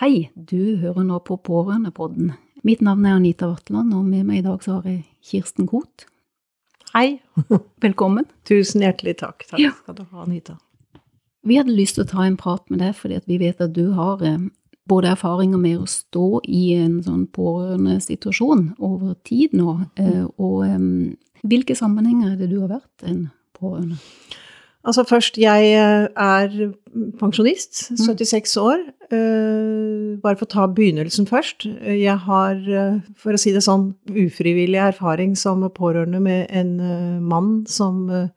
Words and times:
Hei, 0.00 0.28
du 0.34 0.76
hører 0.82 1.06
nå 1.06 1.18
på 1.24 1.38
Pårørendepodden. 1.40 2.34
Mitt 2.66 2.82
navn 2.84 3.06
er 3.06 3.16
Anita 3.16 3.48
Vatland, 3.48 3.94
og 3.96 4.04
med 4.04 4.26
meg 4.28 4.42
i 4.42 4.44
dag 4.44 4.62
så 4.64 4.78
har 4.78 4.90
jeg 4.90 5.04
Kirsten 5.24 5.68
Koht. 5.70 6.04
Hei. 6.92 7.20
Velkommen. 7.84 8.26
Tusen 8.48 8.84
hjertelig 8.84 9.16
takk. 9.22 9.46
Takk 9.48 9.62
Ja. 9.62 9.72
skal 9.78 9.96
du 9.96 10.04
ha, 10.10 10.24
Anita. 10.26 10.58
Vi 11.46 11.56
hadde 11.56 11.72
lyst 11.76 11.96
til 11.96 12.04
å 12.04 12.10
ta 12.10 12.26
en 12.26 12.36
prat 12.36 12.64
med 12.70 12.82
deg, 12.82 12.94
fordi 12.98 13.20
vi 13.30 13.38
vet 13.40 13.60
at 13.62 13.72
du 13.76 13.92
har 13.96 14.22
eh, 14.26 14.48
både 14.90 15.12
erfaringer 15.14 15.60
med 15.62 15.78
å 15.80 15.88
stå 15.88 16.42
i 16.44 16.64
en 16.76 16.98
sånn 17.06 17.26
pårørendesituasjon 17.32 18.72
over 18.82 19.14
tid 19.26 19.54
nå, 19.56 19.78
eh, 20.02 20.24
og 20.36 20.58
eh, 20.66 20.88
hvilke 21.46 21.76
sammenhenger 21.78 22.34
er 22.34 22.40
det 22.42 22.50
du 22.50 22.58
har 22.64 22.74
vært 22.80 23.06
en 23.06 23.28
pårørende? 23.56 24.00
Altså 24.86 25.02
først, 25.02 25.38
jeg 25.42 25.70
eh, 25.74 26.06
er 26.14 26.52
pensjonist, 27.18 27.88
76 27.98 28.52
år. 28.62 28.84
Eh, 29.10 30.14
Bare 30.22 30.38
for 30.38 30.46
å 30.46 30.52
ta 30.52 30.66
begynnelsen 30.70 31.26
først. 31.26 31.66
Jeg 31.90 32.14
har, 32.26 32.54
eh, 32.54 33.00
for 33.18 33.34
å 33.34 33.40
si 33.40 33.50
det 33.52 33.64
sånn, 33.66 33.88
ufrivillig 34.06 34.78
erfaring 34.78 35.34
som 35.36 35.64
pårørende 35.74 36.20
med 36.22 36.46
en 36.50 36.70
eh, 36.80 37.18
mann 37.20 37.64
som 37.66 38.04
eh, 38.10 38.28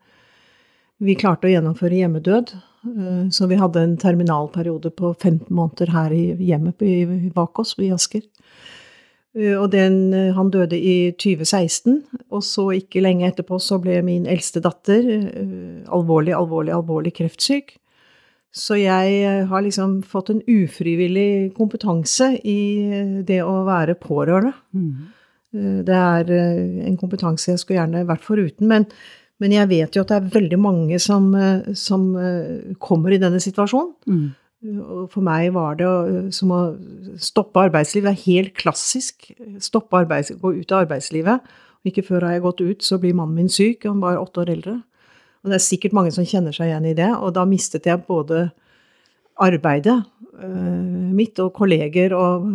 vi 1.00 1.14
klarte 1.14 1.46
å 1.46 1.54
gjennomføre 1.54 2.02
hjemmedød. 2.02 2.52
Eh, 2.90 3.22
Så 3.30 3.46
vi 3.48 3.56
hadde 3.60 3.80
en 3.86 3.96
terminalperiode 3.96 4.90
på 4.90 5.14
15 5.14 5.54
måneder 5.54 5.94
her 5.94 6.10
i 6.10 6.34
hjemmet 6.50 6.82
bak 7.34 7.58
oss 7.62 7.76
i 7.78 7.92
Asker. 7.94 8.22
Eh, 9.36 9.54
Og 9.54 9.70
den, 9.70 10.12
eh, 10.14 10.34
han 10.34 10.50
døde 10.50 10.78
i 10.78 11.12
2016, 11.12 12.02
og 12.30 12.42
så 12.42 12.70
ikke 12.74 13.02
lenge 13.02 13.28
etterpå 13.28 13.60
så 13.60 13.80
ble 13.80 14.02
min 14.02 14.26
eldste 14.26 14.60
datter 14.60 15.06
eh, 15.06 15.84
alvorlig, 15.86 16.34
alvorlig, 16.34 16.74
alvorlig 16.74 17.14
kreftsyk. 17.14 17.76
Så 18.52 18.74
jeg 18.74 19.46
har 19.46 19.62
liksom 19.62 20.02
fått 20.02 20.30
en 20.30 20.42
ufrivillig 20.42 21.54
kompetanse 21.54 22.32
i 22.42 23.22
det 23.22 23.44
å 23.46 23.62
være 23.62 23.94
pårørende. 23.94 24.50
Mm. 24.74 25.84
Det 25.86 25.94
er 25.94 26.32
en 26.34 26.96
kompetanse 26.98 27.52
jeg 27.52 27.60
skulle 27.62 27.78
gjerne 27.78 28.02
vært 28.08 28.26
foruten, 28.26 28.66
men, 28.66 28.88
men 29.38 29.54
jeg 29.54 29.70
vet 29.70 29.94
jo 29.94 30.02
at 30.02 30.10
det 30.10 30.16
er 30.18 30.34
veldig 30.34 30.58
mange 30.58 30.98
som, 30.98 31.30
som 31.78 32.10
kommer 32.82 33.14
i 33.14 33.20
denne 33.22 33.38
situasjonen. 33.38 33.94
Mm. 34.10 34.26
Og 34.60 35.06
for 35.08 35.24
meg 35.24 35.54
var 35.54 35.78
det 35.80 35.88
som 36.36 36.52
å 36.52 36.60
stoppe 37.20 37.62
arbeidslivet. 37.64 38.10
Det 38.10 38.12
er 38.12 38.26
helt 38.26 38.54
klassisk. 38.60 39.30
Stoppe 39.62 40.02
arbeids, 40.02 40.34
gå 40.36 40.52
ut 40.58 40.72
av 40.74 40.84
arbeidslivet. 40.84 41.46
Ikke 41.88 42.04
før 42.04 42.26
har 42.26 42.36
jeg 42.36 42.44
gått 42.44 42.60
ut, 42.60 42.84
så 42.84 42.98
blir 43.00 43.16
mannen 43.16 43.38
min 43.40 43.52
syk. 43.52 43.86
Han 43.88 44.02
var 44.04 44.20
åtte 44.20 44.42
år 44.44 44.52
eldre. 44.52 44.76
Og 45.40 45.48
det 45.52 45.56
er 45.56 45.64
sikkert 45.64 45.96
mange 45.96 46.12
som 46.12 46.28
kjenner 46.28 46.52
seg 46.52 46.68
igjen 46.68 46.90
i 46.90 46.96
det. 46.98 47.08
Og 47.16 47.32
da 47.38 47.46
mistet 47.48 47.88
jeg 47.88 48.04
både 48.04 48.50
arbeidet 49.40 49.96
eh, 49.96 51.08
mitt 51.16 51.40
og 51.40 51.54
kolleger 51.56 52.12
og 52.18 52.52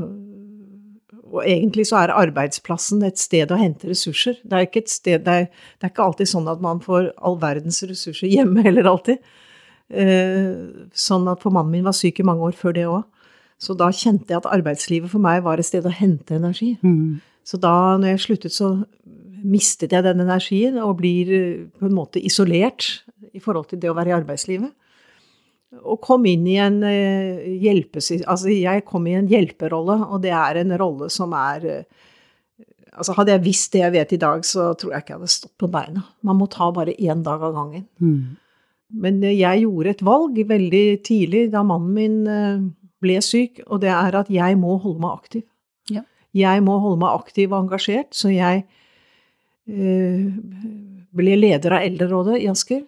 og 1.35 1.43
egentlig 1.43 1.83
så 1.89 1.97
er 2.03 2.13
arbeidsplassen 2.15 3.01
et 3.03 3.19
sted 3.19 3.51
å 3.51 3.57
hente 3.59 3.89
ressurser. 3.89 4.37
Det 4.43 4.55
er 4.55 4.67
ikke, 4.69 4.85
sted, 4.87 5.23
det 5.25 5.33
er, 5.33 5.47
det 5.49 5.87
er 5.87 5.91
ikke 5.91 6.05
alltid 6.05 6.29
sånn 6.31 6.47
at 6.51 6.61
man 6.63 6.79
får 6.83 7.09
all 7.17 7.35
verdens 7.41 7.81
ressurser 7.83 8.31
hjemme 8.35 8.63
heller 8.63 8.87
alltid. 8.93 9.19
Eh, 9.93 10.87
sånn 10.97 11.27
at 11.29 11.43
for 11.43 11.53
mannen 11.53 11.75
min 11.75 11.85
var 11.85 11.93
syk 11.93 12.19
i 12.19 12.25
mange 12.25 12.47
år 12.47 12.57
før 12.57 12.73
det 12.77 12.87
òg. 12.89 13.03
Så 13.61 13.75
da 13.77 13.91
kjente 13.93 14.33
jeg 14.33 14.41
at 14.41 14.49
arbeidslivet 14.51 15.11
for 15.11 15.23
meg 15.23 15.43
var 15.45 15.61
et 15.61 15.67
sted 15.67 15.85
å 15.85 15.93
hente 15.93 16.35
energi. 16.35 16.73
Mm. 16.83 17.21
Så 17.45 17.59
da 17.61 17.95
når 17.99 18.15
jeg 18.15 18.23
sluttet, 18.25 18.55
så 18.55 18.71
mistet 19.45 19.93
jeg 19.93 20.03
den 20.03 20.23
energien 20.23 20.79
og 20.81 20.97
blir 21.03 21.29
eh, 21.29 21.67
på 21.69 21.87
en 21.87 21.95
måte 21.95 22.23
isolert 22.23 23.05
i 23.35 23.43
forhold 23.43 23.69
til 23.69 23.83
det 23.83 23.91
å 23.91 23.95
være 23.97 24.11
i 24.11 24.17
arbeidslivet. 24.17 24.73
Og 25.85 25.99
kom 26.03 26.25
inn 26.29 26.45
i 26.47 26.57
en 26.63 26.81
eh, 26.87 27.45
hjelpes... 27.61 28.09
Altså 28.23 28.51
jeg 28.53 28.85
kom 28.87 29.05
i 29.09 29.15
en 29.19 29.29
hjelperolle, 29.29 29.99
og 30.09 30.23
det 30.23 30.33
er 30.33 30.61
en 30.63 30.75
rolle 30.79 31.11
som 31.13 31.35
er 31.37 31.85
Altså 32.95 33.11
hadde 33.11 33.33
jeg 33.33 33.43
visst 33.43 33.73
det 33.73 33.81
jeg 33.81 33.91
vet 33.91 34.11
i 34.15 34.17
dag, 34.21 34.45
så 34.47 34.69
tror 34.79 34.93
jeg 34.93 35.03
ikke 35.03 35.11
jeg 35.11 35.17
hadde 35.17 35.31
stått 35.33 35.51
på 35.59 35.67
beina. 35.67 36.05
Man 36.23 36.37
må 36.39 36.45
ta 36.47 36.69
bare 36.71 36.93
én 36.95 37.25
dag 37.25 37.41
av 37.43 37.51
gangen. 37.51 37.81
Mm. 37.99 38.37
Men 38.93 39.21
eh, 39.23 39.37
jeg 39.39 39.65
gjorde 39.65 39.93
et 39.95 40.03
valg 40.05 40.39
veldig 40.49 40.85
tidlig 41.05 41.45
da 41.53 41.63
mannen 41.65 41.93
min 41.95 42.17
eh, 42.29 42.65
ble 43.03 43.19
syk, 43.23 43.63
og 43.67 43.81
det 43.83 43.91
er 43.93 44.19
at 44.21 44.31
jeg 44.33 44.57
må 44.59 44.77
holde 44.81 45.03
meg 45.03 45.19
aktiv. 45.19 45.45
Ja. 45.91 46.05
Jeg 46.35 46.65
må 46.65 46.77
holde 46.83 47.01
meg 47.03 47.15
aktiv 47.15 47.51
og 47.51 47.63
engasjert, 47.63 48.11
så 48.15 48.31
jeg 48.33 48.65
eh, 49.71 50.21
ble 51.15 51.37
leder 51.39 51.77
av 51.77 51.85
Eldrerådet 51.87 52.41
i 52.41 52.49
Asker 52.51 52.83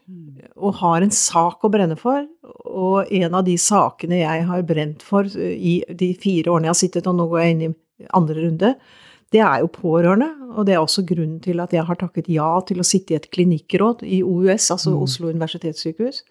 og 0.57 0.79
har 0.81 1.03
en 1.05 1.13
sak 1.13 1.63
å 1.63 1.71
brenne 1.71 1.95
for. 1.99 2.25
Og 2.67 3.11
en 3.13 3.37
av 3.37 3.45
de 3.47 3.55
sakene 3.61 4.19
jeg 4.19 4.47
har 4.49 4.63
brent 4.67 5.03
for 5.05 5.29
i 5.37 5.79
de 5.87 6.09
fire 6.19 6.51
årene 6.51 6.67
jeg 6.67 6.73
har 6.73 6.81
sittet, 6.81 7.07
og 7.07 7.19
nå 7.19 7.27
går 7.31 7.43
jeg 7.43 7.55
inn 7.55 7.67
i 7.69 7.73
andre 8.17 8.41
runde, 8.41 8.73
det 9.33 9.41
er 9.43 9.61
jo 9.63 9.69
pårørende. 9.71 10.29
Og 10.55 10.65
det 10.67 10.75
er 10.75 10.81
også 10.81 11.05
grunnen 11.07 11.39
til 11.43 11.59
at 11.59 11.73
jeg 11.75 11.85
har 11.85 11.99
takket 11.99 12.29
ja 12.31 12.49
til 12.67 12.81
å 12.81 12.87
sitte 12.87 13.13
i 13.13 13.19
et 13.19 13.29
klinikkråd 13.31 14.03
i 14.07 14.21
OUS, 14.23 14.71
altså 14.71 14.93
Mm. 14.93 15.01
Oslo 15.03 15.29
universitetssykehus. 15.29 16.23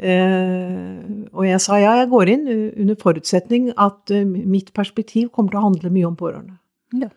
Eh, 0.00 1.00
og 1.32 1.44
jeg 1.44 1.60
sa 1.60 1.76
ja, 1.76 1.96
jeg 2.00 2.08
går 2.08 2.28
inn 2.32 2.46
uh, 2.48 2.80
under 2.80 2.96
forutsetning 2.96 3.72
at 3.76 4.12
uh, 4.14 4.24
mitt 4.24 4.72
perspektiv 4.72 5.28
kommer 5.28 5.50
til 5.52 5.60
å 5.60 5.64
handle 5.66 5.90
mye 5.92 6.06
om 6.08 6.16
pårørende. 6.16 6.56
Ja. 6.96 7.10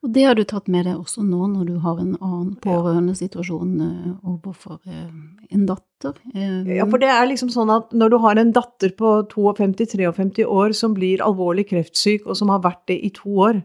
Og 0.00 0.12
det 0.14 0.22
har 0.24 0.36
du 0.36 0.46
tatt 0.48 0.68
med 0.72 0.86
deg 0.88 0.96
også 0.96 1.20
nå 1.26 1.44
når 1.52 1.66
du 1.68 1.74
har 1.84 1.98
en 2.00 2.14
annen 2.24 2.54
pårørendesituasjon 2.64 3.72
eh, 3.84 4.12
overfor 4.32 4.78
eh, 4.88 5.10
en 5.52 5.66
datter. 5.68 6.16
Eh, 6.32 6.70
Ja, 6.78 6.86
for 6.88 7.02
det 7.02 7.10
er 7.12 7.28
liksom 7.28 7.50
sånn 7.52 7.72
at 7.74 7.92
når 7.92 8.14
du 8.14 8.16
har 8.22 8.40
en 8.40 8.54
datter 8.56 8.94
på 8.96 9.12
52-53 9.28 10.46
år 10.48 10.72
som 10.78 10.96
blir 10.96 11.20
alvorlig 11.24 11.66
kreftsyk, 11.68 12.24
og 12.24 12.38
som 12.40 12.52
har 12.54 12.64
vært 12.64 12.86
det 12.88 12.96
i 12.96 13.12
to 13.12 13.34
år, 13.50 13.60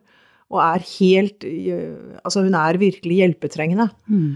og 0.51 0.59
er 0.61 0.83
helt 0.99 1.41
Altså, 1.47 2.43
hun 2.45 2.53
er 2.59 2.77
virkelig 2.77 3.15
hjelpetrengende. 3.23 3.87
mm. 4.05 4.35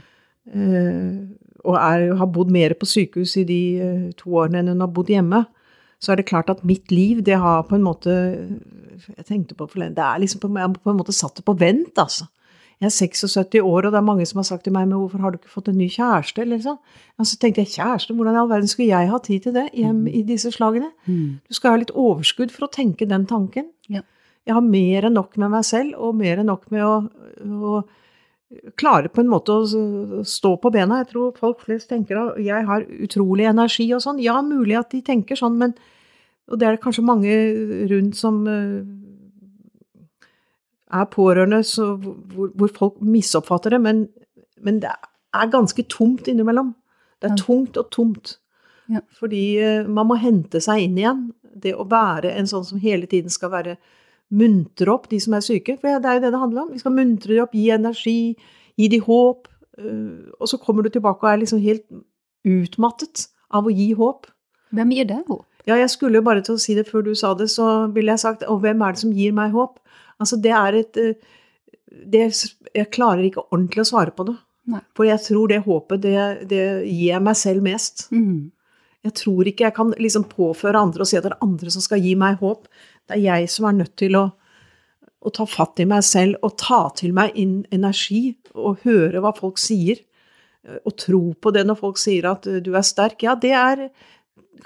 og 1.67 1.75
er, 1.77 2.05
har 2.17 2.31
bodd 2.33 2.49
mer 2.49 2.73
på 2.79 2.87
sykehus 2.89 3.35
i 3.37 3.43
de 3.45 3.61
to 4.17 4.33
årene 4.39 4.63
enn 4.63 4.71
hun 4.73 4.81
har 4.81 4.89
bodd 4.95 5.11
hjemme. 5.13 5.43
Så 5.99 6.13
er 6.13 6.19
det 6.19 6.29
klart 6.29 6.49
at 6.51 6.63
mitt 6.63 6.91
liv, 6.91 7.21
det 7.25 7.37
har 7.39 7.65
på 7.67 7.75
en 7.75 7.83
måte 7.83 8.11
Jeg 9.17 9.25
tenkte 9.27 9.55
på 9.55 9.67
forleden 9.67 9.97
Det 9.97 10.03
er 10.03 10.19
liksom 10.23 10.39
på, 10.39 10.51
Jeg 10.55 10.63
har 10.63 10.75
på 10.75 10.91
en 10.91 10.99
måte 10.99 11.15
satt 11.15 11.39
det 11.39 11.45
på 11.47 11.57
vent, 11.59 11.97
altså. 11.99 12.29
Jeg 12.79 12.87
er 12.87 12.95
76 12.95 13.59
år, 13.59 13.85
og 13.85 13.91
det 13.91 13.97
er 13.99 14.05
mange 14.07 14.25
som 14.25 14.39
har 14.39 14.45
sagt 14.47 14.63
til 14.63 14.71
meg 14.71 14.85
men 14.87 15.01
hvorfor 15.01 15.19
har 15.19 15.33
du 15.33 15.37
ikke 15.37 15.51
fått 15.51 15.67
en 15.67 15.75
ny 15.75 15.89
kjæreste? 15.91 16.45
Eller 16.45 16.61
sånn. 16.63 16.77
Og 17.19 17.27
så 17.27 17.35
tenkte 17.35 17.65
jeg 17.65 17.73
kjæreste, 17.73 18.15
hvordan 18.15 18.37
i 18.37 18.39
all 18.39 18.47
verden 18.47 18.71
skulle 18.71 18.93
jeg 18.93 19.09
ha 19.11 19.19
tid 19.25 19.43
til 19.43 19.55
det 19.57 19.65
hjem 19.75 20.05
i 20.07 20.21
disse 20.23 20.51
slagene? 20.55 20.87
Mm. 21.03 21.41
Du 21.43 21.57
skal 21.57 21.75
ha 21.75 21.81
litt 21.81 21.91
overskudd 21.91 22.53
for 22.55 22.69
å 22.69 22.71
tenke 22.71 23.07
den 23.09 23.25
tanken. 23.27 23.67
Ja. 23.91 24.05
Jeg 24.47 24.55
har 24.55 24.63
mer 24.63 25.09
enn 25.09 25.17
nok 25.19 25.35
med 25.35 25.51
meg 25.51 25.67
selv, 25.67 25.97
og 25.99 26.15
mer 26.21 26.39
enn 26.39 26.47
nok 26.47 26.69
med 26.71 26.85
å, 26.87 26.95
å 27.43 27.81
klare 28.79 29.11
på 29.13 29.21
en 29.21 29.29
måte 29.29 29.53
å 29.53 30.23
stå 30.25 30.55
på 30.61 30.71
bena. 30.73 31.03
Jeg 31.03 31.11
tror 31.11 31.35
folk 31.37 31.61
flest 31.65 31.89
tenker 31.91 32.17
at 32.17 32.39
jeg 32.41 32.65
har 32.65 32.85
utrolig 33.05 33.45
energi 33.49 33.85
og 33.93 34.01
sånn. 34.05 34.21
Ja, 34.23 34.39
mulig 34.45 34.77
at 34.79 34.89
de 34.93 35.03
tenker 35.05 35.39
sånn, 35.39 35.57
men 35.61 35.77
Og 36.49 36.57
det 36.57 36.65
er 36.65 36.71
det 36.73 36.81
kanskje 36.81 37.03
mange 37.05 37.33
rundt 37.91 38.15
som 38.17 38.39
eh, 38.49 38.81
er 40.97 41.05
pårørende, 41.13 41.59
så 41.61 41.91
hvor, 42.01 42.49
hvor 42.57 42.71
folk 42.73 42.95
misoppfatter 43.05 43.75
det, 43.75 43.79
men, 43.83 44.07
men 44.57 44.79
det 44.81 44.89
er 44.89 45.51
ganske 45.53 45.85
tomt 45.93 46.25
innimellom. 46.25 46.71
Det 47.21 47.29
er 47.29 47.37
tungt 47.37 47.77
og 47.77 47.91
tomt. 47.93 48.39
Ja. 48.89 49.03
Fordi 49.19 49.43
eh, 49.61 49.85
man 49.85 50.09
må 50.09 50.17
hente 50.17 50.57
seg 50.57 50.87
inn 50.87 50.97
igjen. 50.97 51.27
det 51.53 51.75
å 51.75 51.85
være 51.85 52.31
en 52.33 52.47
sånn 52.47 52.65
som 52.65 52.81
hele 52.81 53.05
tiden 53.05 53.29
skal 53.29 53.51
være 53.53 53.77
muntre 54.29 54.93
opp 54.93 55.09
de 55.09 55.19
som 55.21 55.33
er 55.33 55.45
syke, 55.45 55.77
for 55.79 55.89
det 55.89 56.09
er 56.09 56.19
jo 56.19 56.25
det 56.25 56.33
det 56.33 56.41
handler 56.41 56.61
om. 56.65 56.73
Vi 56.73 56.81
skal 56.81 56.95
muntre 56.95 57.33
dem 57.33 57.43
opp, 57.43 57.55
gi 57.57 57.69
energi, 57.73 58.19
gi 58.77 58.87
dem 58.87 59.05
håp. 59.07 59.47
øh, 59.79 60.31
Og 60.39 60.47
så 60.47 60.57
kommer 60.57 60.83
du 60.83 60.89
tilbake 60.89 61.25
og 61.25 61.31
er 61.31 61.41
liksom 61.43 61.61
helt 61.63 61.85
utmattet 62.45 63.27
av 63.51 63.65
å 63.65 63.73
gi 63.73 63.93
håp. 63.93 64.27
Hvem 64.71 64.91
gir 64.93 65.05
deg 65.09 65.25
håp? 65.27 65.45
Ja, 65.67 65.75
jeg 65.75 65.89
skulle 65.89 66.21
jo 66.21 66.25
bare 66.25 66.41
til 66.41 66.55
å 66.55 66.61
si 66.61 66.75
det 66.77 66.87
før 66.87 67.03
du 67.05 67.15
sa 67.15 67.33
det, 67.33 67.49
så 67.49 67.91
ville 67.93 68.13
jeg 68.13 68.19
sagt 68.19 68.43
Og 68.47 68.61
hvem 68.61 68.81
er 68.81 68.93
det 68.93 69.01
som 69.01 69.11
gir 69.13 69.33
meg 69.35 69.51
håp? 69.51 69.79
Altså, 70.19 70.37
det 70.37 70.51
er 70.51 70.73
et 70.73 70.97
øh, 70.97 71.13
det, 72.05 72.29
Jeg 72.75 72.91
klarer 72.91 73.25
ikke 73.25 73.45
ordentlig 73.51 73.81
å 73.81 73.89
svare 73.91 74.11
på 74.11 74.25
det. 74.29 74.37
Nei. 74.69 74.81
For 74.95 75.07
jeg 75.07 75.19
tror 75.25 75.49
det 75.49 75.63
håpet, 75.65 76.01
det, 76.01 76.47
det 76.49 76.63
gir 76.85 77.09
jeg 77.15 77.21
meg 77.25 77.35
selv 77.35 77.65
mest. 77.65 78.07
Mm. 78.13 78.51
Jeg 79.07 79.15
tror 79.15 79.47
ikke 79.47 79.63
jeg 79.65 79.73
kan 79.73 79.93
liksom 79.97 80.25
påføre 80.29 80.77
andre 80.77 81.01
og 81.01 81.09
si 81.09 81.17
at 81.17 81.25
det 81.25 81.31
er 81.31 81.45
andre 81.45 81.71
som 81.73 81.81
skal 81.81 82.01
gi 82.03 82.13
meg 82.19 82.37
håp. 82.43 82.67
Det 83.09 83.17
er 83.17 83.25
jeg 83.25 83.49
som 83.49 83.65
er 83.65 83.79
nødt 83.81 83.95
til 83.99 84.17
å, 84.19 84.27
å 85.19 85.31
ta 85.33 85.47
fatt 85.49 85.81
i 85.81 85.87
meg 85.89 86.05
selv 86.05 86.37
og 86.45 86.55
ta 86.61 86.83
til 86.95 87.15
meg 87.17 87.33
inn 87.39 87.63
energi 87.73 88.37
og 88.53 88.85
høre 88.85 89.23
hva 89.23 89.33
folk 89.37 89.59
sier. 89.61 90.03
Og 90.85 90.93
tro 90.99 91.21
på 91.41 91.51
det 91.55 91.63
når 91.65 91.79
folk 91.79 91.97
sier 91.97 92.27
at 92.29 92.45
uh, 92.45 92.59
du 92.61 92.73
er 92.77 92.85
sterk. 92.85 93.23
Ja, 93.25 93.33
det 93.33 93.55
er 93.55 93.87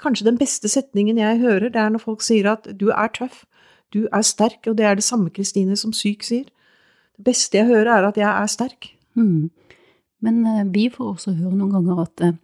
kanskje 0.02 0.26
den 0.26 0.38
beste 0.40 0.68
setningen 0.68 1.20
jeg 1.22 1.40
hører. 1.40 1.70
Det 1.72 1.80
er 1.80 1.92
når 1.94 2.02
folk 2.02 2.24
sier 2.26 2.50
at 2.50 2.66
du 2.76 2.90
er 2.90 3.12
tøff, 3.14 3.44
du 3.94 4.04
er 4.10 4.26
sterk. 4.26 4.66
Og 4.68 4.76
det 4.76 4.88
er 4.90 4.98
det 4.98 5.06
samme 5.06 5.32
Kristine 5.32 5.78
som 5.80 5.94
syk 5.96 6.26
sier. 6.26 6.50
Det 7.14 7.24
beste 7.30 7.60
jeg 7.60 7.70
hører, 7.70 7.92
er 7.94 8.08
at 8.10 8.18
jeg 8.18 8.28
er 8.28 8.50
sterk. 8.50 8.90
Mm. 9.14 9.48
Men 10.24 10.42
eh, 10.50 10.64
vi 10.74 10.88
får 10.92 11.14
også 11.14 11.34
høre 11.38 11.54
noen 11.54 11.72
ganger 11.76 12.02
at 12.04 12.24
eh, 12.26 12.36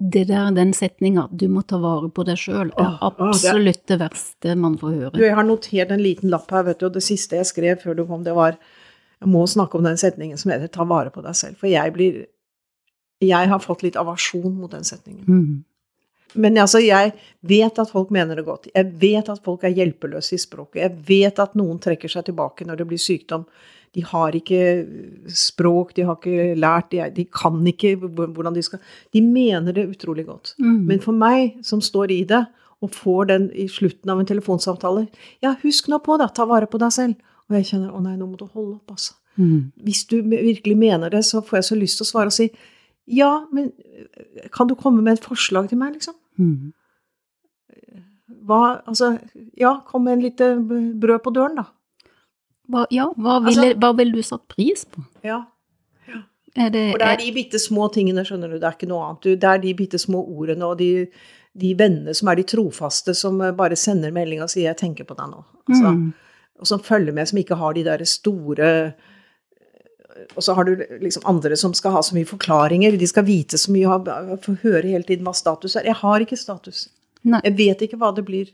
det 0.00 0.24
der, 0.30 0.50
den 0.56 0.72
setninga 0.72 1.28
'du 1.30 1.48
må 1.52 1.62
ta 1.62 1.76
vare 1.76 2.08
på 2.08 2.24
deg 2.24 2.38
sjøl' 2.40 2.72
er 2.80 2.98
absolutt 3.04 3.82
det 3.86 3.98
verste 4.00 4.54
man 4.56 4.78
får 4.80 4.94
høre. 4.94 5.10
Du, 5.12 5.20
jeg 5.20 5.36
har 5.36 5.44
notert 5.44 5.90
en 5.92 6.00
liten 6.02 6.30
lapp 6.32 6.50
her, 6.50 6.64
vet 6.64 6.80
du, 6.80 6.86
og 6.86 6.94
det 6.94 7.04
siste 7.04 7.36
jeg 7.36 7.46
skrev 7.46 7.82
før 7.82 7.98
du 7.98 8.06
kom, 8.06 8.24
det 8.24 8.34
var 8.34 8.56
Jeg 9.20 9.28
må 9.28 9.44
snakke 9.44 9.76
om 9.76 9.84
den 9.84 9.98
setningen 10.00 10.38
som 10.38 10.50
heter 10.50 10.68
'ta 10.68 10.84
vare 10.84 11.10
på 11.10 11.20
deg 11.20 11.34
selv'. 11.36 11.56
For 11.56 11.66
jeg 11.66 11.92
blir 11.92 12.26
Jeg 13.20 13.48
har 13.48 13.58
fått 13.58 13.82
litt 13.82 13.96
avasjon 13.96 14.56
mot 14.56 14.70
den 14.70 14.84
setningen. 14.84 15.24
Mm. 15.28 15.64
Men 16.34 16.56
altså, 16.58 16.78
jeg 16.78 17.12
vet 17.40 17.78
at 17.78 17.90
folk 17.90 18.10
mener 18.10 18.36
det 18.36 18.44
godt. 18.46 18.68
Jeg 18.74 18.92
vet 19.00 19.28
at 19.28 19.42
folk 19.44 19.64
er 19.64 19.74
hjelpeløse 19.74 20.34
i 20.34 20.38
språket. 20.38 20.80
Jeg 20.80 20.96
vet 21.08 21.38
at 21.38 21.54
noen 21.54 21.78
trekker 21.78 22.08
seg 22.08 22.24
tilbake 22.24 22.64
når 22.64 22.76
det 22.76 22.86
blir 22.86 22.98
sykdom. 22.98 23.44
De 23.94 24.04
har 24.06 24.36
ikke 24.38 24.60
språk, 25.34 25.96
de 25.96 26.04
har 26.06 26.18
ikke 26.18 26.54
lært, 26.54 26.92
de, 26.92 27.02
de 27.16 27.24
kan 27.26 27.58
ikke 27.66 27.96
hvordan 27.98 28.54
de 28.54 28.62
skal 28.62 28.78
De 29.12 29.22
mener 29.24 29.74
det 29.74 29.88
utrolig 29.90 30.26
godt. 30.28 30.54
Mm. 30.58 30.84
Men 30.86 31.02
for 31.02 31.16
meg, 31.16 31.56
som 31.66 31.82
står 31.82 32.14
i 32.14 32.22
det, 32.24 32.44
og 32.80 32.94
får 32.96 33.24
den 33.28 33.48
i 33.52 33.66
slutten 33.68 34.08
av 34.08 34.20
en 34.20 34.28
telefonsamtale 34.28 35.08
Ja, 35.44 35.56
husk 35.62 35.90
nå 35.90 35.98
på 36.00 36.16
det, 36.20 36.30
ta 36.34 36.46
vare 36.48 36.68
på 36.70 36.80
deg 36.80 36.94
selv. 36.94 37.18
Og 37.50 37.58
jeg 37.58 37.66
kjenner 37.72 37.90
å 37.92 38.00
nei, 38.02 38.14
nå 38.16 38.28
må 38.30 38.38
du 38.38 38.46
holde 38.46 38.78
opp, 38.78 38.94
altså. 38.94 39.16
Mm. 39.36 39.72
Hvis 39.84 40.04
du 40.10 40.20
virkelig 40.22 40.76
mener 40.78 41.10
det, 41.10 41.24
så 41.26 41.42
får 41.42 41.58
jeg 41.58 41.66
så 41.68 41.78
lyst 41.78 41.98
til 41.98 42.06
å 42.06 42.10
svare 42.10 42.30
og 42.30 42.36
si 42.36 42.50
ja, 43.10 43.30
men 43.50 43.72
øh, 43.72 44.50
kan 44.54 44.68
du 44.68 44.76
komme 44.78 45.02
med 45.02 45.18
et 45.18 45.24
forslag 45.26 45.68
til 45.68 45.80
meg, 45.80 45.96
liksom? 45.96 46.14
Mm. 46.38 46.70
Hva, 48.46 48.80
altså, 48.86 49.16
ja, 49.58 49.80
kom 49.86 50.06
med 50.06 50.18
en 50.18 50.22
lite 50.22 50.50
brød 51.00 51.18
på 51.24 51.32
døren, 51.34 51.58
da. 51.58 51.64
Hva, 52.70 52.86
ja, 52.94 53.08
hva 53.16 53.38
Altså- 53.40 53.60
ville 53.60 53.74
hva 53.82 53.90
vil 53.98 54.12
du 54.14 54.22
satt 54.22 54.46
pris 54.48 54.84
på? 54.84 55.02
Ja. 55.26 55.42
Er 56.56 56.70
det, 56.74 56.90
For 56.92 56.98
det 56.98 57.06
er, 57.08 57.16
de 57.20 57.32
bitte 57.32 57.58
små 57.62 57.84
tingene, 57.94 58.24
skjønner 58.26 58.50
du, 58.50 58.56
det 58.58 58.66
er 58.66 58.74
ikke 58.74 58.88
noe 58.90 59.04
annet. 59.06 59.28
Det 59.40 59.44
er 59.44 59.58
de 59.62 59.74
bitte 59.78 59.98
små 60.02 60.22
ordene 60.26 60.66
og 60.66 60.78
de, 60.80 61.06
de 61.54 61.74
vennene 61.78 62.14
som 62.14 62.28
er 62.28 62.40
de 62.40 62.42
trofaste, 62.42 63.14
som 63.14 63.38
øh, 63.40 63.52
bare 63.54 63.76
sender 63.78 64.10
melding 64.10 64.42
og 64.42 64.50
sier 64.50 64.66
'jeg 64.66 64.76
tenker 64.80 65.04
på 65.06 65.14
deg 65.14 65.30
nå'. 65.30 65.44
Altså, 65.68 65.92
mm. 65.94 66.12
og 66.60 66.66
som 66.66 66.80
følger 66.80 67.12
med, 67.14 67.28
som 67.28 67.38
ikke 67.38 67.54
har 67.56 67.72
de 67.74 67.84
der 67.84 68.04
store 68.04 68.94
Og 70.36 70.42
så 70.42 70.52
har 70.54 70.64
du 70.64 70.76
liksom 71.00 71.22
andre 71.24 71.56
som 71.56 71.72
skal 71.74 71.92
ha 71.92 72.02
så 72.02 72.14
mye 72.14 72.26
forklaringer, 72.26 72.98
de 72.98 73.06
skal 73.06 73.24
vite 73.24 73.56
så 73.56 73.70
mye, 73.72 73.86
ha- 73.86 74.36
få 74.36 74.56
høre 74.62 74.82
hele 74.90 75.02
tiden 75.04 75.24
hva 75.24 75.32
status 75.32 75.76
er. 75.76 75.84
Jeg 75.84 75.94
har 75.94 76.20
ikke 76.20 76.36
status. 76.36 76.88
Nei. 77.24 77.40
Jeg 77.44 77.56
vet 77.56 77.82
ikke 77.82 77.96
hva 77.96 78.14
det 78.14 78.24
blir. 78.26 78.50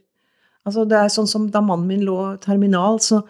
Altså, 0.66 0.84
det 0.88 0.96
er 0.98 1.08
sånn 1.08 1.26
som 1.26 1.50
da 1.50 1.60
mannen 1.60 1.86
min 1.88 2.04
lå 2.06 2.38
terminal, 2.40 2.98
så, 3.00 3.24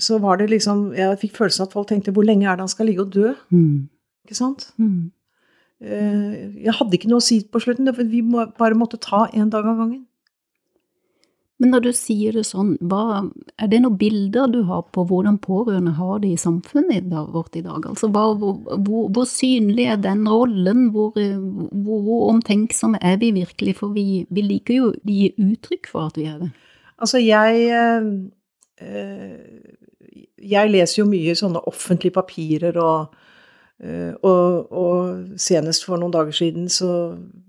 så 0.00 0.16
var 0.22 0.38
det 0.40 0.48
liksom 0.50 0.92
Jeg 0.96 1.18
fikk 1.20 1.36
følelsen 1.36 1.64
av 1.64 1.68
at 1.68 1.76
folk 1.76 1.88
tenkte 1.90 2.12
hvor 2.16 2.24
lenge 2.24 2.46
er 2.48 2.56
det 2.56 2.64
han 2.64 2.72
skal 2.72 2.88
ligge 2.88 3.04
og 3.04 3.12
dø? 3.12 3.34
Mm. 3.52 3.88
Ikke 4.24 4.38
sant? 4.38 4.70
Mm. 4.80 5.10
Eh, 5.80 6.36
Jeg 6.64 6.76
hadde 6.78 6.96
ikke 6.96 7.10
noe 7.10 7.22
å 7.22 7.28
si 7.28 7.42
på 7.44 7.60
slutten, 7.62 7.90
vi 8.08 8.22
bare 8.24 8.78
måtte 8.78 9.00
ta 9.00 9.26
en 9.32 9.50
dag 9.52 9.66
av 9.66 9.82
gangen. 9.82 10.04
Men 11.58 11.72
når 11.74 11.88
du 11.88 11.90
sier 11.96 12.36
det 12.38 12.44
sånn, 12.46 12.76
hva, 12.86 13.24
er 13.58 13.70
det 13.70 13.80
noen 13.82 13.96
bilder 13.98 14.46
du 14.52 14.60
har 14.68 14.84
på 14.94 15.02
hvordan 15.10 15.40
pårørende 15.42 15.96
har 15.96 16.20
det 16.22 16.30
i 16.30 16.38
samfunnet 16.38 17.08
vårt 17.10 17.58
i 17.58 17.64
dag? 17.64 17.82
Altså, 17.90 18.06
hva, 18.14 18.28
hvor, 18.38 18.60
hvor, 18.86 19.08
hvor 19.10 19.26
synlig 19.26 19.88
er 19.90 19.98
den 19.98 20.22
rollen? 20.30 20.92
Hvor, 20.94 21.18
hvor, 21.18 22.04
hvor 22.06 22.28
omtenksomme 22.28 23.02
er 23.02 23.18
vi 23.18 23.32
virkelig? 23.40 23.74
For 23.80 23.90
vi, 23.90 24.22
vi 24.30 24.46
liker 24.46 24.78
jo 24.78 24.92
å 24.92 24.96
gi 25.02 25.32
uttrykk 25.34 25.90
for 25.90 26.12
at 26.12 26.20
vi 26.20 26.28
er 26.30 26.38
det. 26.44 26.52
Altså, 27.02 27.18
jeg 27.22 27.66
eh, 27.74 28.06
Jeg 28.78 30.70
leser 30.70 31.00
jo 31.00 31.08
mye 31.10 31.34
sånne 31.38 31.64
offentlige 31.66 32.14
papirer, 32.14 32.78
og, 32.78 33.14
eh, 33.82 34.14
og, 34.22 34.72
og 34.72 35.38
senest 35.40 35.86
for 35.86 36.00
noen 36.00 36.14
dager 36.14 36.36
siden 36.36 36.68
så 36.72 36.92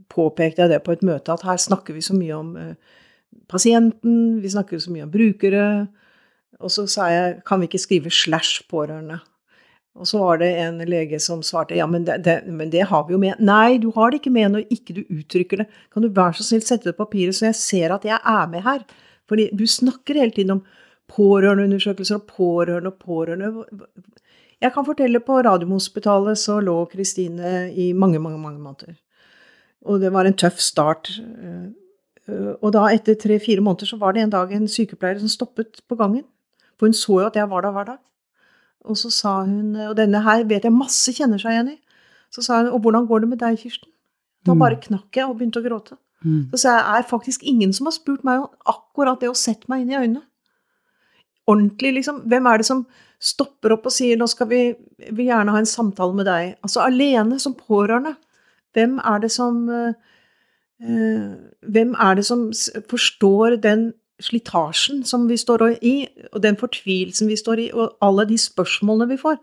påpekte 0.10 0.64
jeg 0.64 0.74
det 0.74 0.82
på 0.86 0.96
et 0.96 1.06
møte, 1.06 1.34
at 1.34 1.46
her 1.46 1.62
snakker 1.62 1.94
vi 1.94 2.02
så 2.06 2.18
mye 2.18 2.36
om 2.38 2.56
eh, 2.58 2.76
pasienten, 3.50 4.40
vi 4.42 4.52
snakker 4.52 4.82
så 4.82 4.94
mye 4.94 5.06
om 5.06 5.14
brukere, 5.14 5.66
og 6.60 6.74
så 6.74 6.86
sa 6.92 7.10
jeg 7.14 7.42
kan 7.48 7.62
vi 7.62 7.70
ikke 7.70 7.82
skrive 7.82 8.12
slash 8.12 8.66
pårørende? 8.72 9.22
Og 10.00 10.08
så 10.08 10.20
var 10.22 10.40
det 10.40 10.50
en 10.62 10.78
lege 10.88 11.18
som 11.20 11.42
svarte 11.44 11.76
ja, 11.76 11.88
men 11.90 12.06
det, 12.08 12.22
det, 12.24 12.38
men 12.48 12.70
det 12.72 12.86
har 12.88 13.06
vi 13.08 13.16
jo 13.16 13.20
med. 13.20 13.40
Nei, 13.44 13.80
du 13.82 13.90
har 13.96 14.12
det 14.12 14.22
ikke 14.22 14.32
med 14.32 14.54
når 14.54 14.68
ikke 14.72 14.96
du 14.96 15.02
uttrykker 15.04 15.64
det. 15.64 15.66
Kan 15.92 16.06
du 16.06 16.12
være 16.14 16.38
så 16.38 16.46
snill 16.46 16.64
sette 16.64 16.88
det 16.88 16.96
på 16.96 17.08
papiret 17.08 17.36
så 17.36 17.50
jeg 17.50 17.58
ser 17.60 17.96
at 17.96 18.06
jeg 18.08 18.20
er 18.20 18.52
med 18.52 18.64
her? 18.64 18.86
Fordi 19.28 19.50
du 19.52 19.66
snakker 19.68 20.22
hele 20.22 20.36
tiden 20.36 20.56
om 20.56 20.62
pårørendeundersøkelser 21.10 22.20
og 22.20 22.28
pårørende 22.30 22.92
og 22.94 23.02
pårørende. 23.02 23.66
Jeg 24.62 24.74
kan 24.76 24.86
fortelle 24.86 25.22
på 25.24 25.42
Radiumhospitalet 25.46 26.38
så 26.38 26.60
lå 26.64 26.78
Kristine 26.92 27.70
i 27.74 27.92
mange, 27.94 28.20
mange, 28.20 28.40
mange 28.40 28.60
måneder. 28.60 28.98
Og 29.88 30.02
det 30.02 30.12
var 30.14 30.28
en 30.28 30.38
tøff 30.38 30.60
start. 30.60 31.12
Og 32.62 32.74
da, 32.76 32.90
etter 32.94 33.16
tre-fire 33.16 33.64
måneder, 33.64 33.90
så 33.90 33.98
var 33.98 34.14
det 34.14 34.26
en 34.26 34.34
dag 34.34 34.52
en 34.54 34.68
sykepleier 34.68 35.22
som 35.22 35.32
stoppet 35.32 35.82
på 35.88 35.96
gangen. 35.96 36.26
For 36.78 36.88
hun 36.88 36.94
så 36.94 37.22
jo 37.22 37.28
at 37.28 37.36
jeg 37.40 37.50
var 37.50 37.64
der 37.66 37.72
hver 37.76 37.88
dag. 37.94 38.02
Og 38.88 38.98
så 38.98 39.10
sa 39.12 39.42
hun, 39.44 39.76
og 39.76 39.96
denne 39.98 40.22
her 40.24 40.44
vet 40.48 40.64
jeg 40.68 40.76
masse 40.76 41.12
kjenner 41.16 41.40
seg 41.42 41.56
igjen 41.56 41.74
i, 41.74 41.80
så 42.32 42.44
sa 42.46 42.62
hun 42.62 42.70
og 42.76 42.84
hvordan 42.84 43.08
går 43.10 43.24
det 43.24 43.32
med 43.32 43.42
deg, 43.42 43.58
Kirsten? 43.60 43.92
Da 44.48 44.56
bare 44.56 44.80
knakk 44.80 45.18
jeg 45.18 45.28
og 45.28 45.36
begynte 45.40 45.60
å 45.60 45.66
gråte. 45.66 45.98
Mm. 46.24 46.52
Så 46.52 46.62
sa 46.62 46.76
jeg 46.78 47.02
er 47.02 47.08
faktisk 47.10 47.44
ingen 47.48 47.74
som 47.76 47.90
har 47.90 47.96
spurt 47.96 48.24
meg 48.28 48.44
om 48.44 48.48
akkurat 48.72 49.20
det 49.20 49.32
å 49.32 49.38
sette 49.38 49.68
meg 49.72 49.84
inn 49.84 49.92
i 49.92 49.98
øynene. 50.00 50.24
Ordentlig, 51.50 51.94
liksom. 51.98 52.22
Hvem 52.30 52.46
er 52.52 52.58
det 52.62 52.66
som 52.70 52.84
stopper 53.20 53.74
opp 53.76 53.86
og 53.90 53.92
sier 53.92 54.18
'nå 54.18 54.28
skal 54.32 54.48
vi, 54.48 54.60
vi 55.12 55.26
gjerne 55.28 55.52
ha 55.52 55.58
en 55.60 55.66
samtale 55.66 56.16
med 56.16 56.26
deg'? 56.30 56.56
Altså 56.64 56.80
alene 56.86 57.40
som 57.40 57.56
pårørende. 57.58 58.16
Hvem 58.76 59.00
er 59.04 59.20
det 59.20 59.32
som 59.32 59.70
eh, 59.70 59.94
eh, 60.84 61.36
Hvem 61.68 61.96
er 62.00 62.16
det 62.16 62.26
som 62.26 62.52
forstår 62.90 63.58
den 63.62 63.94
slitasjen 64.22 65.04
som 65.06 65.28
vi 65.30 65.38
står 65.38 65.78
i, 65.82 66.08
og 66.34 66.42
den 66.44 66.56
fortvilelsen 66.60 67.28
vi 67.28 67.36
står 67.36 67.60
i, 67.60 67.72
og 67.74 67.98
alle 68.02 68.26
de 68.28 68.38
spørsmålene 68.38 69.08
vi 69.10 69.18
får? 69.18 69.38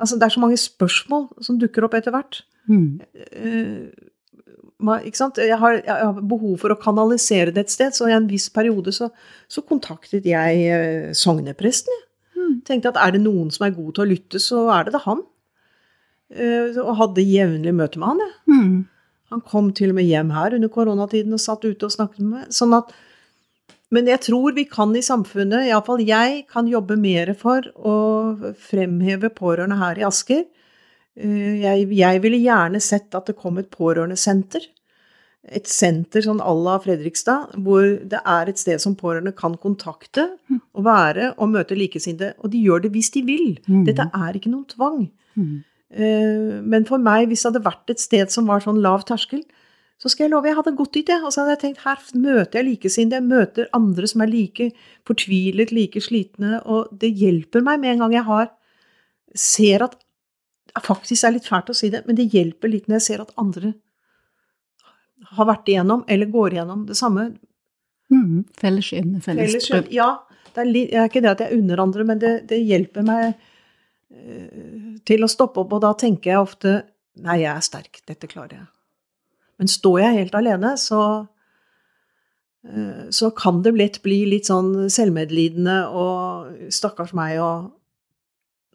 Altså, 0.00 0.16
det 0.16 0.22
er 0.22 0.28
så 0.28 0.40
mange 0.40 0.56
spørsmål 0.56 1.28
som 1.42 1.58
dukker 1.58 1.84
opp 1.84 1.94
etter 1.94 2.10
hvert. 2.10 2.42
Mm. 2.68 3.00
Eh, 3.32 3.90
hva- 3.92 3.92
ikke 3.92 4.56
sant? 4.56 4.69
Jeg 4.80 5.58
har, 5.60 5.80
jeg 5.80 5.96
har 5.96 6.20
behov 6.20 6.56
for 6.62 6.72
å 6.72 6.78
kanalisere 6.80 7.52
det 7.54 7.66
et 7.66 7.74
sted, 7.74 7.96
så 7.96 8.08
i 8.08 8.14
en 8.16 8.28
viss 8.30 8.48
periode 8.52 8.94
så, 8.96 9.10
så 9.50 9.64
kontaktet 9.66 10.28
jeg 10.28 10.62
eh, 10.70 11.10
sognepresten. 11.16 12.06
Mm. 12.36 12.54
Tenkte 12.66 12.94
at 12.94 13.00
er 13.00 13.16
det 13.16 13.24
noen 13.24 13.50
som 13.52 13.66
er 13.66 13.76
god 13.76 13.92
til 13.96 14.06
å 14.06 14.10
lytte, 14.10 14.40
så 14.42 14.64
er 14.74 14.88
det 14.88 14.96
da 14.96 15.02
han. 15.04 15.22
Uh, 16.30 16.78
og 16.78 16.94
hadde 16.94 17.26
jevnlig 17.26 17.72
møte 17.74 17.98
med 17.98 18.12
han. 18.12 18.20
jeg. 18.22 18.34
Mm. 18.54 18.74
Han 19.34 19.42
kom 19.46 19.70
til 19.74 19.92
og 19.92 19.98
med 19.98 20.08
hjem 20.08 20.30
her 20.34 20.56
under 20.56 20.70
koronatiden 20.72 21.34
og 21.34 21.42
satt 21.42 21.66
ute 21.66 21.86
og 21.86 21.94
snakket 21.94 22.22
med 22.22 22.30
meg. 22.34 22.52
Sånn 22.54 22.74
at, 22.74 22.90
men 23.94 24.08
jeg 24.10 24.22
tror 24.26 24.54
vi 24.54 24.64
kan 24.70 24.94
i 24.94 25.02
samfunnet, 25.02 25.68
iallfall 25.70 26.02
jeg, 26.02 26.44
kan 26.50 26.70
jobbe 26.70 26.98
mer 26.98 27.32
for 27.38 27.66
å 27.78 27.96
fremheve 28.58 29.30
pårørende 29.34 29.78
her 29.78 29.98
i 30.02 30.06
Asker. 30.06 30.46
Eh, 31.16 31.60
Jeg, 31.62 31.88
jeg 31.96 32.22
ville 32.22 32.38
gjerne 32.42 32.80
sett 32.80 33.14
at 33.14 33.26
det 33.26 33.36
kom 33.36 33.58
et 33.58 33.70
pårørendesenter. 33.70 34.66
Et 35.50 35.66
senter 35.66 36.20
sånn 36.20 36.40
à 36.44 36.52
la 36.52 36.76
Fredrikstad, 36.78 37.54
hvor 37.64 37.82
det 37.82 38.20
er 38.28 38.50
et 38.50 38.58
sted 38.60 38.78
som 38.78 38.94
pårørende 38.94 39.32
kan 39.34 39.54
kontakte 39.56 40.26
og 40.74 40.84
være 40.84 41.30
og 41.38 41.48
møte 41.48 41.74
likesinnede. 41.74 42.34
Og 42.44 42.50
de 42.52 42.60
gjør 42.60 42.82
det 42.82 42.92
hvis 42.92 43.10
de 43.14 43.22
vil. 43.24 43.58
Mhm. 43.66 43.86
Dette 43.88 44.10
er 44.12 44.36
ikke 44.36 44.50
noen 44.52 44.66
tvang. 44.68 45.10
Mm. 45.36 45.64
Eh, 45.92 46.60
Men 46.62 46.84
for 46.84 46.98
meg, 46.98 47.28
hvis 47.28 47.42
det 47.42 47.54
hadde 47.54 47.64
vært 47.64 47.90
et 47.90 47.98
sted 48.00 48.30
som 48.30 48.46
var 48.46 48.60
sånn 48.60 48.82
lav 48.82 49.04
terskel, 49.04 49.42
så 50.00 50.08
skal 50.08 50.24
jeg 50.24 50.30
love, 50.32 50.46
jeg 50.46 50.56
hadde 50.56 50.76
gått 50.76 50.92
dit, 50.92 51.06
jeg. 51.08 51.22
Og 51.24 51.32
så 51.32 51.40
hadde 51.42 51.56
jeg 51.56 51.74
tenkt, 51.74 51.82
her 51.84 51.98
møter 52.14 52.60
jeg 52.60 52.68
likesinnede, 52.68 53.18
jeg 53.20 53.28
møter 53.28 53.66
andre 53.74 54.06
som 54.06 54.20
er 54.22 54.26
like 54.28 54.72
fortvilet, 55.04 55.72
like 55.72 56.00
slitne, 56.00 56.60
og 56.64 56.88
det 56.96 57.12
hjelper 57.16 57.60
meg 57.62 57.80
med 57.80 57.90
en 57.94 57.98
gang 57.98 58.12
jeg 58.12 58.24
har 58.24 58.50
Ser 59.34 59.82
at 59.84 59.96
Faktisk 60.78 61.26
er 61.26 61.34
litt 61.34 61.48
fælt 61.48 61.70
å 61.72 61.76
si 61.76 61.90
det, 61.92 62.04
men 62.06 62.18
det 62.18 62.30
hjelper 62.30 62.70
litt 62.70 62.88
når 62.88 63.00
jeg 63.00 63.06
ser 63.06 63.24
at 63.24 63.32
andre 63.40 63.74
har 65.36 65.48
vært 65.48 65.68
igjennom, 65.70 66.04
eller 66.08 66.30
går 66.30 66.56
igjennom 66.56 66.84
det 66.88 66.96
samme. 66.98 67.30
Mm, 68.10 68.44
felles 68.58 68.88
skjebne, 68.90 69.22
felles 69.24 69.56
strøm. 69.64 69.88
Ja. 69.94 70.12
Det 70.50 70.64
er, 70.64 70.66
litt, 70.66 70.90
det 70.90 70.98
er, 70.98 71.10
ikke 71.10 71.22
det 71.22 71.30
at 71.30 71.42
jeg 71.44 71.60
unner 71.60 71.82
andre, 71.82 72.06
men 72.06 72.22
det, 72.22 72.32
det 72.50 72.58
hjelper 72.58 73.06
meg 73.06 73.34
uh, 73.36 74.96
til 75.06 75.22
å 75.22 75.30
stoppe 75.30 75.62
opp, 75.62 75.76
og 75.76 75.84
da 75.84 75.92
tenker 75.98 76.34
jeg 76.34 76.46
ofte 76.46 76.80
Nei, 77.20 77.40
jeg 77.42 77.50
er 77.50 77.64
sterk, 77.66 77.98
dette 78.06 78.28
klarer 78.30 78.54
jeg. 78.54 78.66
Men 79.60 79.68
står 79.68 79.96
jeg 80.00 80.14
helt 80.14 80.36
alene, 80.38 80.70
så 80.80 81.00
uh, 81.26 83.02
så 83.12 83.30
kan 83.36 83.60
det 83.66 83.74
lett 83.76 83.98
bli 84.02 84.22
litt 84.30 84.48
sånn 84.48 84.88
selvmedlidende 84.90 85.76
og 85.90 86.70
stakkars 86.72 87.12
meg 87.18 87.42
og 87.44 87.68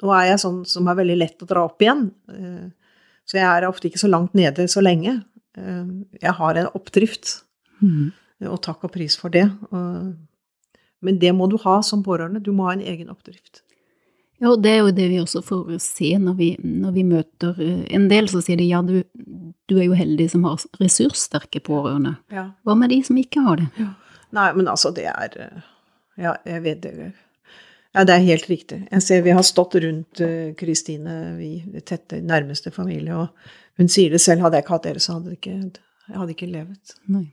Nå 0.03 0.11
er 0.11 0.31
jeg 0.31 0.41
sånn 0.43 0.59
som 0.67 0.89
er 0.91 0.99
veldig 0.99 1.15
lett 1.17 1.43
å 1.43 1.47
dra 1.49 1.63
opp 1.69 1.81
igjen, 1.83 2.09
uh, 2.31 2.67
så 3.25 3.39
jeg 3.39 3.47
er 3.47 3.67
ofte 3.67 3.89
ikke 3.89 4.01
så 4.01 4.11
langt 4.11 4.35
nede 4.37 4.67
så 4.69 4.83
lenge. 4.85 5.15
Jeg 5.55 6.33
har 6.37 6.57
en 6.59 6.67
oppdrift. 6.77 7.31
Mm. 7.79 8.11
Og 8.51 8.59
takk 8.61 8.83
og 8.85 8.91
pris 8.93 9.15
for 9.17 9.33
det. 9.33 9.47
Men 9.71 11.17
det 11.21 11.31
må 11.33 11.47
du 11.49 11.55
ha 11.63 11.79
som 11.81 12.03
pårørende. 12.05 12.43
Du 12.43 12.51
må 12.53 12.67
ha 12.67 12.75
en 12.75 12.83
egen 12.85 13.09
oppdrift. 13.09 13.63
Ja, 14.41 14.51
og 14.51 14.63
det 14.65 14.71
er 14.73 14.81
jo 14.83 14.93
det 14.95 15.05
vi 15.13 15.19
også 15.21 15.41
får 15.45 15.77
se 15.83 16.09
når 16.19 16.35
vi, 16.39 16.47
når 16.59 16.95
vi 16.97 17.03
møter 17.07 17.59
eh, 17.63 17.83
en 17.95 18.09
del. 18.11 18.27
Så 18.31 18.41
sier 18.43 18.59
de 18.59 18.67
ja, 18.67 18.81
du, 18.83 18.97
du, 19.69 19.77
er 19.77 19.87
jo 19.87 19.95
heldig 19.95 20.27
som 20.33 20.43
har 20.47 20.63
ressurssterke 20.81 21.61
pårørende. 21.63 22.17
Ja. 22.35 22.49
Hva 22.67 22.75
med 22.79 22.91
de 22.91 22.99
som 23.07 23.19
ikke 23.21 23.45
har 23.45 23.61
det? 23.63 23.69
Ja. 23.79 23.93
Nei, 24.35 24.49
men 24.57 24.67
altså, 24.67 24.91
det 24.95 25.07
er 25.11 25.39
eh, 25.39 25.63
Ja, 26.19 26.35
jeg 26.47 26.63
vet 26.63 26.83
det. 26.83 27.11
Ja, 27.95 28.03
det 28.03 28.17
er 28.17 28.25
helt 28.27 28.49
riktig. 28.51 28.81
Jeg 28.91 29.03
ser 29.05 29.23
vi 29.23 29.35
har 29.35 29.45
stått 29.47 29.77
rundt 29.79 30.21
eh, 30.23 30.51
Kristine, 30.59 31.15
uh, 31.31 31.39
vi 31.39 31.81
tette, 31.87 32.19
nærmeste 32.19 32.73
familie, 32.75 33.15
og 33.15 33.79
hun 33.79 33.91
sier 33.91 34.11
det 34.11 34.21
selv. 34.23 34.43
Hadde 34.43 34.59
jeg 34.59 34.67
ikke 34.67 34.75
hatt 34.75 34.87
dere, 34.89 35.03
så 35.03 35.15
hadde 35.17 35.31
det 35.31 35.39
ikke, 35.39 35.57
jeg 36.09 36.19
hadde 36.19 36.35
ikke 36.35 36.51
levet. 36.51 36.95
Nei. 37.07 37.25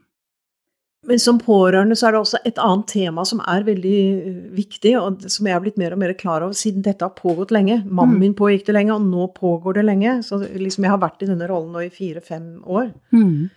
Men 1.07 1.19
som 1.19 1.39
pårørende 1.43 1.97
så 1.99 2.07
er 2.07 2.15
det 2.15 2.21
også 2.23 2.39
et 2.47 2.59
annet 2.63 2.87
tema 2.93 3.25
som 3.27 3.41
er 3.51 3.65
veldig 3.67 3.99
eh, 4.15 4.43
viktig, 4.55 4.93
og 5.01 5.25
som 5.35 5.49
jeg 5.49 5.57
har 5.57 5.63
blitt 5.65 5.81
mer 5.81 5.97
og 5.97 6.03
mer 6.03 6.15
klar 6.19 6.45
over 6.47 6.55
siden 6.55 6.85
dette 6.87 7.03
har 7.03 7.17
pågått 7.17 7.51
lenge. 7.55 7.81
Mannen 7.89 8.21
mm. 8.21 8.23
min 8.23 8.37
pågikk 8.39 8.69
det 8.69 8.77
lenge, 8.77 8.95
og 8.95 9.09
nå 9.09 9.27
pågår 9.35 9.81
det 9.81 9.87
lenge. 9.89 10.21
Så 10.27 10.39
liksom 10.47 10.87
jeg 10.87 10.95
har 10.95 11.03
vært 11.03 11.25
i 11.25 11.31
denne 11.33 11.49
rollen 11.51 11.75
nå 11.75 11.83
i 11.83 11.91
fire-fem 11.95 12.47
år. 12.71 12.93
Mm. 13.11 13.49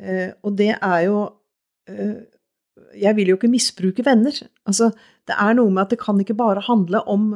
Eh, 0.00 0.30
og 0.40 0.56
det 0.56 0.72
er 0.74 1.02
jo 1.04 1.18
eh, 1.92 2.24
Jeg 2.98 3.14
vil 3.14 3.28
jo 3.30 3.36
ikke 3.36 3.52
misbruke 3.52 4.04
venner. 4.06 4.40
Altså, 4.64 4.88
det 5.28 5.36
er 5.40 5.56
noe 5.56 5.72
med 5.72 5.86
at 5.86 5.94
det 5.94 6.00
kan 6.02 6.20
ikke 6.20 6.36
bare 6.36 6.64
handle 6.66 7.00
om 7.10 7.34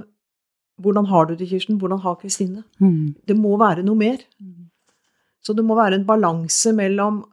hvordan 0.78 1.08
har 1.10 1.26
du 1.26 1.34
det, 1.34 1.48
Kirsten? 1.50 1.78
Hvordan 1.80 1.98
har 2.04 2.18
Kristine? 2.20 2.62
Mm. 2.78 3.16
Det 3.26 3.36
må 3.36 3.56
være 3.58 3.82
noe 3.82 3.98
mer. 3.98 4.20
Mm. 4.38 4.68
Så 5.42 5.52
det 5.56 5.64
må 5.66 5.74
være 5.78 5.98
en 5.98 6.06
balanse 6.06 6.72
mellom 6.72 7.24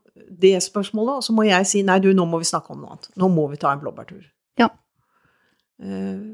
det 0.41 0.55
spørsmålet, 0.63 1.19
og 1.19 1.24
så 1.24 1.33
må 1.35 1.45
jeg 1.45 1.67
si 1.69 1.83
nei, 1.85 2.00
du, 2.01 2.09
nå 2.15 2.25
må 2.25 2.39
vi 2.41 2.50
snakke 2.50 2.74
om 2.74 2.81
noe 2.81 2.95
annet. 2.95 3.12
Nå 3.21 3.29
må 3.29 3.45
vi 3.51 3.59
ta 3.62 3.74
en 3.75 3.83
blåbærtur. 3.83 4.24
Ja. 4.59 4.71
Uh, 5.83 6.33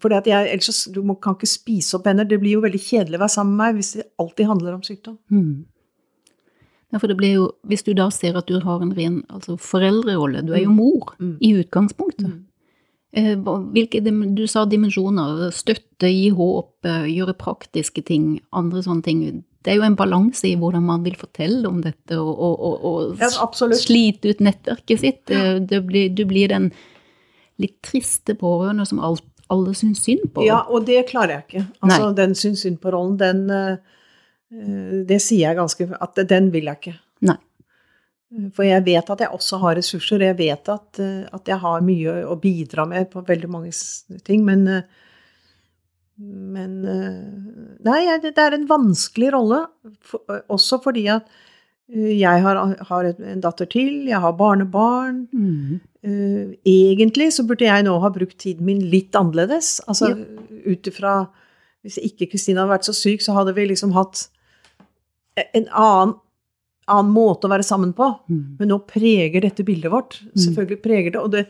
for 0.00 0.08
det 0.08 0.22
at 0.22 0.30
jeg, 0.30 0.52
ellers 0.54 0.86
du 0.94 1.02
må, 1.04 1.18
kan 1.20 1.36
ikke 1.36 1.50
spise 1.50 1.98
opp 1.98 2.06
venner. 2.08 2.24
Det 2.24 2.38
blir 2.40 2.56
jo 2.56 2.64
veldig 2.64 2.80
kjedelig 2.80 3.18
å 3.18 3.24
være 3.26 3.34
sammen 3.36 3.56
med 3.58 3.64
meg 3.64 3.80
hvis 3.80 3.92
det 3.98 4.06
alltid 4.22 4.48
handler 4.48 4.78
om 4.78 4.84
sykdom. 4.86 5.18
Mm. 5.28 5.66
Ja, 6.94 7.00
for 7.02 7.10
det 7.10 7.18
blir 7.18 7.32
jo, 7.34 7.46
Hvis 7.66 7.82
du 7.82 7.92
da 7.98 8.06
ser 8.14 8.38
at 8.38 8.48
du 8.48 8.60
har 8.62 8.80
en 8.80 8.94
ren 8.96 9.18
altså 9.28 9.58
foreldrerolle, 9.60 10.44
du 10.46 10.54
er 10.54 10.62
jo 10.64 10.72
mm. 10.72 10.76
mor 10.78 11.12
mm. 11.18 11.36
i 11.44 11.52
utgangspunktet. 11.60 12.30
Eh, 13.16 13.34
hvilke, 13.72 14.02
du 14.04 14.44
sa 14.50 14.66
dimensjoner, 14.68 15.46
støtte, 15.56 16.10
gi 16.10 16.28
håp, 16.36 16.72
eh, 16.84 17.06
gjøre 17.14 17.36
praktiske 17.40 18.04
ting, 18.04 18.34
andre 18.52 18.82
sånne 18.84 19.06
ting 19.06 19.22
det 19.66 19.72
er 19.72 19.80
jo 19.80 19.86
en 19.88 19.96
balanse 19.98 20.46
i 20.46 20.54
hvordan 20.54 20.84
man 20.86 21.02
vil 21.02 21.16
fortelle 21.18 21.66
om 21.66 21.80
dette 21.82 22.14
og, 22.14 22.28
og, 22.30 22.60
og, 22.68 22.84
og 22.86 23.22
ja, 23.24 23.72
slite 23.74 24.30
ut 24.30 24.42
nettverket 24.46 25.00
sitt. 25.02 25.32
Ja. 25.32 25.56
Blir, 25.82 26.12
du 26.14 26.22
blir 26.28 26.52
den 26.52 26.68
litt 27.58 27.80
triste 27.82 28.36
pårørende 28.38 28.86
som 28.86 29.00
alt, 29.02 29.24
alle 29.50 29.74
syns 29.74 30.04
synd 30.06 30.28
på. 30.36 30.44
Ja, 30.46 30.60
og 30.70 30.86
det 30.86 31.08
klarer 31.10 31.40
jeg 31.40 31.46
ikke. 31.48 31.64
Altså, 31.80 32.04
Nei. 32.04 32.14
den 32.20 32.38
syns 32.38 32.62
synd 32.62 32.78
på-rollen, 32.82 33.16
den 33.18 33.42
uh, 33.50 35.02
Det 35.10 35.18
sier 35.18 35.48
jeg 35.48 35.58
ganske 35.58 35.88
At 35.98 36.20
den 36.30 36.52
vil 36.54 36.70
jeg 36.70 36.78
ikke. 36.78 36.94
Nei. 37.26 37.38
For 38.56 38.66
jeg 38.66 38.84
vet 38.84 39.10
at 39.12 39.22
jeg 39.24 39.32
også 39.32 39.58
har 39.62 39.78
ressurser. 39.78 40.24
Jeg 40.26 40.36
vet 40.38 40.68
at, 40.68 41.00
at 41.00 41.48
jeg 41.48 41.60
har 41.62 41.84
mye 41.84 42.20
å 42.28 42.36
bidra 42.40 42.84
med 42.88 43.10
på 43.12 43.22
veldig 43.24 43.48
mange 43.52 43.70
ting. 44.26 44.42
Men 44.44 44.66
uh, 44.68 44.82
men 46.16 46.84
eh, 46.88 47.16
Nei, 47.86 48.00
det 48.22 48.36
er 48.40 48.56
en 48.56 48.68
vanskelig 48.68 49.32
rolle. 49.34 49.64
Også 50.52 50.80
fordi 50.84 51.06
at 51.12 51.26
eh, 51.92 52.14
jeg 52.16 52.44
har, 52.44 52.60
har 52.88 53.10
en 53.12 53.42
datter 53.44 53.68
til, 53.70 54.06
jeg 54.08 54.20
har 54.22 54.36
barnebarn. 54.38 55.26
Mm. 55.32 55.80
Eh, 56.06 56.54
egentlig 56.72 57.32
så 57.36 57.44
burde 57.46 57.68
jeg 57.68 57.86
nå 57.86 57.98
ha 58.00 58.12
brukt 58.14 58.38
tiden 58.42 58.66
min 58.68 58.80
litt 58.92 59.16
annerledes. 59.18 59.78
Altså 59.86 60.14
ja. 60.14 60.22
ut 60.66 60.88
ifra 60.88 61.18
Hvis 61.86 62.00
ikke 62.02 62.32
Kristine 62.32 62.64
hadde 62.64 62.72
vært 62.72 62.88
så 62.88 62.96
syk, 62.96 63.20
så 63.22 63.36
hadde 63.36 63.54
vi 63.54 63.68
liksom 63.68 63.92
hatt 63.94 64.26
en 65.36 65.68
annen, 65.68 66.16
annen 66.90 67.14
måte 67.14 67.48
å 67.48 67.52
være 67.52 67.66
sammen 67.66 67.92
på. 67.96 68.08
Mm. 68.30 68.44
Men 68.60 68.70
nå 68.70 68.80
preger 68.88 69.42
dette 69.42 69.64
bildet 69.66 69.92
vårt. 69.92 70.20
Mm. 70.28 70.36
Selvfølgelig 70.44 70.82
preger 70.84 71.14
det. 71.16 71.22
Og 71.22 71.32
det, 71.34 71.46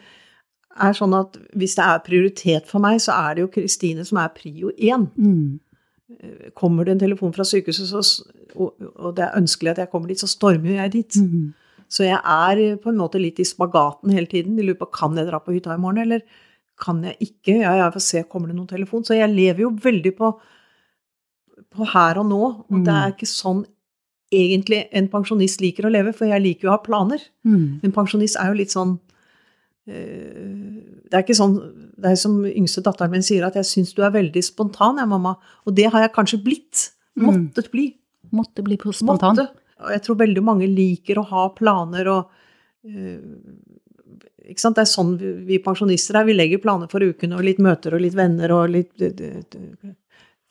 er 0.76 0.96
sånn 0.96 1.14
at 1.16 1.36
hvis 1.56 1.76
det 1.78 1.84
er 1.84 2.02
prioritet 2.04 2.66
for 2.70 2.84
meg, 2.84 2.98
så 3.02 3.14
er 3.16 3.36
det 3.36 3.44
jo 3.44 3.52
Kristine 3.54 4.04
som 4.06 4.20
er 4.20 4.32
prio 4.36 4.72
én. 4.76 5.06
Mm. 5.16 6.50
Kommer 6.58 6.86
det 6.86 6.96
en 6.96 7.04
telefon 7.06 7.34
fra 7.34 7.46
sykehuset, 7.46 7.88
så, 7.90 8.26
og, 8.54 8.74
og, 8.94 9.12
det 9.16 9.26
er 9.26 9.38
ønskelig 9.40 9.74
at 9.74 9.84
jeg 9.84 9.92
kommer 9.92 10.12
dit, 10.12 10.22
så 10.22 10.30
stormer 10.30 10.82
jeg 10.82 10.94
dit. 10.94 11.20
Mm. 11.22 11.54
Så 11.92 12.06
jeg 12.06 12.18
er 12.18 12.80
på 12.82 12.90
en 12.90 12.98
måte 12.98 13.20
litt 13.22 13.40
i 13.42 13.46
spagaten 13.46 14.12
hele 14.14 14.28
tiden. 14.30 14.58
Jeg 14.58 14.68
lurer 14.68 14.80
på 14.82 14.90
kan 14.94 15.16
jeg 15.18 15.28
dra 15.28 15.40
på 15.42 15.54
hytta 15.54 15.76
i 15.76 15.82
morgen, 15.82 16.02
eller 16.06 16.42
kan 16.80 17.00
jeg 17.06 17.30
ikke? 17.30 17.60
Ja, 17.62 17.76
jeg 17.78 17.94
får 17.94 18.04
se, 18.04 18.26
kommer 18.28 18.50
det 18.50 18.58
noen 18.58 18.70
telefon? 18.70 19.06
Så 19.06 19.16
jeg 19.16 19.32
lever 19.32 19.64
jo 19.64 19.72
veldig 19.82 20.12
på, 20.18 20.32
på 21.72 21.88
her 21.94 22.20
og 22.20 22.28
nå. 22.28 22.42
Og 22.66 22.80
mm. 22.80 22.84
det 22.84 22.96
er 22.96 23.14
ikke 23.14 23.30
sånn 23.30 23.64
egentlig 24.34 24.86
en 24.92 25.08
pensjonist 25.08 25.60
liker 25.62 25.86
å 25.86 25.92
leve, 25.92 26.12
for 26.16 26.26
jeg 26.26 26.42
liker 26.42 26.66
jo 26.66 26.72
å 26.72 26.76
ha 26.76 26.82
planer. 26.82 27.22
Mm. 27.46 27.82
En 27.86 27.94
pensjonist 27.94 28.38
er 28.40 28.50
jo 28.50 28.58
litt 28.58 28.74
sånn 28.74 28.96
Eh, 29.86 31.02
det 31.06 31.14
er 31.14 31.22
ikke 31.22 31.36
sånn 31.38 31.52
Det 31.94 32.10
er 32.10 32.16
som 32.18 32.40
yngste 32.42 32.82
datteren 32.82 33.12
min 33.12 33.22
sier, 33.22 33.44
at 33.46 33.54
'jeg 33.54 33.64
syns 33.64 33.94
du 33.94 34.02
er 34.02 34.10
veldig 34.10 34.42
spontan, 34.42 34.98
jeg, 34.98 35.08
mamma'. 35.08 35.36
Og 35.66 35.74
det 35.74 35.86
har 35.92 36.00
jeg 36.02 36.12
kanskje 36.12 36.42
blitt. 36.42 36.90
Mm. 37.16 37.26
Måttet 37.26 37.70
bli. 37.70 37.94
Måtte 38.32 38.62
bli 38.62 38.76
spontan. 38.76 39.36
Måtte. 39.36 39.48
Og 39.80 39.90
jeg 39.90 40.02
tror 40.02 40.16
veldig 40.16 40.42
mange 40.42 40.66
liker 40.66 41.18
å 41.18 41.28
ha 41.30 41.48
planer 41.54 42.08
og 42.08 42.30
uh, 42.84 43.20
ikke 44.48 44.60
sant? 44.60 44.76
Det 44.76 44.82
er 44.82 44.92
sånn 44.92 45.16
vi, 45.16 45.32
vi 45.32 45.58
pensjonister 45.58 46.16
er. 46.16 46.24
Vi 46.24 46.34
legger 46.34 46.58
planer 46.58 46.88
for 46.88 47.00
uken 47.00 47.32
og 47.32 47.44
litt 47.44 47.58
møter 47.58 47.94
og 47.94 48.00
litt 48.00 48.14
venner 48.14 48.52
og 48.52 48.70
litt 48.70 48.92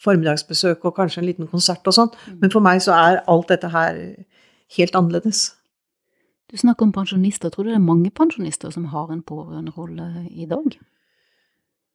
formiddagsbesøk 0.04 0.86
og 0.86 0.96
kanskje 0.98 1.22
en 1.22 1.30
liten 1.30 1.52
konsert 1.52 1.86
og 1.88 1.96
sånn. 1.96 2.12
Mm. 2.25 2.40
Men 2.42 2.54
for 2.54 2.66
meg 2.66 2.82
så 2.84 2.96
er 2.98 3.22
alt 3.32 3.52
dette 3.54 3.70
her 3.74 4.02
helt 4.78 4.98
annerledes. 4.98 5.48
Du 6.52 6.58
snakker 6.60 6.86
om 6.86 6.94
pensjonister. 6.94 7.50
Tror 7.50 7.66
du 7.66 7.72
det 7.72 7.80
er 7.80 7.86
mange 7.86 8.12
pensjonister 8.14 8.74
som 8.74 8.90
har 8.92 9.10
en 9.12 9.24
pårørenderolle 9.25 10.28
i 10.30 10.46
dag? 10.50 10.75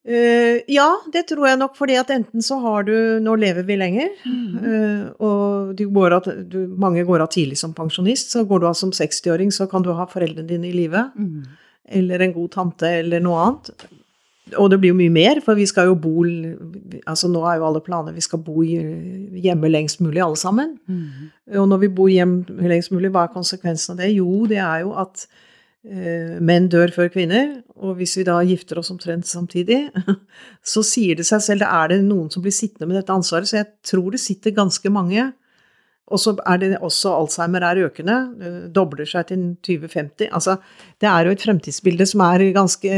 Uh, 0.01 0.65
ja, 0.73 0.89
det 1.13 1.27
tror 1.29 1.45
jeg 1.45 1.59
nok, 1.61 1.75
fordi 1.77 1.99
at 2.01 2.09
enten 2.15 2.41
så 2.41 2.57
har 2.63 2.87
du 2.89 3.21
Nå 3.21 3.35
lever 3.37 3.67
vi 3.69 3.77
lenger, 3.77 4.15
mm. 4.25 4.55
uh, 4.65 5.03
og 5.21 5.83
går 5.93 6.15
av, 6.17 6.29
du, 6.49 6.63
mange 6.81 7.05
går 7.05 7.21
av 7.21 7.29
tidlig 7.35 7.59
som 7.61 7.77
pensjonist. 7.77 8.33
Så 8.33 8.47
går 8.49 8.63
du 8.63 8.69
av 8.71 8.79
som 8.81 8.95
60-åring, 8.97 9.53
så 9.53 9.69
kan 9.71 9.85
du 9.85 9.93
ha 9.93 10.09
foreldrene 10.09 10.49
dine 10.49 10.71
i 10.71 10.75
live. 10.75 11.05
Mm. 11.21 11.45
Eller 12.01 12.25
en 12.25 12.33
god 12.33 12.53
tante, 12.57 12.95
eller 13.03 13.21
noe 13.23 13.45
annet. 13.45 13.91
Og 14.59 14.71
det 14.73 14.79
blir 14.81 14.93
jo 14.93 14.99
mye 14.99 15.13
mer, 15.13 15.41
for 15.45 15.59
vi 15.59 15.67
skal 15.69 15.91
jo 15.91 15.99
bo 16.01 16.25
altså 16.25 17.29
Nå 17.31 17.43
er 17.47 17.61
jo 17.61 17.67
alle 17.69 17.83
planer 17.85 18.17
vi 18.17 18.25
skal 18.25 18.43
bo 18.45 18.63
hjemme 18.65 19.71
lengst 19.71 20.01
mulig, 20.01 20.23
alle 20.23 20.39
sammen. 20.41 20.77
Mm. 20.87 21.31
Og 21.61 21.69
når 21.71 21.85
vi 21.85 21.93
bor 22.01 22.11
hjemme 22.11 22.71
lengst 22.71 22.93
mulig, 22.95 23.13
hva 23.15 23.27
er 23.27 23.35
konsekvensen 23.35 23.95
av 23.95 24.03
det? 24.03 24.13
Jo, 24.17 24.47
det 24.51 24.61
er 24.63 24.85
jo 24.85 24.95
at 24.99 25.27
eh, 25.85 26.39
menn 26.41 26.69
dør 26.73 26.93
før 26.95 27.11
kvinner. 27.13 27.61
Og 27.81 27.99
hvis 28.01 28.17
vi 28.19 28.27
da 28.29 28.39
gifter 28.47 28.81
oss 28.81 28.93
omtrent 28.93 29.29
samtidig, 29.29 29.83
så 30.73 30.85
sier 30.87 31.21
det 31.21 31.29
seg 31.29 31.45
selv, 31.47 31.65
da 31.65 31.83
er 31.83 31.95
det 31.95 32.03
noen 32.07 32.31
som 32.33 32.45
blir 32.45 32.55
sittende 32.55 32.91
med 32.91 33.01
dette 33.01 33.15
ansvaret. 33.15 33.51
Så 33.51 33.61
jeg 33.61 33.71
tror 33.93 34.11
det 34.15 34.23
sitter 34.23 34.57
ganske 34.57 34.93
mange. 34.93 35.31
Og 36.11 36.19
så 36.19 36.35
er 36.43 36.59
det 36.59 36.71
også 36.83 37.13
Alzheimer 37.15 37.65
er 37.67 37.85
økende, 37.87 38.17
dobler 38.75 39.07
seg 39.07 39.29
til 39.29 39.45
2050. 39.63 40.31
Altså, 40.35 40.57
det 41.01 41.09
er 41.11 41.27
jo 41.27 41.35
et 41.37 41.45
fremtidsbilde 41.45 42.07
som 42.11 42.25
er 42.27 42.49
ganske 42.57 42.97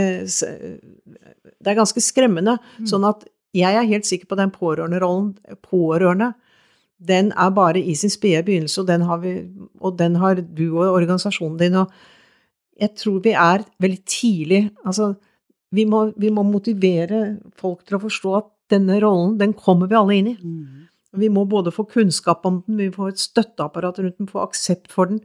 det 1.62 1.70
er 1.70 1.78
ganske 1.78 2.02
skremmende. 2.02 2.56
Mm. 2.78 2.86
Sånn 2.90 3.04
at 3.08 3.26
jeg 3.56 3.76
er 3.76 3.88
helt 3.88 4.08
sikker 4.08 4.30
på 4.30 4.38
den 4.40 4.52
pårørenderollen 4.54 5.34
Pårørende, 5.64 6.32
den 7.02 7.32
er 7.34 7.50
bare 7.50 7.80
i 7.82 7.94
sin 7.98 8.12
spede 8.12 8.44
begynnelse, 8.46 8.80
og 8.80 8.88
den, 8.88 9.02
har 9.08 9.18
vi, 9.24 9.34
og 9.80 9.98
den 9.98 10.16
har 10.22 10.38
du 10.40 10.66
og 10.70 10.94
organisasjonen 10.94 11.58
din. 11.58 11.76
Og 11.82 11.90
jeg 12.80 12.94
tror 12.98 13.18
vi 13.24 13.34
er 13.34 13.66
veldig 13.82 14.02
tidlig 14.06 14.62
Altså, 14.86 15.12
vi 15.72 15.84
må, 15.88 16.12
vi 16.16 16.30
må 16.30 16.44
motivere 16.44 17.38
folk 17.56 17.84
til 17.86 17.96
å 17.96 18.02
forstå 18.02 18.34
at 18.38 18.48
denne 18.72 18.98
rollen, 19.02 19.38
den 19.40 19.54
kommer 19.56 19.88
vi 19.88 19.98
alle 19.98 20.16
inn 20.16 20.30
i. 20.32 20.36
Mm. 20.36 20.88
Vi 21.18 21.28
må 21.28 21.44
både 21.48 21.72
få 21.74 21.84
kunnskap 21.88 22.46
om 22.48 22.62
den, 22.66 22.78
vi 22.78 22.88
må 22.88 22.96
få 22.96 23.10
et 23.12 23.20
støtteapparat 23.20 24.00
rundt 24.00 24.18
den, 24.18 24.30
få 24.30 24.44
aksept 24.46 24.92
for 24.92 25.10
den. 25.10 25.20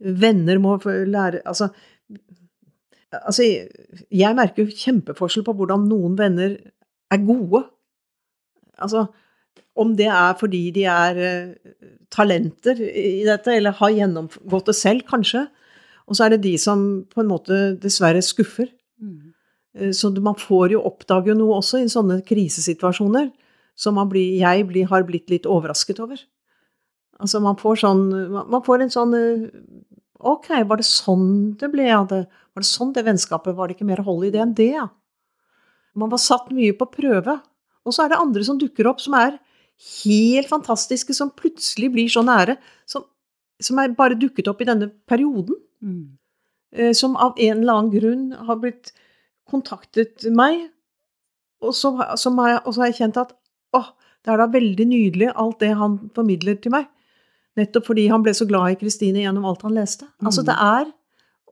Venner 0.00 0.58
må 0.60 0.76
lære 0.84 1.42
Altså, 1.44 1.68
altså 3.12 3.44
jeg 3.44 4.36
merker 4.36 4.64
jo 4.64 4.76
kjempeforskjell 4.84 5.44
på 5.46 5.54
hvordan 5.56 5.88
noen 5.88 6.18
venner 6.18 6.56
er 7.10 7.24
gode. 7.24 7.64
Altså, 8.80 9.06
om 9.80 9.96
det 9.96 10.08
er 10.12 10.36
fordi 10.40 10.62
de 10.74 10.84
er 10.88 11.20
eh, 11.24 11.74
talenter 12.12 12.80
i 12.80 13.24
dette, 13.26 13.54
eller 13.54 13.76
har 13.78 13.96
gjennomgått 13.96 14.70
det 14.70 14.76
selv, 14.76 15.04
kanskje. 15.08 15.46
Og 16.08 16.16
så 16.16 16.26
er 16.26 16.34
det 16.34 16.44
de 16.44 16.56
som 16.58 17.04
på 17.08 17.22
en 17.22 17.30
måte 17.30 17.60
dessverre 17.80 18.22
skuffer. 18.24 18.68
Mm. 19.00 19.32
Eh, 19.78 19.92
Så 19.92 20.10
man 20.20 20.36
får 20.36 20.72
jo 20.74 20.84
oppdage 20.84 21.36
noe 21.38 21.60
også 21.60 21.80
i 21.80 21.88
sånne 21.92 22.20
krisesituasjoner 22.26 23.30
som 23.78 23.96
man 23.96 24.10
blir, 24.10 24.36
jeg 24.40 24.66
blir, 24.68 24.88
har 24.90 25.06
blitt 25.08 25.30
litt 25.32 25.48
overrasket 25.48 26.00
over. 26.02 26.20
Altså 27.20 27.40
man 27.44 27.58
får 27.60 27.82
sånn 27.82 28.02
Man 28.32 28.62
får 28.64 28.80
en 28.80 28.92
sånn 28.92 29.10
eh, 29.16 29.42
Ok, 30.20 30.48
var 30.68 30.80
det 30.80 30.86
sånn 30.88 31.52
det 31.60 31.68
ble 31.72 31.86
av 31.92 32.06
det? 32.08 32.22
Var 32.52 32.64
det 32.64 32.68
sånn 32.68 32.94
det 32.96 33.04
vennskapet? 33.06 33.56
Var 33.56 33.68
det 33.68 33.76
ikke 33.76 33.88
mer 33.88 34.02
hold 34.04 34.26
i 34.28 34.32
det 34.34 34.40
enn 34.42 34.56
det, 34.56 34.72
ja? 34.76 34.86
Man 35.96 36.12
var 36.12 36.20
satt 36.20 36.50
mye 36.54 36.74
på 36.76 36.88
prøve. 36.92 37.38
Og 37.88 37.94
så 37.96 38.04
er 38.04 38.12
det 38.12 38.20
andre 38.20 38.44
som 38.44 38.58
dukker 38.60 38.88
opp, 38.90 39.00
som 39.00 39.16
er 39.16 39.38
helt 40.04 40.50
fantastiske, 40.50 41.16
som 41.16 41.32
plutselig 41.32 41.88
blir 41.94 42.12
så 42.12 42.20
nære. 42.26 42.58
Som, 42.84 43.06
som 43.64 43.80
er 43.80 43.96
bare 43.96 44.18
dukket 44.20 44.50
opp 44.52 44.60
i 44.60 44.68
denne 44.68 44.90
perioden. 45.08 45.56
Mm. 45.80 46.18
eh, 46.76 46.92
Som 46.96 47.16
av 47.16 47.40
en 47.40 47.62
eller 47.62 47.78
annen 47.78 47.94
grunn 47.94 48.26
har 48.48 48.60
blitt 48.60 48.92
kontaktet 49.48 50.28
meg. 50.36 50.68
Og 51.64 51.72
så, 51.76 51.94
som 52.20 52.38
har 52.40 52.54
jeg, 52.54 52.60
og 52.64 52.74
så 52.74 52.84
har 52.84 52.92
jeg 52.92 53.00
kjent 53.00 53.24
at 53.24 53.34
åh, 53.74 53.90
det 54.24 54.32
er 54.32 54.36
da 54.42 54.46
veldig 54.46 54.86
nydelig 54.86 55.32
alt 55.34 55.58
det 55.60 55.74
han 55.76 55.98
formidler 56.14 56.60
til 56.60 56.72
meg. 56.72 56.86
Nettopp 57.56 57.86
fordi 57.86 58.08
han 58.08 58.22
ble 58.22 58.32
så 58.36 58.46
glad 58.48 58.70
i 58.72 58.78
Kristine 58.80 59.22
gjennom 59.24 59.44
alt 59.48 59.62
han 59.62 59.74
leste. 59.74 60.06
Altså 60.22 60.42
Mm. 60.42 60.46
det 60.46 60.56
er 60.60 60.92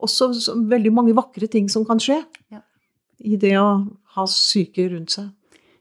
også 0.00 0.54
veldig 0.68 0.92
mange 0.94 1.14
vakre 1.14 1.48
ting 1.50 1.68
som 1.68 1.84
kan 1.84 1.98
skje 1.98 2.24
Ja. 2.50 2.60
i 3.24 3.36
det 3.36 3.52
å 3.58 3.88
ha 4.14 4.24
syke 4.26 4.88
rundt 4.90 5.10
seg. 5.10 5.30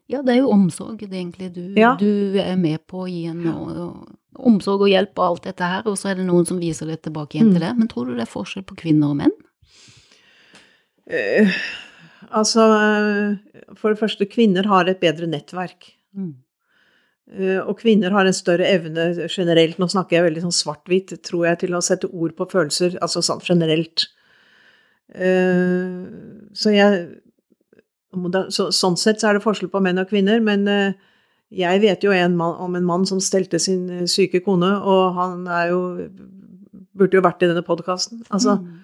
Ja, 0.09 0.21
det 0.21 0.35
er 0.37 0.39
jo 0.41 0.49
omsorg 0.53 0.97
det 0.99 1.11
egentlig 1.11 1.53
du, 1.53 1.73
Ja. 1.75 1.95
du 1.95 2.39
er 2.39 2.55
med 2.55 2.79
på 2.87 3.03
å 3.05 3.09
gi 3.09 3.25
en 3.27 3.45
og, 3.47 3.77
og, 3.77 4.17
omsorg 4.39 4.81
og 4.81 4.87
hjelp 4.89 5.17
og 5.19 5.25
alt 5.25 5.43
dette 5.43 5.61
her, 5.63 5.81
og 5.85 5.97
så 5.97 6.09
er 6.11 6.15
det 6.15 6.25
noen 6.25 6.45
som 6.47 6.59
viser 6.59 6.85
det 6.87 7.01
tilbake 7.03 7.35
igjen 7.35 7.49
Mm. 7.49 7.53
til 7.53 7.61
det. 7.61 7.77
Men 7.77 7.87
tror 7.87 8.05
du 8.07 8.13
det 8.15 8.21
er 8.21 8.31
forskjell 8.31 8.63
på 8.63 8.75
kvinner 8.77 9.09
og 9.09 9.17
menn? 9.17 9.31
Eh, 11.09 11.51
altså, 12.31 13.37
for 13.75 13.93
det 13.93 13.99
første, 13.99 14.25
kvinner 14.29 14.65
har 14.65 14.87
et 14.89 14.99
bedre 14.99 15.27
nettverk. 15.27 15.93
Mm. 16.17 16.33
Eh, 17.37 17.59
Og 17.67 17.77
kvinner 17.79 18.11
har 18.15 18.25
en 18.25 18.33
større 18.33 18.65
evne 18.65 19.09
generelt, 19.29 19.77
nå 19.77 19.87
snakker 19.91 20.17
jeg 20.17 20.27
veldig 20.29 20.45
sånn 20.47 20.55
svart-hvitt, 20.59 21.15
tror 21.27 21.45
jeg, 21.49 21.59
til 21.65 21.75
å 21.77 21.81
sette 21.83 22.09
ord 22.11 22.35
på 22.37 22.47
følelser, 22.51 22.97
altså 23.03 23.21
sånn 23.21 23.43
generelt. 23.45 24.07
Eh, 25.13 26.07
Så 26.53 26.73
jeg 26.73 27.21
Sånn 28.17 28.95
sett 28.97 29.19
så 29.21 29.29
er 29.29 29.37
det 29.37 29.43
forskjell 29.43 29.69
på 29.69 29.81
menn 29.83 29.99
og 30.01 30.07
kvinner, 30.09 30.39
men 30.41 30.63
eh, 30.71 30.93
jeg 31.53 31.81
vet 31.83 32.01
jo 32.03 32.11
en 32.15 32.35
mann, 32.39 32.55
om 32.63 32.75
en 32.75 32.85
mann 32.87 33.05
som 33.05 33.19
stelte 33.21 33.59
sin 33.61 34.07
syke 34.09 34.41
kone, 34.43 34.71
og 34.81 35.13
han 35.19 35.47
er 35.47 35.69
jo 35.73 35.81
Burde 36.97 37.13
jo 37.13 37.21
vært 37.21 37.43
i 37.45 37.47
denne 37.51 37.61
podkasten. 37.61 38.23
Altså, 38.33 38.57
Mm. 38.57 38.79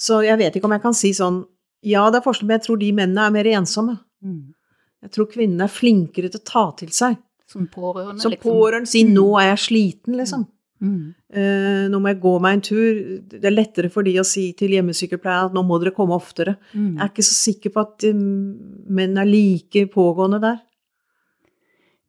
Så 0.00 0.22
jeg 0.24 0.38
vet 0.38 0.54
ikke 0.56 0.64
om 0.64 0.72
jeg 0.72 0.80
kan 0.82 0.94
si 0.94 1.10
sånn 1.12 1.44
Ja, 1.84 2.06
det 2.10 2.20
er 2.20 2.24
forskjell, 2.24 2.46
men 2.48 2.58
jeg 2.58 2.66
tror 2.66 2.78
de 2.80 2.92
mennene 2.92 3.26
er 3.26 3.30
mer 3.30 3.44
ensomme. 3.44 3.98
Mm. 4.24 4.54
Jeg 5.00 5.14
tror 5.16 5.28
kvinnene 5.32 5.66
er 5.66 5.72
flinkere 5.72 6.30
til 6.30 6.40
å 6.40 6.46
ta 6.46 6.64
til 6.78 6.92
seg. 6.94 7.18
Som 7.50 7.66
pårørende, 7.66 8.22
Som 8.22 8.34
liksom. 8.34 8.46
pårørende 8.46 8.86
si 8.86 9.02
'nå 9.02 9.26
er 9.40 9.48
jeg 9.50 9.64
sliten', 9.66 10.16
liksom. 10.16 10.46
Mm. 10.80 11.14
Eh, 11.32 11.88
'Nå 11.90 11.98
må 12.00 12.08
jeg 12.08 12.20
gå 12.20 12.40
meg 12.40 12.52
en 12.54 12.60
tur'. 12.60 13.28
Det 13.28 13.44
er 13.44 13.50
lettere 13.50 13.90
for 13.90 14.02
de 14.02 14.14
å 14.20 14.24
si 14.24 14.52
til 14.52 14.70
hjemmesykepleieren 14.70 15.50
at 15.50 15.52
'nå 15.52 15.62
må 15.66 15.80
dere 15.80 15.94
komme 15.94 16.14
oftere'. 16.14 16.56
Mm. 16.74 16.96
Jeg 16.96 17.02
er 17.02 17.08
ikke 17.08 17.28
så 17.28 17.36
sikker 17.52 17.70
på 17.70 17.80
at 17.80 18.04
um, 18.14 18.56
menn 18.88 19.18
er 19.18 19.24
like 19.24 19.86
pågående 19.92 20.40
der. 20.40 20.60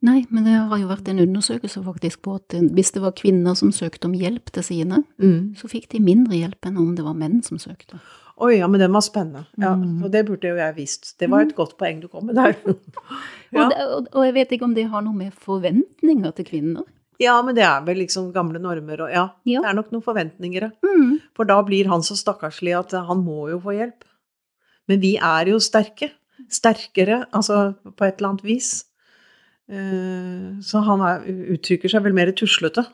Nei, 0.02 0.26
men 0.30 0.44
det 0.46 0.54
har 0.54 0.78
jo 0.78 0.88
vært 0.88 1.10
en 1.10 1.20
undersøkelse 1.20 1.84
faktisk 1.84 2.24
på 2.24 2.36
at 2.36 2.54
eh, 2.54 2.62
hvis 2.62 2.92
det 2.92 3.02
var 3.02 3.12
kvinner 3.12 3.54
som 3.54 3.72
søkte 3.72 4.06
om 4.06 4.13
hjelp 4.13 4.50
til 4.52 4.63
sine, 4.63 5.04
så 5.56 5.68
fikk 5.70 5.92
de 5.92 6.00
mindre 6.00 6.36
hjelp 6.36 6.65
enn 6.65 6.78
om 6.78 6.96
det 6.96 7.06
var 7.06 7.13
menn 7.13 7.44
som 7.44 7.60
søkte. 7.60 8.00
Oi, 8.41 8.56
ja, 8.58 8.67
men 8.67 8.80
den 8.82 8.91
var 8.95 9.04
spennende. 9.06 9.43
Ja, 9.62 9.75
Mm. 9.77 9.99
Og 10.04 10.12
det 10.12 10.23
burde 10.25 10.49
jo 10.49 10.56
jeg 10.58 10.75
visst. 10.75 11.12
Det 11.21 11.30
var 11.30 11.41
et 11.45 11.54
godt 11.56 11.75
poeng 11.77 11.99
du 12.01 12.08
kom 12.10 12.25
med 12.25 12.36
der. 12.39 12.56
ja. 13.54 13.65
Og, 13.67 13.73
og, 13.97 14.08
og 14.13 14.25
jeg 14.25 14.34
vet 14.34 14.51
ikke 14.56 14.65
om 14.65 14.73
det 14.73 14.88
har 14.89 15.01
noe 15.06 15.13
med 15.13 15.32
forventninger 15.34 16.32
til 16.39 16.45
kvinner. 16.45 16.84
ja, 17.21 17.36
men 17.45 17.54
det 17.54 17.62
er 17.63 17.84
vel 17.86 17.97
liksom 18.01 18.32
gamle 18.34 18.58
normer 18.60 19.01
og 19.06 19.12
ja, 19.13 19.27
Ja. 19.45 19.62
det 19.62 19.69
er 19.69 19.75
nok 19.77 19.91
noen 19.93 20.01
forventninger. 20.01 20.71
Mm. 20.82 21.19
For 21.38 21.45
da 21.45 21.60
blir 21.62 21.86
han 21.91 22.01
så 22.01 22.15
stakkarslig 22.17 22.73
at 22.80 22.91
han 22.91 23.21
må 23.23 23.49
jo 23.51 23.60
få 23.62 23.75
hjelp. 23.77 24.04
Men 24.89 24.99
vi 25.04 25.17
er 25.21 25.45
jo 25.54 25.60
sterke. 25.62 26.10
Sterkere, 26.49 27.27
altså 27.32 27.75
på 27.86 28.06
et 28.08 28.17
eller 28.17 28.30
annet 28.34 28.43
vis. 28.43 28.71
Eh, 29.69 30.58
Så 30.65 30.82
han 30.84 31.01
er, 31.06 31.21
uttrykker 31.54 31.89
seg 31.93 32.04
vel 32.04 32.13
mer 32.17 32.32
tuslete. 32.34 32.88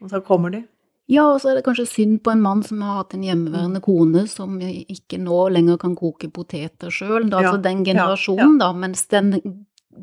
Og 0.00 0.10
så 0.10 0.20
kommer 0.24 0.50
de. 0.56 0.62
Ja, 1.08 1.22
og 1.32 1.40
så 1.40 1.50
er 1.52 1.54
det 1.60 1.64
kanskje 1.64 1.86
synd 1.86 2.16
på 2.26 2.32
en 2.32 2.40
mann 2.42 2.64
som 2.66 2.80
har 2.82 2.96
hatt 3.04 3.14
en 3.14 3.22
hjemmeværende 3.22 3.80
kone 3.84 4.24
som 4.28 4.56
ikke 4.60 5.20
nå 5.22 5.44
lenger 5.54 5.78
kan 5.78 5.94
koke 5.94 6.26
poteter 6.34 6.90
sjøl. 6.90 7.28
Ja, 7.30 7.38
Altså 7.44 7.62
den 7.62 7.84
generasjonen, 7.86 8.58
da. 8.58 8.72
Mens 8.74 9.06
den 9.12 9.36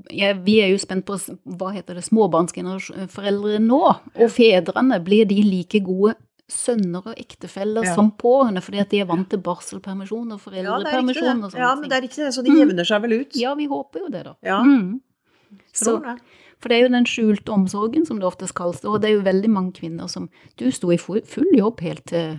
ja, 0.09 0.31
Vi 0.33 0.55
er 0.63 0.71
jo 0.71 0.77
spent 0.81 1.05
på 1.05 1.17
hva 1.45 1.73
heter 1.75 1.95
det, 1.99 2.03
småbarnsforeldre 2.07 3.59
nå. 3.61 3.81
Og 4.15 4.29
fedrene, 4.31 4.97
blir 5.05 5.27
de 5.29 5.41
like 5.43 5.83
gode 5.85 6.15
sønner 6.49 7.05
og 7.07 7.15
ektefeller 7.17 7.85
Ja. 7.85 7.93
som 7.95 8.11
pårørende 8.11 8.61
fordi 8.61 8.79
at 8.81 8.89
de 8.89 8.99
er 9.01 9.05
vant 9.05 9.29
til 9.29 9.39
barselpermisjon 9.39 10.31
og 10.33 10.39
Ja, 10.39 10.49
det 10.49 10.65
er 10.65 11.01
riktig 11.01 11.15
foreldrepermisjon 11.19 11.41
det. 11.51 11.59
Ja, 11.59 11.75
men 11.75 11.89
det 11.89 11.97
er 11.97 12.01
riktig 12.01 12.23
det. 12.25 12.33
Så 12.33 12.43
de 12.43 12.51
Mm. 12.51 12.59
jevner 12.59 12.85
seg 12.85 13.01
vel 13.01 13.13
ut. 13.21 13.35
Ja, 13.35 13.53
vi 13.55 13.67
håper 13.67 13.99
jo 13.99 14.07
det, 14.09 14.23
da. 14.23 14.35
Ja. 14.43 14.63
Mm. 14.63 15.01
Så, 15.73 16.01
det. 16.03 16.19
For 16.63 16.71
det 16.71 16.77
er 16.79 16.85
jo 16.87 16.93
den 16.95 17.05
skjulte 17.09 17.51
omsorgen, 17.51 18.05
som 18.07 18.21
det 18.21 18.27
oftest 18.29 18.55
kalles. 18.55 18.79
Og 18.87 19.01
det 19.03 19.09
er 19.11 19.17
jo 19.17 19.25
veldig 19.27 19.51
mange 19.51 19.73
kvinner 19.75 20.07
som 20.09 20.29
Du 20.59 20.69
sto 20.71 20.91
i 20.95 20.97
full 20.97 21.51
jobb 21.57 21.83
helt 21.83 22.05
til 22.09 22.37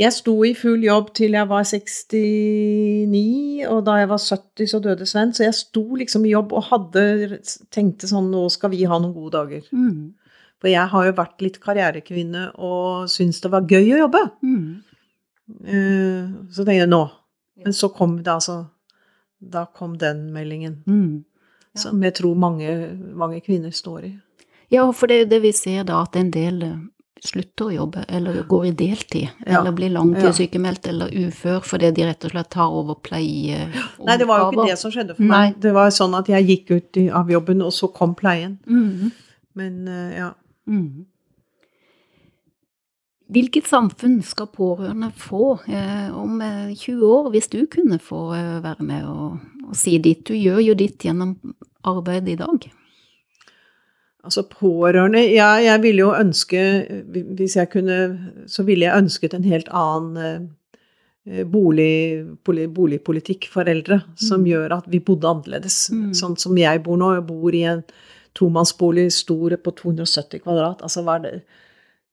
Jeg 0.00 0.12
sto 0.12 0.34
i 0.44 0.52
full 0.56 0.82
jobb 0.84 1.12
til 1.16 1.32
jeg 1.36 1.48
var 1.48 1.64
69, 1.64 3.64
og 3.70 3.78
da 3.86 3.94
jeg 4.02 4.10
var 4.10 4.20
70 4.20 4.68
så 4.72 4.80
døde 4.84 5.06
Sven. 5.08 5.32
Så 5.36 5.44
jeg 5.46 5.54
sto 5.56 5.84
liksom 5.96 6.24
i 6.26 6.32
jobb 6.34 6.52
og 6.56 6.66
hadde 6.70 7.38
tenkte 7.72 8.08
sånn 8.10 8.28
nå 8.32 8.46
skal 8.52 8.72
vi 8.74 8.84
ha 8.88 8.98
noen 9.00 9.14
gode 9.16 9.36
dager. 9.38 9.68
mm. 9.72 10.14
For 10.56 10.70
jeg 10.72 10.88
har 10.88 11.04
jo 11.04 11.12
vært 11.18 11.42
litt 11.44 11.58
karrierekvinne 11.60 12.46
og 12.64 13.10
syntes 13.12 13.42
det 13.44 13.50
var 13.52 13.66
gøy 13.68 13.90
å 13.92 13.98
jobbe. 14.06 14.22
Mm. 14.40 14.70
Eh, 15.68 16.22
Så 16.50 16.64
tenkte 16.64 16.78
jeg 16.80 16.88
nå. 16.88 17.02
Men 17.64 17.72
så 17.76 17.90
kom 17.92 18.16
det 18.22 18.32
altså 18.32 18.66
Da 19.40 19.66
kom 19.66 19.98
den 20.00 20.30
meldingen. 20.32 20.78
Mm. 20.86 21.24
Som 21.76 22.02
jeg 22.02 22.14
tror 22.14 22.34
mange, 22.34 22.70
mange 23.14 23.40
kvinner 23.44 23.70
står 23.70 24.04
i. 24.04 24.12
Ja, 24.72 24.88
for 24.92 25.06
det 25.06 25.14
er 25.16 25.24
jo 25.24 25.30
det 25.36 25.42
vi 25.44 25.52
ser 25.54 25.84
da, 25.86 26.02
at 26.02 26.16
en 26.18 26.30
del 26.34 26.62
eh, 26.66 26.76
slutter 27.26 27.68
å 27.68 27.74
jobbe, 27.74 28.04
eller 28.08 28.42
går 28.48 28.66
i 28.66 28.70
deltid, 28.76 29.28
Ja. 29.46 29.60
eller 29.60 29.72
blir 29.72 29.90
langtidssykemeldt 29.94 30.88
eller 30.90 31.12
ufør 31.26 31.60
fordi 31.64 31.90
de 31.94 32.04
rett 32.08 32.24
og 32.24 32.30
slett 32.34 32.50
tar 32.50 32.68
over 32.74 32.94
pleieoppgaver. 32.94 34.04
Nei, 34.06 34.16
det 34.18 34.26
var 34.28 34.38
jo 34.42 34.48
ikke 34.52 34.66
det 34.72 34.78
som 34.78 34.90
skjedde 34.94 35.16
for 35.16 35.22
Nei. 35.22 35.50
meg. 35.50 35.60
Det 35.62 35.72
var 35.76 35.90
sånn 35.94 36.16
at 36.18 36.26
jeg 36.28 36.46
gikk 36.50 36.70
ut 36.76 37.00
av 37.22 37.30
jobben, 37.30 37.62
og 37.62 37.72
så 37.72 37.88
kom 37.94 38.14
pleien. 38.18 38.58
Mm. 38.66 39.12
Men 39.54 39.88
eh, 39.88 40.16
ja. 40.18 40.32
Mm. 40.68 41.06
Hvilket 43.32 43.66
samfunn 43.66 44.20
skal 44.22 44.46
pårørende 44.54 45.08
få 45.18 45.58
eh, 45.66 46.10
om 46.14 46.40
eh, 46.40 46.68
20 46.78 47.02
år, 47.10 47.30
hvis 47.34 47.48
du 47.50 47.64
kunne 47.66 47.98
få 47.98 48.20
eh, 48.36 48.58
være 48.62 48.84
med 48.86 49.04
og, 49.10 49.38
og 49.66 49.74
si 49.76 49.96
ditt? 49.98 50.24
Du 50.28 50.34
gjør 50.34 50.60
jo 50.62 50.74
ditt 50.78 51.02
gjennom 51.02 51.32
arbeidet 51.86 52.36
i 52.36 52.38
dag. 52.38 52.68
Altså 54.26 54.42
pårørende 54.50 55.20
Ja, 55.34 55.52
jeg 55.62 55.82
ville 55.84 56.02
jo 56.02 56.08
ønske 56.18 56.58
Hvis 57.38 57.54
jeg 57.54 57.68
kunne 57.70 57.98
Så 58.50 58.64
ville 58.66 58.82
jeg 58.88 58.98
ønsket 58.98 59.36
en 59.36 59.44
helt 59.46 59.68
annen 59.70 60.48
eh, 61.26 61.44
bolig, 61.46 62.24
poli- 62.46 62.66
boligpolitikk 62.70 63.46
for 63.50 63.66
eldre, 63.70 64.00
som 64.16 64.40
Mm. 64.42 64.46
gjør 64.52 64.74
at 64.76 64.84
vi 64.90 65.00
bodde 65.02 65.26
annerledes. 65.26 65.90
Mm. 65.90 66.12
Sånn 66.14 66.36
som 66.38 66.54
jeg 66.58 66.82
bor 66.84 66.96
nå. 66.96 67.08
Jeg 67.16 67.24
bor 67.26 67.54
i 67.54 67.64
en 67.66 67.82
tomannsbolig 68.38 69.08
stor 69.12 69.56
på 69.58 69.72
270 69.74 70.42
kvadrat. 70.44 70.82
Altså 70.86 71.02
hva 71.02 71.16
er 71.18 71.22
det 71.24 71.42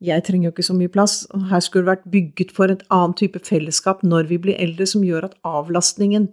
Jeg 0.04 0.26
trenger 0.28 0.50
jo 0.50 0.54
ikke 0.54 0.66
så 0.68 0.76
mye 0.76 0.92
plass. 0.92 1.22
Her 1.50 1.62
skulle 1.64 1.86
det 1.86 1.94
vært 1.94 2.10
bygget 2.12 2.52
for 2.56 2.72
et 2.72 2.84
annet 2.94 3.22
type 3.22 3.40
fellesskap 3.48 4.04
når 4.04 4.28
vi 4.32 4.40
blir 4.42 4.60
eldre, 4.60 4.88
som 4.90 5.06
gjør 5.06 5.30
at 5.30 5.38
avlastningen 5.48 6.28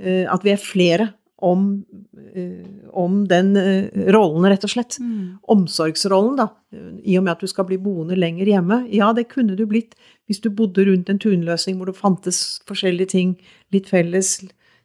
eh, 0.00 0.24
At 0.30 0.46
vi 0.46 0.54
er 0.54 0.62
flere 0.62 1.10
om, 1.44 1.84
eh, 2.32 2.64
om 2.96 3.18
den 3.28 3.56
eh, 3.60 3.90
rollen, 4.14 4.46
rett 4.48 4.64
og 4.64 4.72
slett. 4.72 4.96
Mm. 5.02 5.36
Omsorgsrollen, 5.52 6.38
da. 6.40 6.48
I 7.04 7.18
og 7.18 7.26
med 7.26 7.34
at 7.34 7.44
du 7.44 7.50
skal 7.50 7.68
bli 7.68 7.76
boende 7.82 8.16
lenger 8.16 8.48
hjemme. 8.48 8.86
Ja, 8.94 9.12
det 9.12 9.28
kunne 9.32 9.58
du 9.58 9.66
blitt 9.68 9.98
hvis 10.24 10.40
du 10.40 10.48
bodde 10.48 10.86
rundt 10.88 11.10
en 11.12 11.20
tunløsning 11.20 11.76
hvor 11.76 11.90
det 11.90 11.98
fantes 11.98 12.62
forskjellige 12.64 13.12
ting, 13.12 13.34
litt 13.74 13.90
felles, 13.92 14.38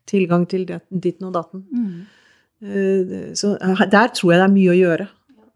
tilgang 0.10 0.44
til 0.52 0.66
ditten 0.68 1.30
og 1.30 1.38
datten. 1.38 1.64
Mm. 1.72 3.32
Så 3.40 3.54
der 3.88 4.10
tror 4.12 4.34
jeg 4.34 4.42
det 4.42 4.48
er 4.50 4.52
mye 4.52 4.74
å 4.74 4.76
gjøre. 4.76 5.06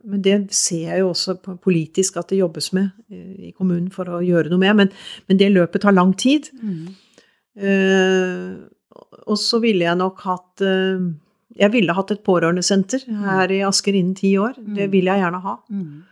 Men 0.03 0.21
det 0.21 0.35
ser 0.51 0.89
jeg 0.91 0.99
jo 0.99 1.09
også 1.13 1.37
politisk 1.63 2.17
at 2.19 2.29
det 2.33 2.41
jobbes 2.41 2.71
med 2.75 2.89
eh, 3.09 3.49
i 3.49 3.51
kommunen 3.55 3.89
for 3.93 4.09
å 4.11 4.19
gjøre 4.25 4.49
noe 4.51 4.59
med. 4.59 4.75
Men, 4.75 4.91
men 5.29 5.39
det 5.39 5.51
løpet 5.53 5.81
tar 5.85 5.95
lang 5.95 6.11
tid. 6.19 6.49
Mm. 6.59 6.87
Uh, 7.53 8.65
og 9.29 9.37
så 9.37 9.59
ville 9.61 9.85
jeg 9.85 9.97
nok 9.99 10.23
hatt 10.25 10.63
uh, 10.65 11.03
Jeg 11.53 11.69
ville 11.75 11.93
hatt 11.93 12.09
et 12.15 12.23
pårørendesenter 12.25 13.03
her 13.27 13.51
i 13.53 13.59
Asker 13.67 13.93
innen 13.93 14.15
ti 14.17 14.31
år. 14.41 14.55
Det 14.57 14.87
Mm. 14.87 14.91
vil 14.91 15.05
jeg 15.11 15.21
gjerne 15.21 15.41
ha. 15.43 15.55
Mm. 15.69 16.03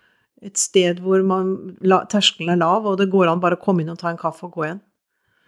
Et 0.45 0.58
sted 0.58 0.99
hvor 1.01 1.23
man, 1.25 1.56
la, 1.82 2.04
terskelen 2.06 2.51
er 2.54 2.60
lav, 2.62 2.86
og 2.86 2.97
det 2.99 3.10
går 3.10 3.27
an 3.32 3.41
bare 3.41 3.58
å 3.58 3.62
komme 3.63 3.82
inn 3.82 3.89
og 3.89 3.97
ta 3.97 4.10
en 4.12 4.17
kaffe 4.21 4.45
og 4.45 4.54
gå 4.54 4.67
igjen. 4.67 4.82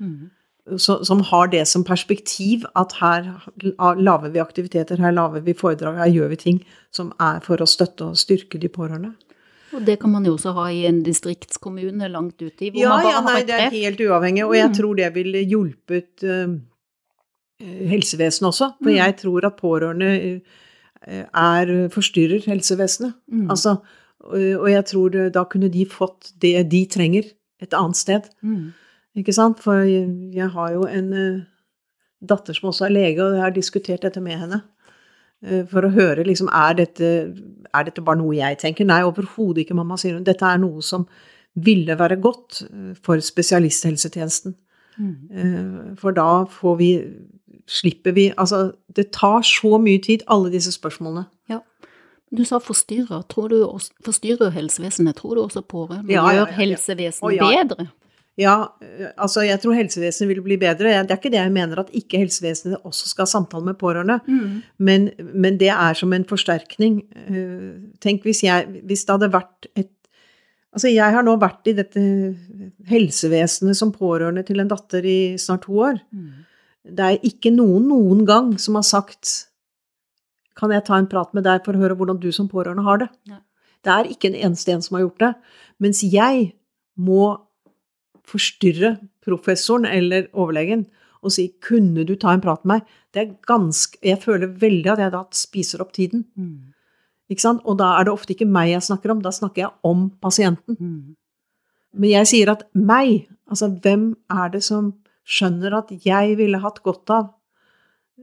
Mm. 0.01 0.31
Som 0.79 1.19
har 1.27 1.47
det 1.51 1.65
som 1.67 1.83
perspektiv 1.83 2.61
at 2.79 2.93
her 3.01 3.25
lager 3.99 4.29
vi 4.31 4.39
aktiviteter, 4.39 4.95
her 4.97 5.11
lager 5.11 5.41
vi 5.43 5.53
foredrag, 5.53 5.97
her 5.97 6.07
gjør 6.13 6.29
vi 6.29 6.35
ting 6.39 6.61
som 6.95 7.11
er 7.19 7.41
for 7.43 7.57
å 7.59 7.67
støtte 7.67 8.05
og 8.05 8.15
styrke 8.15 8.57
de 8.61 8.69
pårørende. 8.71 9.11
Og 9.73 9.83
det 9.85 9.97
kan 9.99 10.11
man 10.13 10.23
jo 10.23 10.35
også 10.37 10.53
ha 10.55 10.67
i 10.71 10.85
en 10.85 11.01
distriktskommune 11.03 12.07
langt 12.13 12.39
ute 12.41 12.67
i, 12.67 12.69
hvor 12.71 12.79
Ja, 12.79 12.89
man 12.89 13.03
bare 13.03 13.11
ja, 13.13 13.21
nei, 13.25 13.31
har 13.33 13.39
et 13.41 13.47
det 13.47 13.55
er 13.59 13.69
helt 13.75 13.99
uavhengig, 14.07 14.45
og 14.45 14.55
jeg 14.55 14.69
Mm. 14.69 14.73
tror 14.77 14.95
det 14.95 15.13
ville 15.15 15.41
hjulpet 15.43 16.23
eh, 16.23 16.53
helsevesenet 17.89 18.47
også. 18.47 18.73
For 18.81 18.89
Mm. 18.89 18.95
jeg 18.95 19.17
tror 19.17 19.45
at 19.45 19.57
pårørende 19.57 20.41
eh, 21.07 21.25
er 21.33 21.89
forstyrrer 21.89 22.45
helsevesenet. 22.45 23.13
Mm. 23.31 23.49
Altså, 23.49 23.75
og 24.23 24.69
jeg 24.71 24.85
tror 24.85 25.29
da 25.33 25.43
kunne 25.43 25.69
de 25.69 25.85
fått 25.85 26.31
det 26.39 26.69
de 26.71 26.85
trenger 26.85 27.23
et 27.61 27.73
annet 27.73 27.95
sted. 27.97 28.21
Mm. 28.41 28.73
Ikke 29.15 29.33
sant? 29.35 29.59
For 29.61 29.83
jeg, 29.85 30.07
jeg 30.33 30.49
har 30.55 30.71
jo 30.73 30.85
en 30.89 31.09
eh, 31.13 31.41
datter 32.23 32.55
som 32.57 32.71
også 32.71 32.87
er 32.87 32.95
lege, 32.95 33.21
og 33.23 33.35
jeg 33.37 33.43
har 33.43 33.53
diskutert 33.53 34.05
dette 34.05 34.21
med 34.23 34.39
henne. 34.41 34.61
eh, 35.45 35.65
For 35.69 35.85
å 35.85 35.91
høre, 35.93 36.25
liksom, 36.25 36.49
er 36.49 36.79
dette, 36.79 37.11
er 37.73 37.83
dette 37.89 38.01
bare 38.01 38.21
noe 38.21 38.35
jeg 38.37 38.57
tenker? 38.63 38.87
Nei, 38.89 39.03
overhodet 39.05 39.65
ikke, 39.65 39.77
mamma, 39.77 39.97
sier 40.01 40.17
hun. 40.17 40.25
Dette 40.25 40.45
er 40.49 40.57
noe 40.63 40.81
som 40.81 41.05
ville 41.53 41.97
være 41.99 42.17
godt 42.21 42.63
eh, 42.65 42.93
for 43.05 43.21
spesialisthelsetjenesten. 43.21 44.55
Mm. 44.93 45.95
For 45.97 46.13
da 46.13 46.43
får 46.45 46.75
vi 46.77 46.89
Slipper 47.65 48.11
vi 48.13 48.27
Altså, 48.37 48.73
det 48.93 49.07
tar 49.15 49.41
så 49.41 49.79
mye 49.81 49.97
tid, 50.03 50.21
alle 50.29 50.51
disse 50.53 50.69
spørsmålene. 50.75 51.23
Ja. 51.49 51.61
Du 52.37 52.43
sa 52.45 52.59
forstyrrer. 52.61 53.23
Tror 53.29 53.47
du 53.49 53.55
også, 53.65 53.93
forstyrrer 54.05 54.51
helsevesenet? 54.53 55.15
Tror 55.15 55.35
du 55.35 55.41
også 55.41 55.61
pårørende 55.61 56.11
Ja, 56.11 56.25
ja, 56.27 56.33
ja, 56.33 56.43
gjør 56.43 56.53
helsevesenet 56.59 57.39
bedre? 57.39 57.87
Ja, 58.39 58.73
eh, 58.81 59.11
altså 59.21 59.43
jeg 59.45 59.61
tror 59.61 59.75
helsevesenet 59.77 60.31
vil 60.31 60.43
bli 60.45 60.57
bedre. 60.61 60.93
Det 61.05 61.13
er 61.13 61.19
ikke 61.19 61.31
det 61.33 61.41
jeg 61.41 61.53
mener 61.53 61.83
at 61.83 61.91
ikke 61.93 62.21
helsevesenet 62.23 62.81
også 62.81 63.11
skal 63.11 63.27
ha 63.27 63.29
samtale 63.29 63.67
med 63.67 63.77
pårørende. 63.81 64.19
Mm. 64.25 64.61
Men, 64.77 65.09
men 65.33 65.59
det 65.61 65.69
er 65.73 65.97
som 65.97 66.13
en 66.15 66.25
forsterkning. 66.25 67.03
Eh, 67.27 67.67
Tenk 68.01 68.25
hvis, 68.25 68.43
jeg, 68.45 68.81
hvis 68.87 69.05
det 69.05 69.17
hadde 69.17 69.33
vært 69.33 69.69
et 69.75 69.91
Altså, 70.73 70.87
jeg 70.89 71.13
har 71.13 71.21
nå 71.21 71.35
vært 71.37 71.69
i 71.69 71.75
dette 71.77 72.01
helsevesenet 72.89 73.77
som 73.77 73.91
pårørende 73.93 74.41
til 74.47 74.57
en 74.57 74.71
datter 74.71 75.05
i 75.05 75.35
snart 75.37 75.67
to 75.67 75.75
år. 75.85 75.99
Mm. 76.09 76.47
Det 76.97 77.05
er 77.05 77.27
ikke 77.29 77.51
noen 77.53 77.85
noen 77.91 78.23
gang 78.25 78.49
som 78.57 78.79
har 78.79 78.87
sagt 78.87 79.51
Kan 80.57 80.73
jeg 80.73 80.83
ta 80.87 80.97
en 80.97 81.09
prat 81.11 81.29
med 81.37 81.45
deg 81.45 81.61
for 81.61 81.77
å 81.77 81.83
høre 81.83 81.93
hvordan 81.99 82.17
du 82.17 82.31
som 82.33 82.49
pårørende 82.49 82.87
har 82.89 83.03
det? 83.03 83.09
Ja. 83.29 83.37
Det 83.85 83.93
er 83.93 84.09
ikke 84.09 84.31
en 84.31 84.39
eneste 84.47 84.73
en 84.73 84.81
som 84.81 84.97
har 84.97 85.05
gjort 85.05 85.21
det. 85.21 85.31
Mens 85.81 86.01
jeg 86.05 86.51
må 86.97 87.35
forstyrre 88.27 88.97
professoren 89.23 89.85
eller 89.85 90.27
overlegen 90.33 90.87
og 91.23 91.31
si 91.31 91.53
'kunne 91.61 92.05
du 92.05 92.15
ta 92.15 92.33
en 92.33 92.41
prat 92.41 92.65
med 92.65 92.81
meg'? 92.81 92.87
Det 93.13 93.21
er 93.21 93.35
ganske 93.47 93.97
Jeg 94.03 94.21
føler 94.21 94.47
veldig 94.47 94.91
at 94.91 94.99
jeg 94.99 95.11
da 95.11 95.23
spiser 95.31 95.81
opp 95.81 95.93
tiden. 95.93 96.25
Mm. 96.35 96.73
Ikke 97.29 97.41
sant? 97.41 97.61
Og 97.65 97.77
da 97.79 97.99
er 97.99 98.03
det 98.03 98.13
ofte 98.13 98.33
ikke 98.33 98.45
meg 98.49 98.69
jeg 98.69 98.81
snakker 98.81 99.11
om, 99.11 99.21
da 99.21 99.29
snakker 99.29 99.61
jeg 99.61 99.71
om 99.83 100.09
pasienten. 100.21 100.75
Mm. 100.79 101.15
Men 101.93 102.09
jeg 102.09 102.27
sier 102.27 102.51
at 102.51 102.63
meg, 102.73 103.27
altså 103.49 103.69
hvem 103.81 104.15
er 104.29 104.49
det 104.49 104.63
som 104.63 104.93
skjønner 105.25 105.77
at 105.77 105.91
jeg 106.05 106.37
ville 106.37 106.59
hatt 106.59 106.83
godt 106.83 107.09
av 107.09 107.33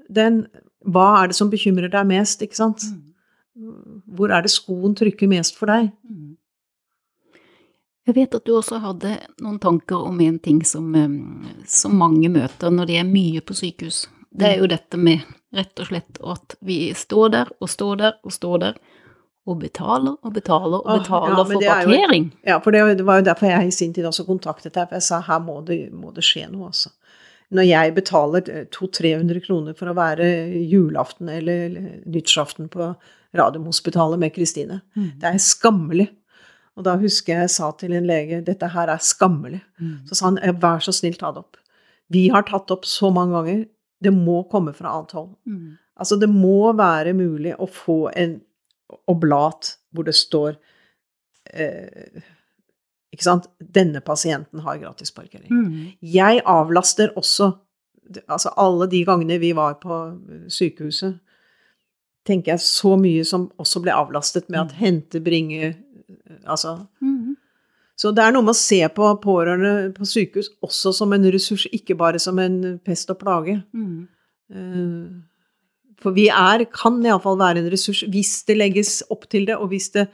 den 0.08 0.46
Hva 0.80 1.22
er 1.22 1.26
det 1.28 1.36
som 1.36 1.50
bekymrer 1.50 1.90
deg 1.92 2.06
mest, 2.06 2.40
ikke 2.40 2.56
sant? 2.56 2.82
Mm. 2.88 4.00
Hvor 4.16 4.32
er 4.32 4.40
det 4.40 4.50
skoen 4.50 4.94
trykker 4.96 5.28
mest 5.28 5.58
for 5.58 5.66
deg? 5.66 5.90
Jeg 8.08 8.16
vet 8.16 8.34
at 8.34 8.46
du 8.46 8.54
også 8.56 8.80
hadde 8.80 9.16
noen 9.42 9.58
tanker 9.60 10.06
om 10.08 10.20
en 10.24 10.38
ting 10.42 10.62
som, 10.66 10.88
eh, 10.96 11.66
som 11.68 11.98
mange 12.00 12.30
møter 12.32 12.72
når 12.72 12.88
de 12.88 12.96
er 13.02 13.08
mye 13.08 13.42
på 13.44 13.56
sykehus. 13.58 14.06
Det 14.30 14.46
er 14.46 14.62
jo 14.62 14.70
dette 14.70 14.96
med 14.96 15.26
rett 15.54 15.82
og 15.82 15.90
slett 15.90 16.20
at 16.22 16.54
vi 16.62 16.78
står 16.94 17.32
der 17.34 17.50
og 17.60 17.70
står 17.70 17.96
der 18.00 18.16
og 18.22 18.32
står 18.32 18.58
der 18.62 18.78
og 19.48 19.58
betaler 19.58 20.14
og 20.20 20.34
betaler 20.36 20.78
og 20.84 21.00
betaler 21.00 21.32
ja, 21.32 21.44
for 21.48 21.64
er 21.64 22.14
jo. 22.14 22.20
Ja, 22.46 22.58
for 22.62 22.76
det, 22.76 23.04
var 23.06 23.20
jo 23.20 23.26
derfor 23.26 23.50
jeg 23.50 23.68
i 23.68 23.74
sin 23.74 23.94
tid 23.96 24.06
også 24.06 24.26
kontaktet 24.28 24.76
deg, 24.76 24.86
for 24.88 25.00
jeg 25.00 25.06
sa 25.08 25.20
her 25.26 25.40
må 25.42 25.60
det, 25.66 25.80
må 25.92 26.12
det 26.14 26.24
skje 26.26 26.46
noe, 26.52 26.70
altså. 26.70 26.92
Når 27.50 27.66
jeg 27.66 27.94
betaler 27.96 28.44
200-300 28.70 29.40
kroner 29.42 29.74
for 29.74 29.90
å 29.90 29.96
være 29.98 30.28
julaften 30.70 31.32
eller, 31.32 31.64
eller 31.66 31.88
nyttårsaften 32.06 32.68
på 32.70 32.92
Radiumhospitalet 33.34 34.20
med 34.22 34.34
Kristine, 34.34 34.80
Mm. 34.94 35.10
det 35.18 35.32
er 35.32 35.38
skammelig. 35.42 36.08
Og 36.78 36.86
da 36.86 36.94
husker 37.00 37.34
jeg 37.34 37.46
jeg 37.46 37.54
sa 37.56 37.70
til 37.76 37.94
en 37.96 38.06
lege 38.08 38.40
dette 38.46 38.70
her 38.72 38.92
er 38.92 39.02
skammelig. 39.04 39.60
Mm. 39.80 39.96
Så 40.08 40.16
sa 40.16 40.30
han 40.30 40.38
«Eh, 40.42 40.54
vær 40.56 40.82
så 40.84 40.94
snill, 40.94 41.18
ta 41.18 41.32
det 41.34 41.42
opp. 41.42 41.58
Vi 42.10 42.28
har 42.32 42.46
tatt 42.48 42.70
opp 42.74 42.86
så 42.88 43.10
mange 43.14 43.36
ganger. 43.36 43.64
Det 44.00 44.12
må 44.14 44.42
komme 44.50 44.72
fra 44.74 44.94
annet 44.94 45.14
hold. 45.18 45.34
Mm. 45.46 45.78
Altså, 46.00 46.16
det 46.16 46.30
må 46.32 46.72
være 46.76 47.12
mulig 47.16 47.54
å 47.60 47.68
få 47.68 48.02
en 48.16 48.38
oblat 49.10 49.74
hvor 49.94 50.06
det 50.06 50.16
står 50.18 50.54
eh, 51.52 52.22
Ikke 53.14 53.26
sant? 53.26 53.48
Denne 53.58 54.00
pasienten 54.02 54.62
har 54.64 54.80
gratis 54.80 55.12
parkering. 55.14 55.50
Mm. 55.50 55.90
Jeg 56.00 56.44
avlaster 56.48 57.12
også 57.16 57.56
Altså, 58.26 58.50
alle 58.58 58.88
de 58.90 59.04
gangene 59.06 59.36
vi 59.38 59.52
var 59.54 59.76
på 59.78 59.96
sykehuset, 60.50 61.20
tenker 62.26 62.56
jeg 62.56 62.62
så 62.64 62.96
mye 62.98 63.22
som 63.22 63.44
også 63.60 63.82
ble 63.84 63.94
avlastet 63.94 64.48
med 64.50 64.58
at 64.64 64.72
hente, 64.80 65.20
bringe 65.22 65.68
Altså 66.46 66.86
Mm. 67.02 67.36
så 67.96 68.14
det 68.14 68.24
er 68.24 68.32
noe 68.32 68.42
med 68.42 68.54
å 68.54 68.56
se 68.56 68.80
på 68.88 69.08
pårørende 69.22 69.92
på 69.94 70.06
sykehus 70.08 70.48
også 70.62 70.92
som 70.94 71.12
en 71.12 71.24
ressurs, 71.32 71.66
ikke 71.72 71.96
bare 71.96 72.18
som 72.18 72.38
en 72.38 72.78
pest 72.84 73.10
og 73.10 73.18
plage. 73.20 73.62
Mm. 73.74 74.08
Eh, 74.54 75.10
For 76.00 76.12
vi 76.16 76.28
er, 76.32 76.64
kan 76.72 77.02
iallfall 77.04 77.36
være 77.36 77.58
en 77.60 77.70
ressurs 77.70 78.00
hvis 78.08 78.44
det 78.48 78.56
legges 78.56 79.02
opp 79.10 79.28
til 79.28 79.44
det, 79.44 79.56
og 79.60 79.68
hvis 79.68 79.90
det 79.92 80.08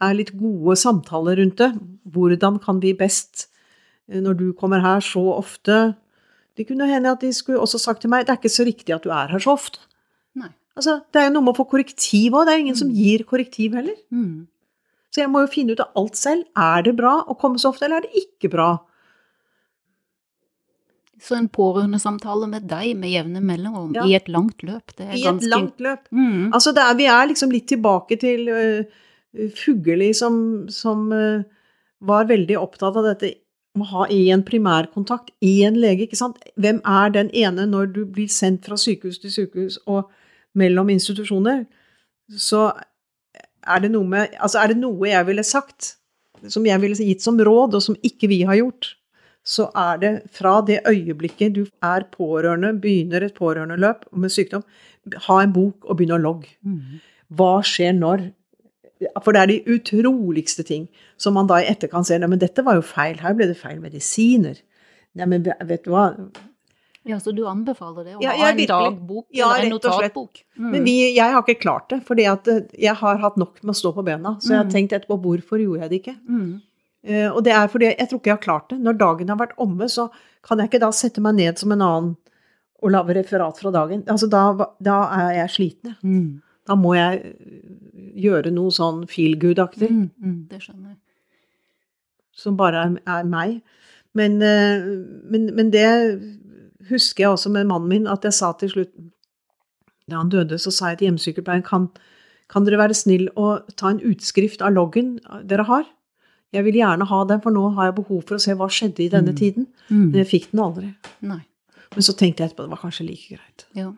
er 0.00 0.12
litt 0.14 0.34
gode 0.36 0.76
samtaler 0.76 1.36
rundt 1.40 1.56
det. 1.56 1.70
Hvordan 2.12 2.58
kan 2.62 2.80
vi 2.80 2.92
best, 2.92 3.46
eh, 4.10 4.20
når 4.20 4.36
du 4.36 4.52
kommer 4.52 4.80
her 4.80 5.00
så 5.00 5.24
ofte 5.38 5.96
Det 6.58 6.66
kunne 6.68 6.86
hende 6.86 7.08
at 7.10 7.20
de 7.20 7.32
skulle 7.32 7.58
også 7.62 7.78
sagt 7.80 8.00
til 8.02 8.10
meg 8.10 8.26
det 8.26 8.32
er 8.34 8.36
ikke 8.36 8.50
så 8.52 8.64
riktig 8.66 8.92
at 8.94 9.02
du 9.02 9.08
er 9.08 9.28
her 9.30 9.38
så 9.38 9.52
ofte. 9.54 9.78
Nei. 10.36 10.48
Altså, 10.76 11.00
Det 11.12 11.16
er 11.22 11.28
jo 11.28 11.32
noe 11.34 11.42
med 11.46 11.54
å 11.54 11.56
få 11.56 11.70
korrektiv 11.70 12.32
òg. 12.32 12.44
Det 12.46 12.52
er 12.52 12.58
ingen 12.60 12.76
som 12.76 12.90
gir 12.92 13.24
korrektiv 13.24 13.72
heller. 13.72 13.94
Mm. 14.12 14.46
Så 15.10 15.24
jeg 15.24 15.30
må 15.32 15.42
jo 15.42 15.50
finne 15.50 15.74
ut 15.74 15.82
av 15.82 15.96
alt 15.98 16.18
selv. 16.18 16.46
Er 16.58 16.86
det 16.86 16.94
bra 16.98 17.16
å 17.26 17.36
komme 17.38 17.58
så 17.58 17.72
ofte, 17.72 17.86
eller 17.86 18.00
er 18.00 18.06
det 18.06 18.24
ikke 18.24 18.52
bra? 18.52 18.70
Så 21.20 21.36
en 21.36 21.50
pårørendesamtale 21.52 22.48
med 22.48 22.68
deg 22.70 22.94
med 22.96 23.12
jevne 23.12 23.42
mellomrom 23.44 23.92
Ja. 23.94 24.06
i 24.06 24.14
et 24.16 24.28
langt 24.28 24.62
løp, 24.62 24.94
det 24.96 25.08
er 25.08 25.16
I 25.18 25.22
ganske 25.26 25.44
et 25.44 25.50
langt 25.50 25.80
løp. 25.80 26.06
Mm. 26.10 26.52
Altså, 26.54 26.72
er, 26.72 26.94
vi 26.96 27.04
er 27.04 27.26
liksom 27.28 27.52
litt 27.52 27.68
tilbake 27.68 28.16
til 28.20 28.48
uh, 28.48 29.50
Fugelli 29.58 30.14
som, 30.16 30.68
som 30.72 31.10
uh, 31.12 31.42
var 32.00 32.30
veldig 32.30 32.56
opptatt 32.56 32.96
av 32.96 33.04
dette 33.10 33.34
å 33.78 33.86
ha 33.86 34.06
én 34.10 34.42
primærkontakt, 34.42 35.30
én 35.44 35.76
lege, 35.78 36.06
ikke 36.06 36.18
sant. 36.18 36.40
Hvem 36.56 36.80
er 36.86 37.12
den 37.14 37.30
ene 37.36 37.66
når 37.70 37.92
du 37.94 38.00
blir 38.06 38.30
sendt 38.32 38.66
fra 38.66 38.78
sykehus 38.80 39.20
til 39.22 39.30
sykehus 39.30 39.78
og 39.86 40.08
mellom 40.58 40.88
institusjoner? 40.90 41.66
Så 42.30 42.70
er 43.74 43.82
det 43.84 43.90
med 43.92 44.36
Altså, 44.38 44.58
er 44.60 44.72
det 44.72 44.80
noe 44.80 45.08
jeg 45.08 45.26
ville 45.26 45.44
sagt, 45.46 45.96
som 46.48 46.66
jeg 46.66 46.80
ville 46.80 46.96
gitt 46.96 47.22
som 47.22 47.38
råd, 47.38 47.76
og 47.76 47.82
som 47.84 47.96
ikke 48.02 48.30
vi 48.30 48.42
har 48.48 48.58
gjort, 48.60 48.94
så 49.44 49.70
er 49.76 50.00
det 50.00 50.12
fra 50.36 50.60
det 50.66 50.80
øyeblikket 50.88 51.54
du 51.56 51.62
er 51.82 52.04
pårørende, 52.12 52.74
begynner 52.80 53.24
et 53.24 53.34
pårørendeløp 53.34 54.04
med 54.12 54.32
sykdom, 54.32 54.64
ha 55.28 55.38
en 55.42 55.54
bok 55.54 55.88
og 55.88 55.96
begynne 55.96 56.18
å 56.18 56.22
logge. 56.22 56.52
Mm. 56.60 57.00
Hva 57.36 57.54
skjer 57.64 57.96
når? 57.96 58.28
For 59.24 59.32
det 59.32 59.40
er 59.40 59.48
de 59.48 59.76
utroligste 59.76 60.64
ting 60.66 60.90
som 61.20 61.34
man 61.36 61.48
da 61.48 61.62
i 61.62 61.70
etterkant 61.70 62.08
ser 62.08 62.20
Nei, 62.20 62.28
men 62.28 62.40
dette 62.42 62.64
var 62.66 62.76
jo 62.76 62.84
feil. 62.84 63.16
Her 63.22 63.36
ble 63.36 63.48
det 63.48 63.56
feil 63.56 63.80
medisiner. 63.80 64.58
Nei, 65.16 65.26
men 65.26 65.46
vet 65.46 65.86
du 65.86 65.94
hva? 65.94 66.10
Ja, 67.10 67.18
Så 67.20 67.34
du 67.36 67.42
anbefaler 67.50 68.04
det? 68.06 68.14
Å 68.16 68.22
Ja, 68.24 68.30
ha 68.38 68.48
en 68.50 68.56
virkelig- 68.56 68.68
dagbok 68.70 69.26
Ja, 69.34 69.50
eller 69.54 69.64
en 69.66 69.74
notatbok? 69.76 70.42
Mm. 70.58 70.70
Men 70.70 70.84
vi, 70.84 70.94
jeg 71.16 71.32
har 71.34 71.42
ikke 71.42 71.60
klart 71.60 71.88
det, 71.90 72.00
fordi 72.06 72.24
eh, 72.30 72.60
jeg 72.78 72.94
har 73.02 73.18
hatt 73.18 73.36
nok 73.36 73.62
med 73.62 73.74
å 73.74 73.78
stå 73.82 73.92
på 73.94 74.04
bena. 74.04 74.36
Så 74.40 74.50
jeg 74.54 74.58
har 74.62 74.64
Mm. 74.70 74.74
tenkt 74.74 74.92
etterpå 74.96 75.20
hvorfor 75.20 75.58
gjorde 75.62 75.80
jeg 75.86 75.90
det 75.90 76.02
ikke? 76.04 76.16
mm. 76.28 76.60
Uh, 77.02 77.30
og 77.34 77.42
det 77.44 77.52
er 77.56 77.66
fordi 77.72 77.86
jeg 77.96 78.08
tror 78.10 78.18
ikke 78.20 78.28
jeg 78.28 78.36
har 78.36 78.42
klart 78.44 78.68
det. 78.68 78.78
Når 78.84 78.98
dagen 79.00 79.28
har 79.32 79.36
vært 79.40 79.54
omme, 79.56 79.86
så 79.88 80.10
kan 80.44 80.58
jeg 80.58 80.68
ikke 80.68 80.80
da 80.80 80.90
sette 80.92 81.18
meg 81.24 81.34
ned 81.34 81.56
som 81.58 81.72
en 81.72 81.80
annen 81.80 82.16
og 82.82 82.90
lage 82.92 83.14
referat 83.16 83.56
fra 83.56 83.70
dagen. 83.72 84.02
Altså 84.04 84.28
da, 84.28 84.42
da 84.82 84.98
er 85.16 85.32
jeg 85.38 85.48
sliten. 85.54 85.96
Mm. 86.04 86.42
Da 86.68 86.74
må 86.76 86.92
jeg 86.94 87.22
eh, 87.24 88.20
gjøre 88.20 88.52
noe 88.52 88.68
sånn 88.70 89.08
feel 89.08 89.34
good-aktig, 89.40 89.88
Mm. 89.90 90.10
Mm. 90.22 90.48
Det 90.50 90.60
skjønner 90.60 90.88
jeg. 90.92 90.96
som 92.36 92.56
bare 92.56 92.84
er, 92.84 92.98
er 93.06 93.24
meg. 93.24 93.62
Men, 94.14 94.38
men, 94.38 95.54
men 95.56 95.70
det 95.70 95.86
husker 96.90 97.24
jeg 97.24 97.30
også 97.34 97.50
med 97.54 97.66
mannen 97.70 97.88
min, 97.88 98.06
at 98.10 98.24
jeg 98.26 98.32
sa 98.36 98.52
til 98.60 98.70
slutt 98.74 98.92
Da 100.10 100.16
han 100.18 100.28
døde, 100.32 100.58
så 100.58 100.72
sa 100.74 100.88
jeg 100.90 100.98
til 100.98 101.06
hjemmesykepleieren 101.10 101.62
kan, 101.66 101.84
kan 102.50 102.64
dere 102.66 102.80
være 102.80 102.96
snill 102.98 103.28
å 103.38 103.60
ta 103.78 103.92
en 103.92 104.00
utskrift 104.02 104.62
av 104.66 104.72
loggen 104.74 105.18
dere 105.46 105.62
har? 105.68 105.84
Jeg 106.52 106.64
vil 106.66 106.80
gjerne 106.80 107.06
ha 107.06 107.20
den, 107.30 107.40
for 107.44 107.54
nå 107.54 107.68
har 107.76 107.86
jeg 107.92 107.94
behov 108.00 108.24
for 108.26 108.34
å 108.34 108.42
se 108.42 108.56
hva 108.58 108.66
skjedde 108.66 109.04
i 109.04 109.08
denne 109.12 109.30
Mm. 109.30 109.36
tiden. 109.38 109.66
Mm. 109.88 110.06
Men 110.10 110.18
jeg 110.24 110.26
fikk 110.32 110.50
den 110.50 110.60
aldri. 110.64 110.88
Nei. 111.22 111.44
Men 111.94 112.02
så 112.02 112.12
tenkte 112.18 112.42
jeg 112.42 112.50
etterpå 112.50 112.66
det 112.66 112.70
var 112.74 112.82
kanskje 112.82 113.06
like 113.06 113.36
greit. 113.36 113.66
Ja. 113.78 113.92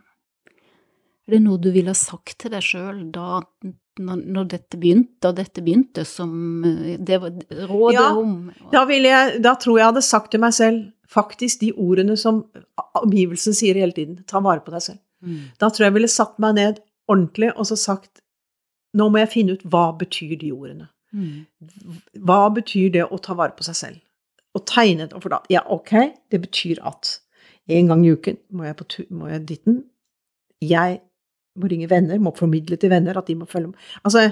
Er 1.28 1.30
det 1.36 1.40
noe 1.46 1.56
du 1.62 1.70
ville 1.72 1.88
ha 1.88 1.94
sagt 1.96 2.38
til 2.42 2.50
deg 2.52 2.60
sjøl 2.66 3.10
da 3.14 3.40
når, 4.00 4.46
dette 4.48 4.76
begynte, 4.80 5.16
da 5.20 5.32
dette 5.32 5.60
begynte, 5.64 6.04
som 6.08 6.64
eh, 6.64 6.96
det 6.98 7.18
var 7.20 7.30
rådet 7.68 7.94
Ja, 7.94 8.06
om 8.16 8.50
Da, 8.72 8.84
ville 8.88 9.08
jeg, 9.08 9.42
da 9.44 9.54
tror 9.54 9.76
jeg 9.78 9.84
jeg 9.84 9.90
hadde 9.94 10.02
sagt 10.06 10.30
til 10.32 10.40
meg 10.40 10.52
selv 10.56 10.92
faktisk 11.12 11.60
de 11.60 11.72
ordene 11.76 12.16
som 12.20 12.42
omgivelsen 12.98 13.56
sier 13.56 13.78
hele 13.78 13.94
tiden. 13.96 14.22
Ta 14.28 14.40
vare 14.44 14.64
på 14.64 14.72
deg 14.74 14.84
selv. 14.84 15.02
Mm. 15.22 15.52
Da 15.60 15.68
tror 15.68 15.86
jeg 15.86 15.92
jeg 15.92 15.98
ville 15.98 16.10
satt 16.10 16.38
meg 16.42 16.56
ned 16.58 16.80
ordentlig 17.10 17.52
og 17.52 17.68
så 17.68 17.78
sagt 17.78 18.22
nå 18.96 19.08
må 19.08 19.22
jeg 19.22 19.32
finne 19.32 19.56
ut 19.56 19.62
hva 19.72 19.86
betyr 19.96 20.36
de 20.40 20.50
ordene. 20.52 20.88
Mm. 21.12 21.44
Hva 22.24 22.46
betyr 22.52 22.90
det 22.92 23.06
å 23.06 23.20
ta 23.22 23.36
vare 23.38 23.56
på 23.56 23.64
seg 23.66 23.78
selv? 23.78 24.00
Og 24.56 24.66
tegnet 24.68 25.14
og 25.16 25.24
fortalt. 25.24 25.48
Ja, 25.52 25.62
ok, 25.72 25.94
det 26.32 26.42
betyr 26.44 26.82
at 26.88 27.16
en 27.72 27.88
gang 27.88 28.04
i 28.04 28.12
uken 28.12 28.36
må 28.52 28.66
jeg 28.66 28.76
på 28.76 28.88
tur, 28.96 29.06
må 29.14 29.30
jeg 29.30 29.46
ditten. 29.48 29.80
Jeg 30.62 31.00
må 31.56 31.68
ringe 31.72 31.88
venner, 31.88 32.20
må 32.20 32.34
formidle 32.36 32.76
til 32.80 32.92
venner 32.92 33.16
at 33.18 33.28
de 33.28 33.36
må 33.38 33.48
følge 33.48 33.72
med. 33.72 33.86
Altså, 34.04 34.28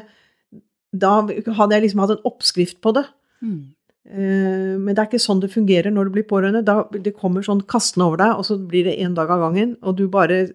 da 0.90 1.12
hadde 1.24 1.76
jeg 1.76 1.86
liksom 1.86 2.02
hatt 2.04 2.14
en 2.16 2.28
oppskrift 2.28 2.80
på 2.84 2.92
det. 2.96 3.06
Mm. 3.40 3.72
Eh, 4.08 4.78
Men 4.80 4.94
det 4.94 4.98
er 4.98 5.08
ikke 5.10 5.22
sånn 5.22 5.42
det 5.42 5.52
fungerer 5.52 5.92
når 5.92 6.08
du 6.08 6.16
blir 6.16 6.28
pårørende. 6.28 6.64
Da, 6.64 6.82
det 6.92 7.16
kommer 7.18 7.44
sånn 7.46 7.62
kastende 7.68 8.08
over 8.08 8.22
deg, 8.22 8.34
og 8.38 8.46
så 8.48 8.58
blir 8.58 8.88
det 8.88 8.98
én 8.98 9.14
dag 9.14 9.30
av 9.30 9.44
gangen, 9.44 9.76
og 9.82 9.96
du 10.00 10.06
bare 10.08 10.48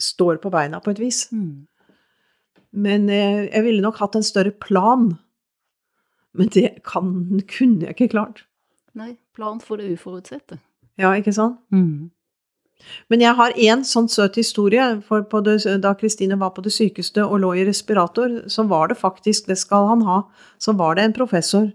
står 0.00 0.40
på 0.42 0.50
beina 0.50 0.80
på 0.82 0.94
et 0.94 1.02
vis. 1.02 1.26
Mm. 1.32 1.66
Men 2.74 3.08
eh, 3.08 3.44
jeg 3.50 3.66
ville 3.66 3.84
nok 3.84 4.00
hatt 4.02 4.16
en 4.18 4.26
større 4.26 4.50
plan. 4.50 5.12
Men 6.34 6.50
det 6.50 6.82
kan, 6.86 7.12
kunne 7.46 7.86
jeg 7.86 7.94
ikke 7.94 8.14
klart. 8.16 8.44
Nei, 8.94 9.14
plan 9.34 9.60
for 9.62 9.78
det 9.78 9.92
uforutsette. 9.94 10.58
Ja, 10.98 11.12
ikke 11.14 11.34
sant? 11.34 11.60
Mm. 11.74 12.10
Men 13.10 13.22
jeg 13.22 13.38
har 13.38 13.54
én 13.54 13.84
sånn 13.86 14.08
søt 14.10 14.36
historie. 14.38 14.82
For 15.06 15.22
på 15.30 15.40
det, 15.46 15.60
da 15.82 15.94
Kristine 15.98 16.38
var 16.40 16.54
på 16.56 16.64
det 16.64 16.74
sykeste 16.74 17.22
og 17.22 17.40
lå 17.44 17.52
i 17.58 17.64
respirator, 17.66 18.42
så 18.50 18.66
var 18.70 18.90
det 18.90 18.98
faktisk, 18.98 19.46
det 19.46 19.58
skal 19.62 19.88
han 19.92 20.02
ha, 20.06 20.20
så 20.58 20.74
var 20.78 20.98
det 20.98 21.06
en 21.06 21.16
professor 21.16 21.70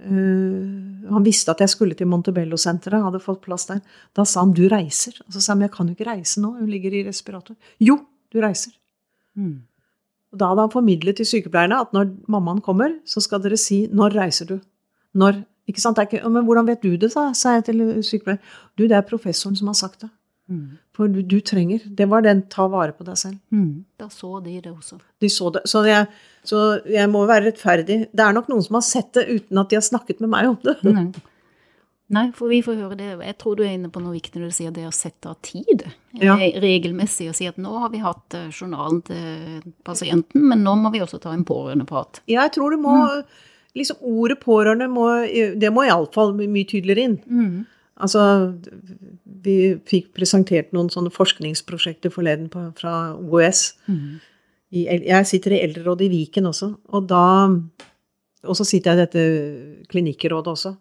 eh, 0.00 1.10
Han 1.12 1.24
visste 1.24 1.52
at 1.52 1.60
jeg 1.60 1.72
skulle 1.72 1.96
til 1.98 2.08
Montebello-senteret, 2.08 3.02
hadde 3.04 3.20
fått 3.20 3.42
plass 3.44 3.66
der. 3.66 3.82
Da 4.14 4.24
sa 4.24 4.40
han 4.40 4.52
'du 4.52 4.68
reiser'. 4.68 5.20
Og 5.26 5.32
så 5.32 5.40
sa 5.40 5.52
han 5.52 5.62
jeg 5.62 5.72
kan 5.72 5.88
jo 5.88 5.94
ikke 5.94 6.10
reise 6.10 6.40
nå, 6.40 6.58
hun 6.58 6.70
ligger 6.70 6.92
i 6.92 7.04
respirator'. 7.04 7.56
Jo, 7.80 7.98
du 8.32 8.40
reiser. 8.40 8.72
Mm. 9.36 9.62
Og 10.32 10.38
da 10.38 10.48
hadde 10.48 10.60
han 10.60 10.70
formidlet 10.70 11.16
til 11.16 11.26
sykepleierne 11.26 11.80
at 11.80 11.92
når 11.92 12.14
mammaen 12.28 12.60
kommer, 12.60 12.98
så 13.04 13.20
skal 13.20 13.42
dere 13.42 13.56
si 13.56 13.86
'når 13.86 14.14
reiser 14.14 14.46
du'? 14.46 14.60
Når? 15.14 15.44
Ikke 15.68 15.80
sant? 15.80 15.96
Det 15.96 16.08
ikke, 16.12 16.28
men 16.28 16.44
hvordan 16.44 16.66
vet 16.66 16.82
du 16.82 16.96
det, 16.96 17.12
sa 17.12 17.54
jeg 17.54 17.64
til 17.64 18.02
sykepleieren. 18.02 18.42
Du, 18.78 18.84
det 18.84 18.92
er 18.92 19.02
professoren 19.02 19.56
som 19.56 19.66
har 19.66 19.74
sagt 19.74 20.00
det. 20.00 20.10
Mm. 20.50 20.78
For 20.92 21.08
du, 21.08 21.22
du 21.22 21.40
trenger. 21.40 21.80
Det 21.86 22.08
var 22.10 22.22
den 22.22 22.42
'ta 22.42 22.66
vare 22.68 22.92
på 22.92 23.04
deg 23.04 23.14
selv'. 23.16 23.38
Mm. 23.52 23.84
Da 23.98 24.08
så 24.08 24.40
de 24.44 24.60
det 24.60 24.72
også. 24.72 24.98
De 25.20 25.28
så 25.28 25.50
det. 25.52 25.62
Så 25.66 25.84
jeg, 25.86 26.06
så 26.44 26.80
jeg 26.86 27.08
må 27.10 27.26
være 27.26 27.46
rettferdig. 27.52 28.08
Det 28.12 28.20
er 28.20 28.32
nok 28.32 28.48
noen 28.48 28.62
som 28.62 28.74
har 28.74 28.82
sett 28.82 29.12
det 29.14 29.28
uten 29.28 29.58
at 29.58 29.70
de 29.70 29.76
har 29.76 29.82
snakket 29.86 30.20
med 30.20 30.28
meg 30.30 30.48
om 30.48 30.58
det. 30.64 30.76
Nei. 30.84 31.12
Nei, 32.12 32.26
for 32.36 32.48
vi 32.52 32.60
får 32.60 32.76
høre 32.76 32.96
det. 32.98 33.06
Jeg 33.24 33.38
tror 33.40 33.56
du 33.56 33.62
er 33.64 33.72
inne 33.72 33.88
på 33.88 34.00
noe 34.02 34.12
viktig 34.12 34.36
når 34.36 34.50
du 34.50 34.56
sier 34.58 34.72
det 34.74 34.84
å 34.84 34.92
sette 34.92 35.30
av 35.30 35.38
tid 35.40 35.86
Ja. 36.20 36.34
regelmessig. 36.36 37.30
å 37.30 37.34
si 37.34 37.46
at 37.48 37.56
nå 37.56 37.78
har 37.78 37.88
vi 37.88 38.02
hatt 38.04 38.34
eh, 38.34 38.50
journalen 38.50 39.00
til 39.02 39.62
pasienten, 39.84 40.42
men 40.50 40.62
nå 40.62 40.74
må 40.76 40.92
vi 40.92 41.00
også 41.00 41.18
ta 41.22 41.32
en 41.32 41.44
pårørendeprat. 41.44 42.20
Jeg 42.28 42.52
tror 42.52 42.70
det 42.70 42.80
må 42.80 43.22
liksom 43.74 43.96
Ordet 44.02 44.40
pårørende 44.40 44.90
må 44.92 45.06
Det 45.58 45.72
må 45.72 45.86
iallfall 45.86 46.34
mye 46.36 46.66
tydeligere 46.68 47.04
inn. 47.06 47.18
Mm. 47.26 47.66
Altså, 48.00 48.22
vi 49.44 49.74
fikk 49.88 50.12
presentert 50.16 50.72
noen 50.72 50.88
sånne 50.92 51.12
forskningsprosjekter 51.12 52.12
forleden 52.14 52.48
på, 52.52 52.64
fra 52.78 53.12
OUS. 53.18 53.72
Mm. 53.86 54.20
I, 54.72 54.86
jeg 55.04 55.28
sitter 55.28 55.56
i 55.56 55.60
Eldrerådet 55.66 56.06
i 56.06 56.12
Viken 56.14 56.48
også, 56.48 56.72
og 56.88 57.08
da 57.10 57.26
Og 58.42 58.56
så 58.58 58.64
sitter 58.66 58.90
jeg 58.90 58.98
i 58.98 59.02
dette 59.04 59.84
klinikkrådet 59.92 60.50
også, 60.50 60.72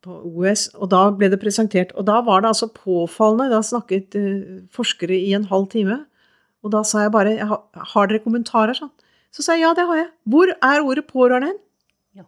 på 0.00 0.14
OUS, 0.24 0.70
og 0.72 0.88
da 0.88 1.10
ble 1.12 1.28
det 1.28 1.36
presentert. 1.42 1.90
Og 2.00 2.06
da 2.08 2.22
var 2.24 2.40
det 2.40 2.48
altså 2.48 2.70
påfallende, 2.72 3.50
da 3.52 3.60
snakket 3.60 4.16
eh, 4.16 4.62
forskere 4.72 5.12
i 5.12 5.34
en 5.36 5.44
halv 5.50 5.68
time, 5.68 5.98
og 6.64 6.72
da 6.72 6.80
sa 6.82 7.02
jeg 7.04 7.12
bare 7.12 7.36
'Har 7.36 8.06
dere 8.08 8.24
kommentarer?' 8.24 8.72
sånn. 8.72 8.90
Så 9.30 9.42
sa 9.42 9.52
jeg 9.52 9.66
ja, 9.66 9.74
det 9.74 9.84
har 9.84 9.96
jeg. 9.96 10.08
Hvor 10.24 10.48
er 10.48 10.80
ordet 10.80 11.04
pårørende 11.10 11.50
hen? 11.50 11.58
Ja. 12.16 12.24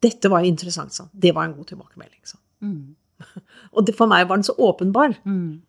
Dette 0.00 0.30
var 0.30 0.46
interessant, 0.46 0.94
sånn. 0.94 1.10
Det 1.12 1.34
var 1.34 1.44
en 1.44 1.56
god 1.58 1.66
tilbakemelding. 1.66 2.22
sånn. 2.24 2.40
Mm. 2.62 2.96
Og 3.74 3.86
det, 3.86 3.94
for 3.96 4.06
meg 4.10 4.26
var 4.28 4.36
den 4.40 4.44
så 4.46 4.54
åpenbar. 4.58 5.16
Mm. 5.24 5.60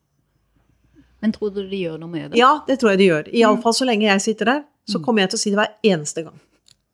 Men 1.22 1.32
tror 1.36 1.52
du 1.54 1.62
de 1.70 1.78
gjør 1.84 2.00
noe 2.02 2.10
med 2.10 2.32
det? 2.32 2.40
Ja, 2.40 2.54
det 2.68 2.80
tror 2.82 2.92
jeg 2.96 3.02
de 3.04 3.10
gjør. 3.12 3.28
Iallfall 3.42 3.76
så 3.78 3.86
lenge 3.86 4.08
jeg 4.08 4.22
sitter 4.24 4.46
der, 4.56 4.64
så 4.90 4.98
Mm. 5.00 5.04
kommer 5.06 5.22
jeg 5.22 5.30
til 5.34 5.38
å 5.38 5.42
si 5.44 5.50
det 5.54 5.60
hver 5.60 5.76
eneste 5.92 6.24
gang. 6.26 6.40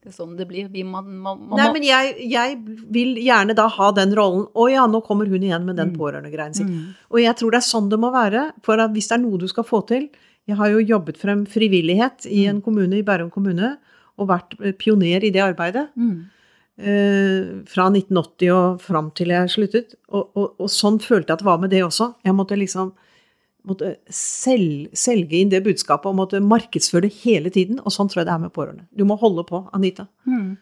Det 0.04 0.10
er 0.12 0.16
sånn 0.24 0.36
det 0.38 0.48
blir. 0.48 0.68
Vi 0.72 0.84
man, 0.84 1.08
man, 1.20 1.40
man, 1.50 1.58
Nei, 1.60 1.72
men 1.74 1.84
jeg, 1.84 2.30
jeg 2.32 2.58
vil 2.92 3.16
gjerne 3.24 3.56
da 3.56 3.68
ha 3.68 3.92
den 3.92 4.14
rollen. 4.16 4.46
Å 4.56 4.68
ja, 4.72 4.86
nå 4.88 5.02
kommer 5.04 5.28
hun 5.28 5.42
igjen 5.44 5.66
med 5.66 5.76
den 5.78 5.92
Mm. 5.94 5.98
pårørendegreien 5.98 6.54
sin. 6.56 6.68
mm. 6.68 6.96
Og 7.12 7.20
jeg 7.22 7.36
tror 7.36 7.52
det 7.52 7.58
er 7.58 7.68
sånn 7.72 7.90
det 7.90 8.00
må 8.00 8.12
være. 8.12 8.52
For 8.64 8.80
at 8.80 8.92
hvis 8.92 9.08
det 9.10 9.18
er 9.18 9.24
noe 9.24 9.38
du 9.40 9.48
skal 9.48 9.64
få 9.64 9.86
til 9.88 10.10
Jeg 10.48 10.56
har 10.56 10.70
jo 10.70 10.80
jobbet 10.80 11.18
frem 11.18 11.46
frivillighet 11.46 12.26
i 12.32 12.46
Mm. 12.46 12.50
en 12.50 12.62
kommune, 12.62 12.94
i 12.96 13.02
Bærum 13.04 13.30
kommune, 13.30 13.78
og 14.18 14.30
vært 14.30 14.54
eh, 14.64 14.72
pioner 14.72 15.22
i 15.24 15.30
det 15.30 15.42
arbeidet. 15.44 15.90
Mm. 15.98 16.30
Eh, 16.78 17.64
fra 17.66 17.88
1980 17.90 18.52
og 18.54 18.82
fram 18.86 19.08
til 19.18 19.32
jeg 19.34 19.50
sluttet. 19.50 19.96
Og, 20.14 20.30
og, 20.38 20.52
og 20.62 20.70
sånn 20.70 21.00
følte 21.02 21.32
jeg 21.32 21.40
at 21.40 21.42
det 21.42 21.50
var 21.50 21.62
med 21.64 21.72
det 21.74 21.82
også. 21.86 22.12
Jeg 22.28 22.36
måtte 22.38 22.58
liksom 22.60 22.92
måtte 23.68 23.96
selv, 24.14 24.86
selge 24.96 25.42
inn 25.42 25.50
det 25.52 25.64
budskapet 25.66 26.08
og 26.08 26.16
måtte 26.22 26.40
markedsføre 26.40 27.08
det 27.10 27.18
hele 27.26 27.50
tiden. 27.52 27.82
Og 27.84 27.92
sånn 27.92 28.08
tror 28.12 28.22
jeg 28.22 28.30
det 28.30 28.36
er 28.38 28.44
med 28.46 28.54
pårørende. 28.56 28.86
Du 28.96 29.04
må 29.10 29.18
holde 29.20 29.44
på, 29.50 29.64
Anita. 29.76 30.06
Mm. 30.30 30.54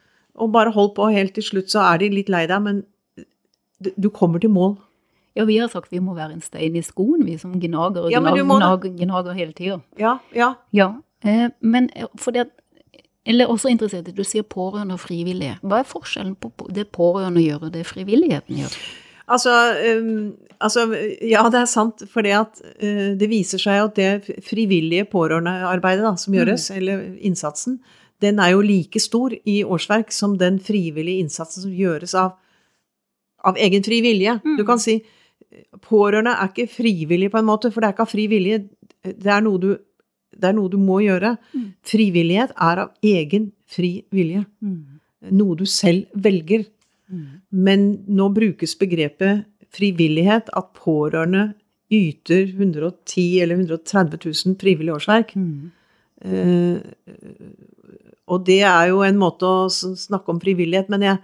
Og 0.41 0.51
bare 0.56 0.71
hold 0.73 0.95
på 0.97 1.12
helt 1.13 1.36
til 1.38 1.45
slutt, 1.45 1.69
så 1.71 1.84
er 1.86 2.01
de 2.01 2.10
litt 2.15 2.32
lei 2.34 2.45
deg, 2.49 2.63
men 2.63 2.82
du- 3.99 4.10
kommer 4.10 4.39
til 4.41 4.49
mål. 4.49 4.78
Ja, 5.36 5.43
vi 5.45 5.58
har 5.60 5.67
sagt 5.69 5.91
vi 5.91 5.99
må 5.99 6.15
være 6.15 6.32
en 6.34 6.41
stein 6.41 6.75
i 6.75 6.82
skoen, 6.82 7.25
vi 7.28 7.38
som 7.38 7.54
gnager 7.60 8.06
og 8.08 8.12
Ja, 8.12 8.21
gnager, 8.23 8.45
må 8.47 8.58
gnager, 8.58 8.95
gnager 8.95 9.34
hele 9.36 9.54
tida. 9.54 9.82
Ja, 9.99 10.19
ja. 10.34 10.56
Ja, 10.71 10.95
eh, 11.23 11.49
men 11.62 11.89
eh, 11.95 12.08
for 12.15 12.32
det 12.32 12.49
Eller 13.26 13.50
også 13.50 13.72
interessert 13.72 14.10
i 14.12 14.14
du 14.14 14.24
sier 14.28 14.46
pårørende 14.46 14.98
og 14.98 15.02
frivillige. 15.02 15.58
Hva 15.66 15.82
er 15.82 15.90
forskjellen 15.90 16.36
på 16.38 16.52
det 16.74 16.92
pårørende 16.94 17.42
gjør 17.42 17.68
og 17.68 17.74
det 17.74 17.86
frivilligheten 17.90 18.62
gjør? 18.62 18.78
Altså, 19.26 19.52
um, 19.98 20.36
altså, 20.62 20.86
ja, 21.26 21.42
det 21.50 21.64
er 21.64 21.70
sant, 21.70 22.04
for 22.12 22.22
uh, 22.22 22.46
det 23.18 23.30
viser 23.32 23.62
seg 23.62 23.82
at 23.82 23.96
det 23.98 24.42
frivillige 24.46 25.08
pårørendearbeidet 25.10 26.06
da, 26.06 26.14
som 26.22 26.38
gjøres, 26.38 26.70
eller 26.76 27.02
innsatsen, 27.26 27.80
den 28.22 28.40
er 28.40 28.54
jo 28.54 28.62
like 28.62 29.02
stor 29.02 29.34
i 29.34 29.64
årsverk 29.64 30.14
som 30.14 30.38
den 30.38 30.60
frivillige 30.64 31.26
innsatsen 31.26 31.66
som 31.66 31.74
gjøres 31.74 32.14
av, 32.16 32.38
av 33.44 33.58
egen 33.58 33.84
fri 33.84 34.00
vilje. 34.06 34.38
Mm. 34.46 34.56
Du 34.62 34.64
kan 34.68 34.80
si 34.82 35.00
pårørende 35.84 36.38
er 36.38 36.54
ikke 36.54 36.70
frivillig 36.72 37.32
på 37.34 37.42
en 37.42 37.50
måte, 37.50 37.74
for 37.74 37.82
det 37.82 37.90
er 37.90 37.98
ikke 37.98 38.06
av 38.06 38.14
fri 38.14 38.30
vilje. 38.32 38.62
Det 39.04 39.34
er 39.34 39.44
noe 39.44 39.62
du, 39.62 39.70
det 40.36 40.50
er 40.50 40.56
noe 40.58 40.72
du 40.72 40.78
må 40.82 41.00
gjøre. 41.04 41.36
Mm. 41.56 41.68
Frivillighet 41.86 42.52
er 42.58 42.82
av 42.86 42.92
egen 43.06 43.52
fri 43.72 44.06
vilje. 44.16 44.46
Mm. 44.64 45.00
Noe 45.36 45.56
du 45.60 45.66
selv 45.70 46.06
velger. 46.16 46.66
Mm. 47.12 47.28
Men 47.52 47.86
nå 48.08 48.30
brukes 48.36 48.76
begrepet 48.80 49.46
frivillighet 49.76 50.50
at 50.56 50.74
pårørende 50.78 51.54
yter 51.94 52.48
110 52.50 53.26
eller 53.44 53.60
130 53.62 54.20
000 54.26 54.56
frivillige 54.62 54.96
årsverk. 54.98 55.36
Mm. 55.38 55.72
Eh, 56.26 56.78
og 58.26 58.46
det 58.48 58.62
er 58.66 58.90
jo 58.90 59.04
en 59.06 59.20
måte 59.22 59.46
å 59.46 59.68
snakke 59.70 60.34
om 60.34 60.40
frivillighet, 60.42 60.90
men 60.90 61.04
jeg, 61.06 61.20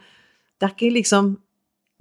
det 0.61 0.67
er 0.67 0.75
ikke 0.75 0.93
liksom 0.99 1.33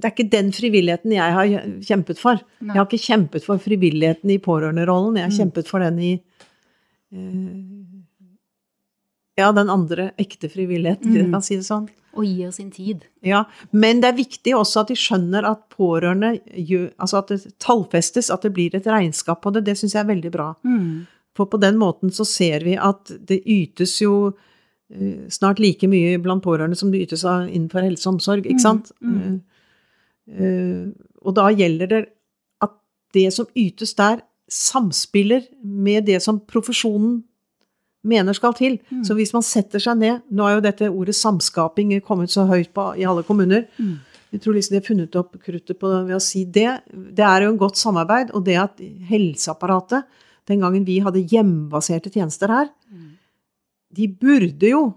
det 0.01 0.09
er 0.09 0.13
ikke 0.15 0.33
den 0.33 0.47
frivilligheten 0.57 1.13
jeg 1.13 1.33
har 1.37 1.51
kjempet 1.85 2.17
for. 2.21 2.39
Nei. 2.65 2.71
Jeg 2.73 2.79
har 2.79 2.87
ikke 2.87 3.05
kjempet 3.05 3.45
for 3.45 3.61
frivilligheten 3.61 4.31
i 4.33 4.39
pårørenderollen, 4.41 5.19
jeg 5.21 5.27
har 5.27 5.33
Mm. 5.35 5.41
kjempet 5.43 5.69
for 5.69 5.85
den 5.85 5.99
i 6.01 6.13
Ja, 9.39 9.53
den 9.57 9.71
andre 9.73 10.11
ekte 10.21 10.51
frivilligheten, 10.53 11.11
hvis 11.13 11.17
jeg 11.23 11.27
Mm. 11.27 11.33
kan 11.33 11.43
si 11.43 11.57
det 11.57 11.65
sånn. 11.65 11.89
Og 12.15 12.25
gir 12.27 12.51
sin 12.53 12.71
tid. 12.71 13.05
Ja, 13.23 13.45
Men 13.73 14.01
det 14.01 14.09
er 14.09 14.17
viktig 14.19 14.53
også 14.55 14.81
at 14.81 14.89
de 14.89 14.95
skjønner 14.95 15.45
at 15.49 15.69
pårørende 15.71 16.41
gjør 16.57 16.91
Altså 16.99 17.19
at 17.19 17.29
det 17.29 17.59
tallfestes, 17.59 18.31
at 18.31 18.43
det 18.43 18.53
blir 18.53 18.75
et 18.75 18.85
regnskap 18.85 19.41
på 19.43 19.53
det. 19.53 19.65
Det 19.65 19.77
syns 19.79 19.93
jeg 19.95 20.01
er 20.05 20.15
veldig 20.15 20.31
bra. 20.33 20.55
Mm. 20.65 21.07
For 21.35 21.47
på 21.47 21.61
den 21.61 21.77
måten 21.79 22.11
så 22.11 22.27
ser 22.27 22.61
vi 22.65 22.75
at 22.77 23.05
det 23.27 23.45
ytes 23.47 24.01
jo 24.01 24.35
eh, 24.93 25.29
snart 25.29 25.61
like 25.61 25.87
mye 25.87 26.19
blant 26.21 26.43
pårørende 26.43 26.77
som 26.77 26.91
det 26.91 27.01
ytes 27.09 27.23
innenfor 27.25 27.81
helse 27.83 28.07
og 28.09 28.15
omsorg, 28.19 28.45
ikke 28.45 28.55
Mm, 28.55 28.59
sant? 28.59 28.93
mm. 29.01 29.41
Eh, 30.29 30.45
eh, 30.45 30.87
og 31.25 31.35
da 31.37 31.49
gjelder 31.51 31.87
det 31.89 32.07
at 32.61 32.73
det 33.15 33.33
som 33.33 33.47
ytes 33.57 33.95
der, 33.95 34.21
samspiller 34.51 35.45
med 35.63 36.07
det 36.11 36.21
som 36.25 36.41
profesjonen 36.41 37.21
mener 38.03 38.33
skal 38.37 38.55
til. 38.57 38.79
Mm. 38.91 39.03
Så 39.05 39.15
hvis 39.19 39.33
man 39.37 39.45
setter 39.45 39.83
seg 39.83 39.99
ned 40.01 40.23
Nå 40.33 40.47
er 40.49 40.55
jo 40.57 40.63
dette 40.65 40.89
ordet 40.89 41.15
samskaping 41.19 41.93
kommet 42.07 42.33
så 42.33 42.47
høyt 42.49 42.71
på 42.77 42.87
i 42.99 43.05
alle 43.09 43.23
kommuner. 43.27 43.67
Mm. 43.79 43.99
Jeg 44.33 44.41
tror 44.45 44.55
liksom 44.57 44.75
de 44.77 44.79
har 44.81 44.87
funnet 44.87 45.17
opp 45.19 45.37
kruttet 45.43 45.79
på 45.81 45.91
ved 46.07 46.15
å 46.17 46.23
si 46.23 46.45
det. 46.47 46.81
Det 46.91 47.25
er 47.27 47.43
jo 47.45 47.51
en 47.53 47.59
godt 47.61 47.77
samarbeid, 47.81 48.31
og 48.35 48.45
det 48.47 48.57
at 48.63 48.79
helseapparatet 49.11 50.05
Den 50.49 50.63
gangen 50.65 50.85
vi 50.87 50.97
hadde 51.05 51.21
hjemmebaserte 51.31 52.11
tjenester 52.11 52.49
her, 52.51 52.71
Mm. 52.91 53.11
de 53.95 54.07
burde 54.09 54.67
jo 54.71 54.95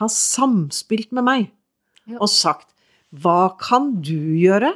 ha 0.00 0.06
samspilt 0.08 1.12
med 1.12 1.24
meg 1.24 1.50
Ja. 2.06 2.18
og 2.20 2.28
sagt 2.28 2.68
hva 3.12 3.58
kan 3.58 4.00
du 4.00 4.16
gjøre? 4.38 4.72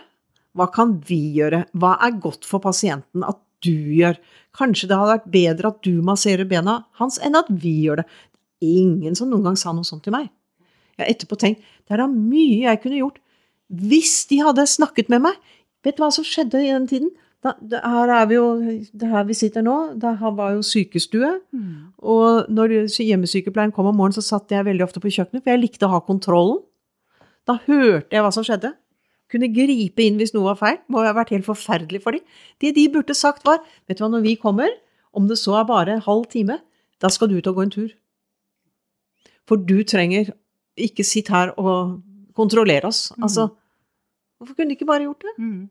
Hva 0.55 0.67
kan 0.73 0.99
vi 1.01 1.33
gjøre? 1.39 1.65
Hva 1.75 1.97
er 2.03 2.21
godt 2.21 2.45
for 2.45 2.59
pasienten 2.61 3.25
at 3.27 3.39
du 3.67 3.93
gjør? 3.99 4.17
Kanskje 4.57 4.89
det 4.89 4.97
hadde 4.97 5.17
vært 5.17 5.29
bedre 5.35 5.73
at 5.75 5.83
du 5.85 6.01
masserer 6.07 6.49
bena 6.49 6.81
hans 7.01 7.21
enn 7.23 7.37
at 7.39 7.51
vi 7.51 7.75
gjør 7.85 8.03
det. 8.03 8.09
Ingen 8.65 9.19
som 9.19 9.29
noen 9.31 9.45
gang 9.51 9.61
sa 9.61 9.75
noe 9.77 9.87
sånt 9.87 10.07
til 10.07 10.15
meg. 10.17 10.31
Jeg 10.97 11.05
har 11.05 11.13
etterpå 11.13 11.37
tenkt 11.41 11.65
det 11.87 11.95
er 11.95 12.03
da 12.03 12.09
mye 12.11 12.65
jeg 12.65 12.83
kunne 12.83 12.99
gjort 13.03 13.23
hvis 13.67 14.25
de 14.31 14.41
hadde 14.47 14.65
snakket 14.71 15.11
med 15.13 15.25
meg. 15.27 15.39
Vet 15.85 15.99
du 15.99 16.05
hva 16.05 16.11
som 16.15 16.27
skjedde 16.27 16.63
i 16.63 16.71
den 16.71 16.87
tiden? 16.91 17.11
Da, 17.45 17.53
det, 17.61 17.81
her 17.83 18.11
er 18.11 18.29
vi 18.31 18.39
jo, 18.39 18.47
det 18.97 19.11
her 19.11 19.27
vi 19.29 19.37
sitter 19.37 19.63
nå, 19.63 19.75
da 20.03 20.15
var 20.35 20.55
jo 20.57 20.65
sykestue. 20.67 21.29
Mm. 21.55 21.93
Og 21.99 22.49
når 22.51 22.79
hjemmesykepleien 22.91 23.75
kom 23.75 23.91
om 23.91 23.99
morgenen, 23.99 24.17
så 24.17 24.25
satt 24.25 24.55
jeg 24.55 24.67
veldig 24.67 24.87
ofte 24.87 25.03
på 25.03 25.13
kjøkkenet, 25.13 25.45
for 25.45 25.53
jeg 25.53 25.63
likte 25.63 25.87
å 25.87 25.93
ha 25.95 26.01
kontrollen. 26.07 26.63
Da 27.47 27.59
hørte 27.67 28.15
jeg 28.15 28.25
hva 28.25 28.33
som 28.35 28.47
skjedde. 28.47 28.73
Kunne 29.33 29.49
gripe 29.51 30.05
inn 30.05 30.19
hvis 30.21 30.33
noe 30.37 30.53
var 30.53 30.59
feil. 30.61 30.79
Må 30.93 31.03
ha 31.03 31.13
vært 31.17 31.33
helt 31.35 31.47
forferdelig 31.49 32.03
for 32.05 32.15
dem. 32.15 32.23
Det 32.63 32.75
de 32.77 32.87
burde 32.93 33.15
sagt 33.17 33.47
var, 33.47 33.63
vet 33.89 33.99
du 33.99 34.05
hva, 34.05 34.11
når 34.13 34.23
vi 34.27 34.37
kommer, 34.39 34.71
om 35.17 35.27
det 35.29 35.39
så 35.41 35.57
er 35.61 35.69
bare 35.69 35.97
en 35.97 36.05
halv 36.05 36.27
time, 36.31 36.61
da 37.03 37.11
skal 37.13 37.29
du 37.31 37.39
ut 37.39 37.47
og 37.51 37.59
gå 37.59 37.65
en 37.67 37.73
tur. 37.75 37.89
For 39.47 39.57
du 39.63 39.81
trenger 39.87 40.33
ikke 40.77 41.05
sitte 41.07 41.33
her 41.33 41.55
og 41.59 41.97
kontrollere 42.37 42.87
oss. 42.91 43.09
Mm. 43.17 43.23
Altså, 43.27 43.49
hvorfor 44.39 44.55
kunne 44.59 44.71
de 44.71 44.77
ikke 44.79 44.89
bare 44.89 45.07
gjort 45.07 45.25
det? 45.25 45.35
Mm. 45.41 45.69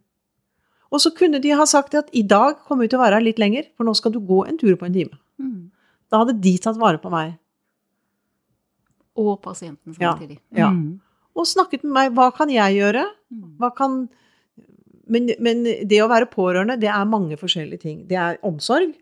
Og 0.91 1.01
så 1.01 1.11
kunne 1.17 1.41
de 1.43 1.51
ha 1.57 1.65
sagt 1.69 1.95
at 1.97 2.09
i 2.13 2.23
dag 2.23 2.59
kommer 2.67 2.85
vi 2.85 2.91
til 2.93 2.99
å 2.99 3.03
være 3.03 3.19
her 3.19 3.25
litt 3.25 3.39
lenger, 3.41 3.67
for 3.77 3.87
nå 3.87 3.93
skal 3.97 4.13
du 4.15 4.19
gå 4.23 4.43
en 4.47 4.57
tur 4.61 4.75
på 4.79 4.87
en 4.87 4.95
time. 4.95 5.17
Mm. 5.41 5.71
Da 6.11 6.21
hadde 6.21 6.37
de 6.41 6.53
tatt 6.61 6.77
vare 6.79 7.01
på 7.01 7.11
meg. 7.13 7.35
Og 9.15 9.37
pasienten 9.43 9.95
Ja, 9.99 10.13
samtidig. 10.13 10.39
ja. 10.55 10.69
Mm. 10.71 10.99
Og 11.35 11.47
snakket 11.49 11.83
med 11.83 11.93
meg. 11.97 12.13
Hva 12.15 12.29
kan 12.35 12.51
jeg 12.53 12.77
gjøre? 12.79 13.05
Mm. 13.33 13.49
Hva 13.59 13.71
kan 13.75 14.05
men, 15.07 15.29
men 15.43 15.63
det 15.85 15.99
å 16.01 16.09
være 16.09 16.29
pårørende, 16.31 16.79
det 16.81 16.89
er 16.89 17.05
mange 17.05 17.37
forskjellige 17.37 17.83
ting. 17.83 17.97
Det 18.09 18.17
er 18.17 18.39
omsorg, 18.45 18.95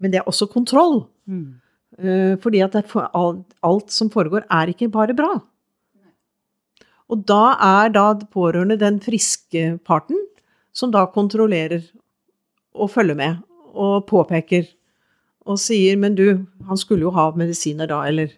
men 0.00 0.12
det 0.12 0.22
er 0.22 0.30
også 0.30 0.48
kontroll. 0.48 1.02
Mm. 1.28 1.60
Eh, 1.98 2.34
Fordi 2.40 2.62
at 2.64 2.78
alt 2.80 3.92
som 3.92 4.10
foregår, 4.10 4.46
er 4.48 4.72
ikke 4.72 4.88
bare 4.92 5.16
bra. 5.16 5.34
Og 7.12 7.24
da 7.28 7.56
er 7.60 7.92
da 7.92 8.06
pårørende 8.32 8.78
den 8.80 9.00
friske 9.04 9.78
parten 9.84 10.16
som 10.72 10.92
da 10.94 11.04
kontrollerer 11.12 11.82
og 12.72 12.88
følger 12.94 13.18
med 13.18 13.42
og 13.72 14.06
påpeker 14.08 14.70
og 15.44 15.58
sier 15.58 15.96
'men 15.96 16.14
du, 16.14 16.46
han 16.66 16.76
skulle 16.76 17.02
jo 17.02 17.10
ha 17.10 17.30
medisiner 17.32 17.86
da', 17.86 18.06
eller 18.08 18.28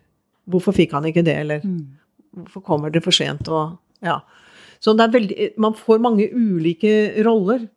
'hvorfor 0.48 0.74
fikk 0.74 0.92
han 0.92 1.04
ikke 1.04 1.22
det', 1.22 1.38
eller 1.40 1.60
Mm. 1.62 1.86
'Hvorfor 2.34 2.62
kommer 2.64 2.90
det 2.92 3.02
for 3.02 3.10
sent', 3.10 3.48
og 3.48 3.78
ja. 4.02 4.20
Så 4.80 4.92
det 4.96 5.00
er 5.06 5.18
veldig 5.18 5.58
Man 5.58 5.72
får 5.74 6.00
mange 6.00 6.28
ulike 6.34 7.24
roller. 7.24 7.68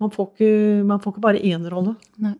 Man 0.00 0.10
får 0.10 0.30
ikke, 0.32 0.84
man 0.86 1.00
får 1.00 1.12
ikke 1.12 1.20
bare 1.20 1.42
én 1.42 1.68
rolle. 1.70 1.96
Nei. 2.18 2.34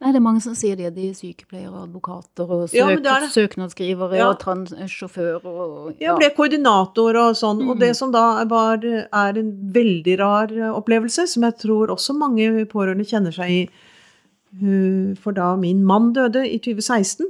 Nei, 0.00 0.10
det 0.10 0.16
er 0.16 0.20
mange 0.20 0.40
som 0.42 0.54
sier 0.54 0.74
det. 0.74 0.94
De 0.96 1.10
er 1.10 1.14
sykepleiere, 1.14 1.84
advokater 1.84 2.50
og 2.50 2.68
søk, 2.68 2.74
Ja, 2.74 2.86
det 2.88 3.02
det. 3.04 3.30
søknadsskrivere 3.30 4.16
Ja. 4.16 4.30
og 4.30 4.40
transsjåfører 4.40 5.44
og 5.44 5.94
Jeg 6.00 6.16
ble 6.18 6.30
koordinator 6.34 7.14
og 7.16 7.36
sånn, 7.36 7.62
og 7.70 7.76
Mm. 7.76 7.78
det 7.78 7.94
som 7.96 8.10
da 8.10 8.44
var, 8.44 8.78
er 8.82 9.38
en 9.38 9.70
veldig 9.72 10.18
rar 10.18 10.48
opplevelse, 10.74 11.28
som 11.28 11.44
jeg 11.44 11.56
tror 11.58 11.86
også 11.88 12.18
mange 12.18 12.64
pårørende 12.66 13.06
kjenner 13.06 13.32
seg 13.32 13.48
i, 13.50 15.14
for 15.14 15.32
da 15.32 15.54
min 15.56 15.84
mann 15.84 16.12
døde 16.12 16.48
i 16.52 16.58
2016, 16.58 17.26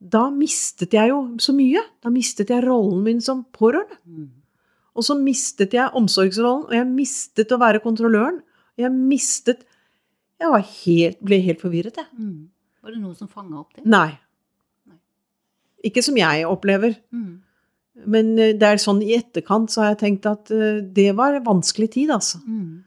da 0.00 0.26
mistet 0.30 0.92
jeg 0.92 1.08
jo 1.10 1.20
så 1.40 1.54
mye. 1.56 1.80
Da 2.04 2.12
mistet 2.12 2.50
jeg 2.52 2.64
rollen 2.66 3.04
min 3.06 3.22
som 3.24 3.44
pårørende. 3.56 3.96
Mm. 4.04 4.28
Og 4.96 5.04
så 5.04 5.16
mistet 5.18 5.74
jeg 5.76 5.92
omsorgsrollen, 5.96 6.66
og 6.68 6.76
jeg 6.76 6.88
mistet 6.88 7.52
å 7.52 7.60
være 7.60 7.82
kontrolløren. 7.84 8.42
Og 8.76 8.86
jeg 8.86 8.92
mistet 8.92 9.64
Jeg 10.36 10.52
var 10.52 10.60
helt, 10.60 11.16
ble 11.24 11.38
helt 11.40 11.62
forvirret, 11.64 11.96
jeg. 11.96 12.04
Mm. 12.12 12.50
Var 12.84 12.92
det 12.92 12.98
noen 13.00 13.14
som 13.16 13.28
fanga 13.28 13.56
opp 13.62 13.70
det? 13.72 13.86
Nei. 13.88 14.10
Nei. 14.84 14.98
Ikke 15.88 16.02
som 16.04 16.18
jeg 16.20 16.42
opplever. 16.44 16.92
Mm. 17.08 17.38
Men 18.04 18.34
eh, 18.36 18.52
det 18.52 18.68
er 18.68 18.82
sånn 18.82 19.00
i 19.00 19.14
etterkant 19.16 19.72
så 19.72 19.80
har 19.80 19.94
jeg 19.94 20.02
tenkt 20.02 20.28
at 20.28 20.52
eh, 20.52 20.82
det 20.84 21.08
var 21.16 21.38
vanskelig 21.46 21.88
tid, 21.94 22.12
altså. 22.12 22.42
Mm. 22.44 22.84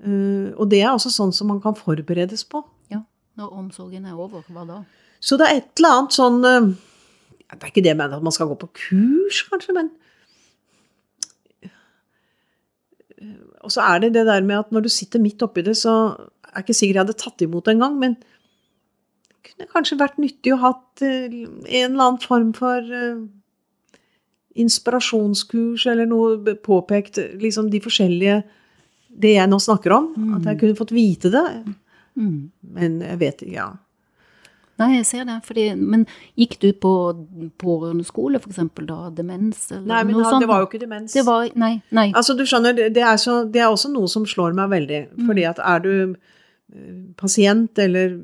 Uh, 0.00 0.52
Og 0.60 0.68
det 0.72 0.82
er 0.82 0.92
også 0.92 1.08
sånn 1.12 1.32
som 1.32 1.48
man 1.52 1.60
kan 1.64 1.76
forberedes 1.76 2.44
på. 2.48 2.60
Ja. 2.92 3.00
Når 3.40 3.56
omsorgen 3.62 4.04
er 4.08 4.20
over, 4.20 4.44
hva 4.52 4.66
da? 4.68 4.78
Så 5.20 5.36
det 5.36 5.46
er 5.50 5.58
et 5.60 5.70
eller 5.78 5.96
annet 5.98 6.16
sånn 6.16 6.38
eh, 6.48 6.68
Det 7.50 7.62
er 7.62 7.70
ikke 7.72 7.82
det 7.84 7.90
jeg 7.92 7.98
mener 8.00 8.16
at 8.16 8.22
man 8.24 8.32
skal 8.32 8.48
gå 8.48 8.56
på 8.62 8.68
kurs, 8.86 9.42
kanskje, 9.50 9.74
men 9.76 9.90
Eh, 13.20 13.34
Og 13.64 13.70
så 13.74 13.82
er 13.84 13.98
det 14.00 14.14
det 14.14 14.26
der 14.26 14.40
med 14.46 14.58
at 14.58 14.70
når 14.72 14.86
du 14.86 14.88
sitter 14.92 15.20
midt 15.20 15.42
oppi 15.44 15.60
det, 15.66 15.74
så 15.76 15.92
er 16.54 16.62
ikke 16.62 16.72
sikker 16.76 16.94
jeg 16.96 17.02
hadde 17.04 17.18
tatt 17.20 17.42
imot 17.44 17.66
det 17.68 17.74
engang, 17.76 17.98
men 18.00 18.14
det 18.16 19.50
kunne 19.50 19.68
kanskje 19.74 19.98
vært 20.00 20.16
nyttig 20.22 20.54
å 20.54 20.60
hatt 20.62 21.02
eh, 21.04 21.26
en 21.28 21.92
eller 21.92 22.06
annen 22.06 22.22
form 22.24 22.54
for 22.56 22.80
inspirasjonskurs 24.60 25.84
eller 25.92 26.08
noe 26.10 26.56
påpekt, 26.64 27.20
liksom 27.40 27.68
de 27.70 27.80
forskjellige 27.84 28.40
Det 29.20 29.32
jeg 29.34 29.48
nå 29.50 29.58
snakker 29.58 29.90
om. 29.92 30.04
At 30.36 30.44
jeg 30.46 30.54
Mm. 30.56 30.60
kunne 30.60 30.76
fått 30.78 30.92
vite 30.94 31.30
det. 31.34 31.64
Mm. 32.16 32.50
Men 32.62 33.00
jeg 33.00 33.18
vet 33.18 33.40
ikke, 33.42 33.52
ja. 33.56 33.72
Nei, 34.80 34.88
jeg 34.96 35.06
ser 35.06 35.24
det. 35.28 35.36
Fordi, 35.46 35.64
men 35.76 36.06
gikk 36.40 36.58
du 36.62 36.72
på 36.72 36.92
pårørendeskole, 37.60 38.40
eksempel, 38.40 38.86
da? 38.88 39.10
Demens? 39.14 39.66
Eller 39.72 39.86
Nei, 39.86 40.02
men 40.04 40.14
noe 40.16 40.24
han- 40.24 40.32
sånt? 40.34 40.42
det 40.44 40.48
var 40.48 40.60
jo 40.64 40.66
ikke 40.70 40.80
demens. 40.82 41.12
Det 41.12 41.24
var, 41.26 41.48
nei, 41.54 41.82
nei. 41.92 42.08
Altså, 42.12 42.36
du 42.36 42.44
skjønner, 42.44 42.74
det 42.76 42.92
det 42.94 43.02
er, 43.04 43.16
så, 43.20 43.44
det 43.50 43.60
er 43.60 43.68
også 43.70 43.92
noe 43.92 44.08
som 44.08 44.24
slår 44.26 44.54
meg 44.54 44.70
veldig. 44.70 45.00
Mm. 45.16 45.26
Fordi 45.28 45.44
at 45.48 45.58
er 45.58 45.80
du 45.80 45.92
eh, 46.72 47.02
pasient 47.16 47.78
eller 47.78 48.18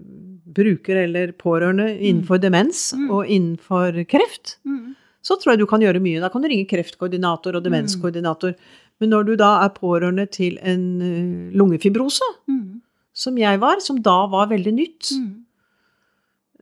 bruker 0.56 0.96
eller 1.04 1.32
pårørende 1.32 1.90
innenfor 2.00 2.40
demens 2.40 2.92
Mm. 2.94 3.10
og 3.10 3.26
innenfor 3.26 4.06
kreft, 4.08 4.56
Mm. 4.64 4.94
så 5.22 5.36
tror 5.36 5.52
jeg 5.52 5.58
du 5.58 5.66
kan 5.66 5.80
gjøre 5.80 6.00
mye. 6.00 6.20
Da 6.20 6.28
kan 6.30 6.40
du 6.42 6.48
ringe 6.48 6.66
kreftkoordinator 6.68 7.56
og 7.56 7.64
demenskoordinator. 7.64 8.54
Men 9.00 9.10
når 9.10 9.26
du 9.26 9.36
da 9.36 9.64
er 9.64 9.68
pårørende 9.70 10.30
til 10.30 10.56
en 10.62 11.02
eh, 11.02 11.52
lungefibrose, 11.58 12.22
Mm. 12.48 12.80
som 13.12 13.36
jeg 13.36 13.58
var, 13.60 13.80
som 13.80 14.00
da 14.00 14.26
var 14.26 14.46
veldig 14.48 14.72
nytt, 14.72 15.12
Mm. 15.12 15.42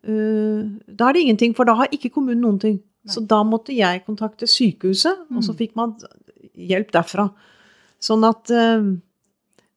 Da 0.05 1.09
er 1.09 1.13
det 1.17 1.23
ingenting, 1.25 1.55
for 1.57 1.65
da 1.65 1.75
har 1.75 1.89
ikke 1.93 2.11
kommunen 2.13 2.41
noen 2.45 2.59
ting. 2.61 2.77
Nei. 3.05 3.13
Så 3.15 3.21
da 3.29 3.43
måtte 3.45 3.75
jeg 3.77 4.05
kontakte 4.07 4.47
sykehuset, 4.49 5.27
og 5.31 5.43
så 5.43 5.53
Mm. 5.53 5.59
fikk 5.59 5.77
man 5.77 5.95
hjelp 6.57 6.91
derfra. 6.93 7.31
Sånn 8.01 8.25
at 8.29 8.51
eh, 8.51 8.81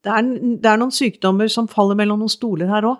det, 0.03 0.11
er, 0.11 0.21
det 0.61 0.65
er 0.65 0.77
noen 0.77 0.91
sykdommer 0.91 1.49
som 1.49 1.67
faller 1.67 1.95
mellom 1.95 2.19
noen 2.19 2.29
stoler 2.31 2.67
her 2.67 2.83
òg. 2.83 2.97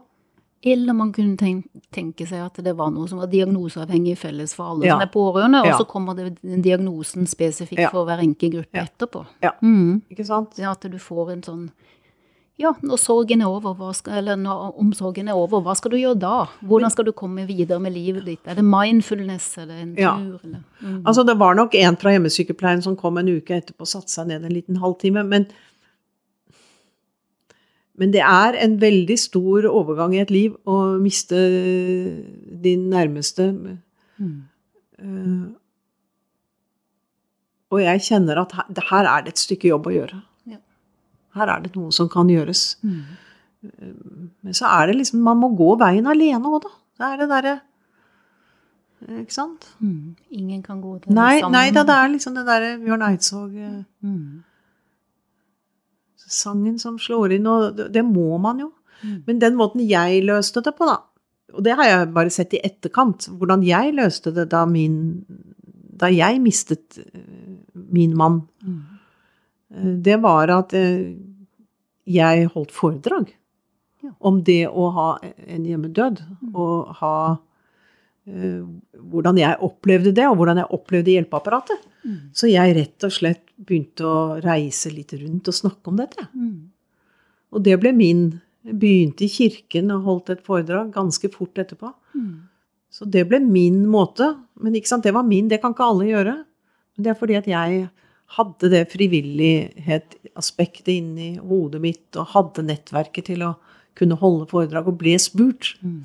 Eller 0.66 0.92
man 0.94 1.12
kunne 1.14 1.38
tenke, 1.38 2.26
seg 2.28 2.40
at 2.44 2.56
det 2.66 2.76
var 2.76 2.90
noe 2.92 3.08
som 3.08 3.20
var 3.20 3.28
diagnoseavhengig 3.28 4.18
felles 4.18 4.56
for 4.56 4.72
alle 4.74 4.86
Ja. 4.88 4.96
som 4.96 5.02
er 5.02 5.12
pårørende, 5.14 5.60
og 5.62 5.68
Ja. 5.68 5.78
så 5.78 5.86
kommer 5.88 6.16
det 6.16 6.40
diagnosen 6.64 7.28
spesifikt 7.28 7.80
Ja. 7.80 7.90
for 7.90 8.06
hver 8.06 8.18
enkelt 8.20 8.52
gruppe 8.54 8.74
etterpå. 8.88 9.26
Ja. 9.44 9.52
Mm. 9.62 10.02
Ikke 10.12 10.26
sant? 10.26 10.58
Ja, 10.58 10.72
at 10.72 10.82
du 10.82 10.98
får 10.98 11.32
en 11.32 11.42
sånn 11.44 11.70
Ja, 12.58 12.72
når 12.82 12.98
sorgen 12.98 13.44
er 13.46 13.52
over, 13.54 13.92
skal, 13.94 14.18
eller 14.18 14.38
når 14.42 14.80
omsorgen 14.82 15.28
er 15.30 15.38
over, 15.38 15.62
hva 15.62 15.76
skal 15.78 15.94
du 15.94 15.98
gjøre 16.00 16.18
da? 16.18 16.38
Hvordan 16.66 16.90
skal 16.90 17.06
du 17.06 17.12
komme 17.14 17.44
videre 17.46 17.78
med 17.80 17.94
livet 17.94 18.26
ditt? 18.26 18.48
Er 18.50 18.58
det 18.58 18.66
mindfulness, 18.66 19.52
eller 19.62 19.76
en 19.84 19.92
Ja. 19.96 20.16
tur, 20.18 20.40
eller? 20.44 20.64
Mm. 20.82 21.04
Altså, 21.06 21.24
det 21.24 21.38
var 21.38 21.54
nok 21.54 21.76
en 21.76 21.96
fra 22.02 22.16
hjemmesykepleien 22.16 22.82
som 22.82 22.96
kom 22.98 23.18
en 23.18 23.30
uke 23.30 23.54
etterpå 23.62 23.82
og 23.86 23.88
satte 23.92 24.10
seg 24.10 24.28
ned 24.28 24.44
en 24.46 24.54
liten 24.58 24.78
halvtime, 24.82 25.24
men 25.28 25.46
men 27.98 28.12
det 28.14 28.22
er 28.22 28.54
en 28.62 28.78
veldig 28.82 29.18
stor 29.18 29.66
overgang 29.66 30.14
i 30.14 30.20
et 30.22 30.30
liv 30.30 30.56
å 30.70 31.00
miste 31.02 31.36
din 32.62 32.90
nærmeste. 32.90 33.48
Mm. 34.20 34.44
Uh, 35.02 35.48
Og 37.72 37.82
jeg 37.82 38.00
kjenner 38.00 38.40
at 38.40 38.52
her, 38.54 38.66
her 38.90 39.06
er 39.06 39.22
det 39.26 39.34
et 39.34 39.42
stykke 39.42 39.68
jobb 39.68 39.88
å 39.88 39.92
gjøre. 39.92 40.22
Her 41.38 41.48
er 41.56 41.60
det 41.66 41.76
noe 41.76 41.92
som 41.96 42.10
kan 42.10 42.28
gjøres. 42.32 42.66
Mm. 42.84 43.02
Men 44.44 44.54
så 44.54 44.66
er 44.70 44.88
det 44.92 44.96
liksom 45.00 45.20
Man 45.26 45.40
må 45.42 45.50
gå 45.58 45.72
veien 45.82 46.06
alene 46.08 46.46
òg, 46.46 46.62
da. 46.68 46.70
Det 46.98 47.06
er 47.08 47.18
det 47.24 47.28
derre 47.32 47.56
Ikke 49.22 49.34
sant? 49.34 49.66
Mm. 49.82 50.16
Ingen 50.32 50.62
kan 50.66 50.80
gå 50.82 50.96
til 51.04 51.14
Nei, 51.14 51.36
det 51.36 51.42
sammen. 51.44 51.54
nei 51.58 51.72
da, 51.74 51.84
det 51.86 51.96
er 51.98 52.08
liksom 52.14 52.34
det 52.38 52.46
derre 52.48 52.70
Bjørn 52.84 53.06
Eidsvåg-sangen 53.12 53.86
Mm. 56.28 56.78
som 56.82 56.98
slår 57.00 57.32
inn, 57.38 57.48
og 57.48 57.76
det, 57.78 57.92
det 57.94 58.04
må 58.06 58.38
man 58.42 58.60
jo. 58.60 58.72
Mm. 59.04 59.24
Men 59.28 59.40
den 59.40 59.56
måten 59.56 59.82
jeg 59.88 60.24
løste 60.26 60.62
det 60.66 60.74
på, 60.78 60.86
da 60.90 60.98
Og 61.56 61.64
det 61.64 61.76
har 61.78 61.86
jeg 61.86 62.14
bare 62.14 62.30
sett 62.34 62.54
i 62.54 62.60
etterkant. 62.66 63.28
Hvordan 63.30 63.64
jeg 63.64 63.94
løste 63.96 64.34
det 64.36 64.50
da 64.50 64.66
min 64.66 65.26
Da 65.98 66.08
jeg 66.14 66.42
mistet 66.42 66.98
eh, 67.00 67.58
min 67.74 68.16
mann. 68.18 68.42
Mm. 68.66 68.82
Eh, 69.72 69.94
Det 70.02 70.22
var 70.22 70.50
at 70.50 70.74
eh, 70.74 71.16
jeg 72.08 72.48
holdt 72.54 72.74
foredrag 72.76 73.34
om 74.20 74.40
det 74.46 74.64
å 74.68 74.88
ha 74.96 75.10
en 75.24 75.68
hjemmedød. 75.68 76.22
Mm. 76.24 76.56
Og 76.56 76.96
ha 77.02 77.18
eh, 78.28 78.64
Hvordan 78.98 79.40
jeg 79.40 79.60
opplevde 79.64 80.14
det, 80.16 80.26
og 80.28 80.40
hvordan 80.40 80.62
jeg 80.62 80.74
opplevde 80.78 81.14
hjelpeapparatet. 81.14 81.86
Mm. 82.04 82.18
Så 82.36 82.50
jeg 82.52 82.76
rett 82.78 83.08
og 83.08 83.14
slett 83.14 83.46
begynte 83.58 84.08
å 84.08 84.18
reise 84.44 84.92
litt 84.94 85.14
rundt 85.18 85.48
og 85.50 85.56
snakke 85.56 85.92
om 85.92 86.00
dette. 86.00 86.28
Mm. 86.34 86.68
Og 87.56 87.64
det 87.64 87.80
ble 87.82 87.96
min 87.96 88.28
Jeg 88.68 88.76
begynte 88.82 89.24
i 89.24 89.32
kirken 89.32 89.94
og 89.96 90.04
holdt 90.04 90.30
et 90.34 90.42
foredrag 90.44 90.90
ganske 90.92 91.30
fort 91.32 91.56
etterpå. 91.62 91.94
Mm. 92.18 92.50
Så 92.92 93.06
det 93.08 93.24
ble 93.30 93.40
min 93.40 93.86
måte. 93.88 94.34
Men 94.60 94.74
det 94.74 95.14
var 95.14 95.24
min, 95.24 95.48
det 95.48 95.62
kan 95.62 95.72
ikke 95.72 95.88
alle 95.88 96.10
gjøre. 96.10 96.34
Men 96.96 97.06
det 97.06 97.12
er 97.14 97.20
fordi 97.20 97.38
at 97.40 97.48
jeg 97.48 97.86
hadde 98.36 98.70
det 98.74 98.84
frivillighet-aspektet 98.92 100.92
inni 100.98 101.30
hodet 101.40 101.82
mitt, 101.84 102.08
og 102.20 102.34
hadde 102.34 102.66
nettverket 102.68 103.30
til 103.32 103.46
å 103.48 103.54
kunne 103.98 104.18
holde 104.20 104.50
foredrag, 104.52 104.90
og 104.90 105.00
ble 105.00 105.16
spurt. 105.22 105.76
Mm. 105.82 106.04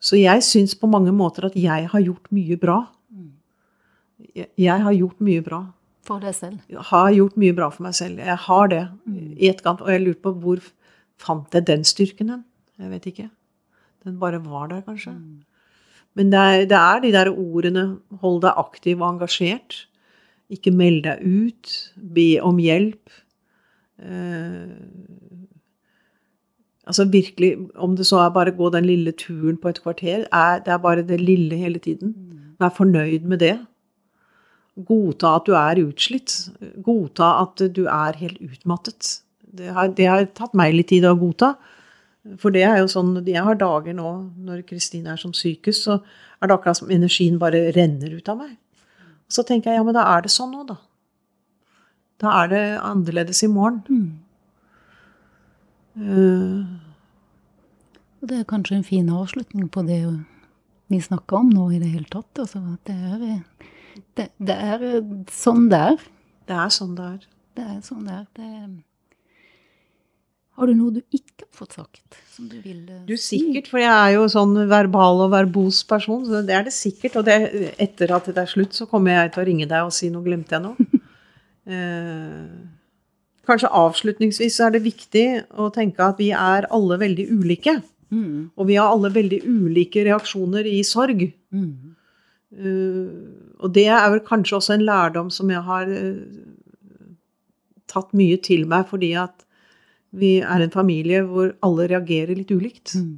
Så 0.00 0.20
jeg 0.20 0.44
syns 0.46 0.76
på 0.78 0.90
mange 0.90 1.12
måter 1.16 1.48
at 1.48 1.56
jeg 1.58 1.88
har 1.92 2.04
gjort 2.04 2.30
mye 2.34 2.58
bra. 2.60 2.78
Mm. 3.10 3.32
Jeg, 4.36 4.48
jeg 4.60 4.86
har 4.86 4.96
gjort 4.96 5.24
mye 5.24 5.44
bra. 5.44 5.64
For 6.06 6.22
deg 6.22 6.36
selv. 6.38 6.60
Jeg 6.70 6.84
har 6.92 7.08
gjort 7.16 7.40
mye 7.42 7.56
bra 7.56 7.70
for 7.74 7.88
meg 7.88 7.96
selv. 7.98 8.22
Jeg 8.22 8.38
har 8.46 8.70
det. 8.70 8.84
Mm. 9.08 9.32
I 9.34 9.50
etterkant. 9.50 9.82
Og 9.82 9.90
jeg 9.90 10.04
lurte 10.04 10.22
på 10.28 10.36
hvor 10.44 10.62
fant 11.20 11.56
jeg 11.56 11.66
den 11.66 11.82
styrken 11.88 12.30
hen? 12.30 12.46
Jeg 12.78 12.92
vet 12.92 13.10
ikke. 13.10 13.28
Den 14.06 14.20
bare 14.22 14.38
var 14.44 14.70
der, 14.70 14.84
kanskje. 14.86 15.16
Mm. 15.16 15.42
Men 16.16 16.30
det 16.32 16.40
er, 16.40 16.64
det 16.70 16.78
er 16.78 17.02
de 17.02 17.12
der 17.12 17.32
ordene 17.32 17.84
hold 18.22 18.40
deg 18.44 18.62
aktiv 18.62 19.00
og 19.00 19.16
engasjert. 19.16 19.82
Ikke 20.52 20.72
meld 20.74 21.04
deg 21.06 21.22
ut. 21.22 21.76
Be 21.96 22.26
om 22.44 22.58
hjelp. 22.62 23.12
Eh, 23.98 24.74
altså 26.86 27.06
virkelig, 27.10 27.56
om 27.74 27.96
det 27.96 28.06
så 28.06 28.20
er 28.24 28.34
bare 28.34 28.54
gå 28.56 28.70
den 28.70 28.86
lille 28.86 29.12
turen 29.12 29.56
på 29.56 29.72
et 29.72 29.82
kvarter, 29.82 30.26
er, 30.32 30.60
det 30.64 30.74
er 30.74 30.82
bare 30.82 31.06
det 31.06 31.20
lille 31.20 31.56
hele 31.56 31.78
tiden. 31.78 32.14
Mm. 32.16 32.52
Vær 32.60 32.74
fornøyd 32.76 33.26
med 33.26 33.42
det. 33.42 33.56
Godta 34.86 35.36
at 35.38 35.46
du 35.46 35.54
er 35.56 35.80
utslitt. 35.86 36.34
Godta 36.84 37.30
at 37.42 37.62
du 37.76 37.86
er 37.88 38.18
helt 38.20 38.38
utmattet. 38.44 39.20
Det 39.56 39.72
har, 39.72 39.88
det 39.88 40.06
har 40.06 40.28
tatt 40.36 40.54
meg 40.54 40.74
litt 40.76 40.90
tid 40.92 41.06
å 41.08 41.16
godta. 41.16 41.54
For 42.40 42.52
det 42.52 42.64
er 42.66 42.80
jo 42.82 42.90
sånn, 42.90 43.14
jeg 43.24 43.44
har 43.46 43.58
dager 43.58 43.94
nå 43.96 44.12
når 44.44 44.64
Kristine 44.68 45.14
er 45.14 45.20
som 45.20 45.32
sykest, 45.36 45.86
så 45.86 46.00
er 46.40 46.48
det 46.48 46.56
akkurat 46.56 46.80
som 46.80 46.90
energien 46.92 47.38
bare 47.40 47.70
renner 47.76 48.16
ut 48.18 48.28
av 48.28 48.40
meg. 48.42 48.56
Så 49.28 49.42
tenker 49.46 49.72
jeg 49.72 49.80
ja, 49.80 49.86
men 49.86 49.96
da 49.96 50.04
er 50.14 50.24
det 50.24 50.30
sånn 50.34 50.52
nå, 50.54 50.62
da. 50.68 50.76
Da 52.22 52.32
er 52.42 52.50
det 52.52 52.62
annerledes 52.80 53.42
i 53.44 53.50
morgen. 53.52 53.82
Mm. 53.90 54.22
Uh, 55.96 56.64
Og 58.20 58.28
det 58.30 58.40
er 58.40 58.48
kanskje 58.48 58.78
en 58.78 58.84
fin 58.84 59.08
avslutning 59.12 59.68
på 59.72 59.82
det 59.86 60.00
vi 60.92 61.00
snakker 61.00 61.40
om 61.40 61.50
nå 61.50 61.70
i 61.72 61.80
det 61.82 61.88
hele 61.92 62.08
tatt. 62.12 62.30
Altså, 62.38 62.60
at 62.74 62.88
det 62.88 62.96
er, 62.96 63.40
det, 64.16 64.28
det 64.38 64.56
er 64.56 64.84
sånn 65.32 65.68
det 65.72 65.80
er. 65.92 66.04
det 66.48 66.56
er 66.56 66.74
sånn 66.74 66.94
det 66.98 67.08
er. 67.14 67.24
Det 67.56 67.64
er 67.64 67.80
sånn 67.84 68.04
det 68.06 68.14
er. 68.20 68.26
Det 68.36 68.44
er 68.46 68.68
har 70.56 70.70
du 70.70 70.74
noe 70.76 70.94
du 70.96 71.02
ikke 71.14 71.44
har 71.44 71.50
fått 71.56 71.76
sagt, 71.76 72.18
som 72.32 72.48
du 72.48 72.56
vil 72.64 72.82
si? 72.86 73.00
Du 73.08 73.14
sikkert, 73.20 73.68
for 73.72 73.80
jeg 73.82 73.92
er 73.92 74.14
jo 74.16 74.26
sånn 74.32 74.54
verbal 74.70 75.24
og 75.26 75.32
verbos 75.34 75.82
person, 75.88 76.22
så 76.26 76.40
det 76.46 76.54
er 76.56 76.66
det 76.68 76.74
sikkert. 76.76 77.18
Og 77.20 77.26
det, 77.28 77.36
etter 77.82 78.12
at 78.16 78.30
det 78.32 78.42
er 78.42 78.50
slutt, 78.50 78.76
så 78.76 78.88
kommer 78.90 79.14
jeg 79.14 79.34
til 79.34 79.42
å 79.42 79.46
ringe 79.50 79.68
deg 79.70 79.88
og 79.88 79.94
si 79.96 80.10
noe 80.12 80.24
glemte 80.26 80.56
jeg 80.58 80.66
nå. 80.68 80.76
Eh, 81.66 82.44
kanskje 83.42 83.66
avslutningsvis 83.74 84.54
så 84.54 84.68
er 84.68 84.76
det 84.76 84.84
viktig 84.84 85.24
å 85.58 85.64
tenke 85.74 86.04
at 86.04 86.20
vi 86.22 86.28
er 86.30 86.68
alle 86.70 86.94
veldig 87.00 87.24
ulike. 87.32 87.72
Mm, 88.14 88.52
Og 88.54 88.68
vi 88.68 88.76
har 88.78 88.92
alle 88.92 89.10
veldig 89.10 89.40
ulike 89.42 90.04
reaksjoner 90.06 90.68
i 90.70 90.78
sorg. 90.86 91.26
mm, 91.50 91.94
Uh, 92.56 93.50
og 93.58 93.72
det 93.74 93.88
er 93.90 94.06
vel 94.12 94.20
kanskje 94.24 94.56
også 94.56 94.76
en 94.76 94.84
lærdom 94.86 95.30
som 95.34 95.50
jeg 95.50 95.60
har 95.66 95.88
eh, 95.90 96.20
tatt 97.90 98.14
mye 98.16 98.38
til 98.38 98.62
meg, 98.70 98.86
fordi 98.88 99.10
at 99.18 99.45
vi 100.16 100.36
er 100.40 100.64
en 100.64 100.72
familie 100.72 101.22
hvor 101.28 101.52
alle 101.66 101.88
reagerer 101.92 102.36
litt 102.38 102.52
ulikt. 102.54 102.94
mm, 102.96 103.16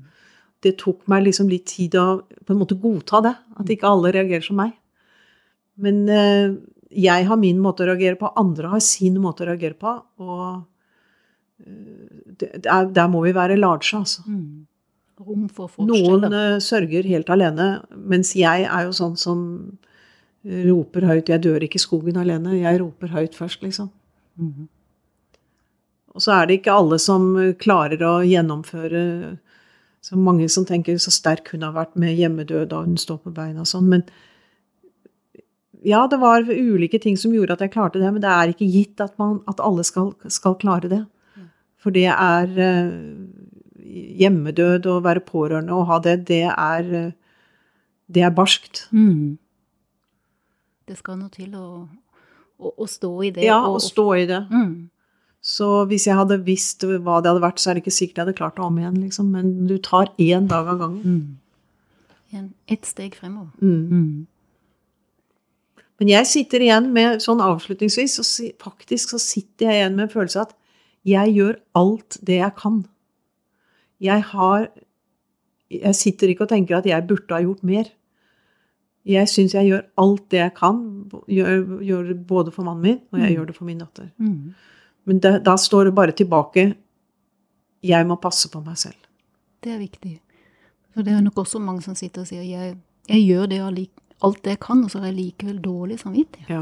Det 0.64 0.74
tok 0.80 1.06
meg 1.10 1.26
liksom 1.28 1.50
litt 1.50 1.68
tid 1.70 1.94
å 1.98 2.06
på 2.26 2.54
en 2.54 2.60
måte 2.60 2.78
godta 2.80 3.22
det, 3.24 3.34
at 3.60 3.70
ikke 3.70 3.90
alle 3.90 4.12
reagerer 4.16 4.44
som 4.44 4.58
meg. 4.58 4.74
Men 5.78 6.08
eh, 6.10 6.56
jeg 6.90 7.28
har 7.28 7.38
min 7.38 7.60
måte 7.62 7.84
å 7.84 7.90
reagere 7.92 8.18
på, 8.18 8.32
andre 8.40 8.72
har 8.72 8.82
sin 8.82 9.18
måte 9.22 9.44
å 9.44 9.50
reagere 9.52 9.78
på, 9.78 9.94
og 10.24 10.42
eh, 11.62 12.24
det, 12.40 12.50
det 12.64 12.72
er, 12.72 12.88
der 12.94 13.12
må 13.12 13.22
vi 13.26 13.36
være 13.36 13.60
large, 13.60 13.92
altså. 13.98 14.24
mm. 14.26 14.66
Rom 15.18 15.48
for 15.50 15.82
Noen 15.82 16.30
eh, 16.30 16.60
sørger 16.62 17.06
helt 17.10 17.30
alene, 17.34 17.68
mens 17.90 18.36
jeg 18.38 18.66
er 18.66 18.84
jo 18.86 18.92
sånn 18.94 19.16
som 19.18 19.40
roper 20.48 21.06
høyt 21.08 21.28
'Jeg 21.28 21.42
dør 21.42 21.64
ikke 21.66 21.80
i 21.80 21.82
skogen 21.82 22.20
alene'. 22.20 22.60
Jeg 22.60 22.80
roper 22.80 23.10
høyt 23.10 23.34
først, 23.34 23.62
liksom. 23.66 23.90
Mm, 24.38 24.68
Og 26.18 26.22
så 26.24 26.32
er 26.34 26.48
det 26.50 26.56
ikke 26.58 26.74
alle 26.74 26.98
som 26.98 27.28
eh, 27.38 27.52
klarer 27.60 28.02
å 28.02 28.16
gjennomføre 28.26 29.02
Så 30.02 30.16
mange 30.18 30.46
som 30.50 30.64
tenker 30.66 30.98
så 31.02 31.10
sterk 31.14 31.50
hun 31.52 31.62
har 31.66 31.72
vært 31.76 31.94
med 31.98 32.16
hjemmedød 32.18 32.72
og 32.74 32.86
hun 32.88 32.96
står 32.98 33.18
på 33.22 33.32
beina 33.34 33.62
og 33.64 33.68
sånn. 33.70 33.88
Men 33.90 34.04
ja, 35.86 36.04
det 36.10 36.18
var 36.22 36.46
ulike 36.48 36.98
ting 37.02 37.16
som 37.18 37.34
gjorde 37.34 37.54
at 37.56 37.60
jeg 37.64 37.72
klarte 37.74 38.00
det, 38.02 38.10
men 38.14 38.22
det 38.22 38.30
er 38.30 38.52
ikke 38.52 38.66
gitt 38.70 39.02
at, 39.04 39.12
man, 39.18 39.40
at 39.50 39.60
alle 39.62 39.84
skal, 39.86 40.12
skal 40.30 40.54
klare 40.58 40.90
det. 40.90 41.00
For 41.82 41.94
det 41.94 42.06
er 42.10 42.54
eh, 42.62 42.88
hjemmedød, 44.22 44.86
å 44.90 44.96
være 45.04 45.22
pårørende 45.26 45.74
og 45.76 45.86
ha 45.90 45.98
det, 46.02 46.16
det 46.30 46.40
er, 46.50 46.88
eh, 47.02 47.12
det 48.10 48.24
er 48.26 48.34
barskt. 48.34 48.86
mm. 48.94 49.36
Det 50.88 50.96
skal 51.02 51.18
noe 51.20 51.28
til 51.28 51.52
å, 51.58 51.66
å, 52.64 52.70
å 52.80 52.86
stå 52.88 53.10
i 53.26 53.30
det. 53.36 53.42
Ja, 53.44 53.58
og- 53.66 53.76
å 53.76 53.82
stå 53.84 54.06
i 54.16 54.24
det. 54.30 54.38
Mm, 54.48 54.88
Så 55.42 55.84
hvis 55.88 56.06
jeg 56.08 56.16
hadde 56.18 56.40
visst 56.44 56.82
hva 56.82 57.20
det 57.22 57.30
hadde 57.30 57.42
vært, 57.44 57.60
så 57.62 57.70
er 57.70 57.74
det 57.78 57.84
ikke 57.84 57.94
sikkert 57.94 58.16
jeg 58.18 58.24
hadde 58.26 58.36
klart 58.40 58.56
det 58.58 58.64
om 58.64 58.78
igjen, 58.80 58.96
liksom. 59.04 59.28
Men 59.32 59.66
du 59.70 59.76
tar 59.78 60.10
én 60.18 60.48
dag 60.50 60.66
av 60.68 60.78
gangen. 60.78 61.02
mm. 62.32 62.48
Ett 62.68 62.84
steg 62.84 63.14
fremover. 63.16 63.50
Mm. 63.62 63.88
Mm. 63.88 64.26
Men 65.98 66.08
jeg 66.12 66.26
sitter 66.30 66.60
igjen 66.62 66.90
med, 66.92 67.22
sånn 67.24 67.40
avslutningsvis, 67.42 68.18
så 68.18 68.24
si, 68.26 68.50
faktisk 68.62 69.14
så 69.14 69.18
sitter 69.22 69.66
jeg 69.70 69.80
igjen 69.80 69.96
med 69.96 70.04
en 70.08 70.12
følelse 70.12 70.42
av 70.42 70.50
at 70.50 70.54
jeg 71.08 71.32
gjør 71.38 71.56
alt 71.80 72.18
det 72.28 72.36
jeg 72.42 72.54
kan. 72.58 72.82
Jeg 74.00 74.22
har 74.34 74.68
Jeg 75.70 75.94
sitter 75.98 76.28
ikke 76.32 76.46
og 76.46 76.48
tenker 76.48 76.78
at 76.78 76.86
jeg 76.88 77.04
burde 77.06 77.34
ha 77.34 77.42
gjort 77.44 77.62
mer. 77.62 77.90
Jeg 79.04 79.28
syns 79.28 79.52
jeg 79.52 79.66
gjør 79.68 79.82
alt 80.00 80.22
det 80.32 80.38
jeg 80.40 80.54
kan. 80.56 80.78
Gjør, 81.28 81.82
gjør 81.84 82.12
både 82.28 82.52
for 82.54 82.64
mannen 82.64 82.82
min, 82.82 83.00
og 83.12 83.18
jeg 83.20 83.28
Mm. 83.28 83.34
gjør 83.36 83.46
det 83.50 83.56
for 83.56 83.64
min 83.68 83.78
datter. 83.82 84.06
Mm. 84.18 84.54
Men 85.08 85.20
det, 85.24 85.32
da 85.46 85.54
står 85.56 85.88
det 85.88 85.94
bare 85.96 86.12
tilbake 86.16 86.74
Jeg 87.82 88.06
må 88.08 88.16
passe 88.20 88.50
på 88.52 88.60
meg 88.64 88.76
selv. 88.80 88.98
Det 89.64 89.72
er 89.72 89.78
viktig. 89.80 90.18
For 90.94 91.06
det 91.06 91.12
er 91.14 91.22
nok 91.24 91.38
også 91.44 91.60
mange 91.62 91.82
som 91.84 91.94
sitter 91.98 92.24
og 92.24 92.28
sier 92.30 92.42
jeg, 92.44 92.76
jeg 93.08 93.22
gjør 93.24 93.46
det 93.48 93.60
alt 94.22 94.42
det 94.42 94.50
jeg 94.56 94.60
kan, 94.60 94.82
og 94.84 94.90
så 94.90 94.98
har 94.98 95.12
jeg 95.12 95.16
likevel 95.18 95.60
dårlig 95.62 96.00
samvittighet. 96.02 96.50
Ja. 96.50 96.60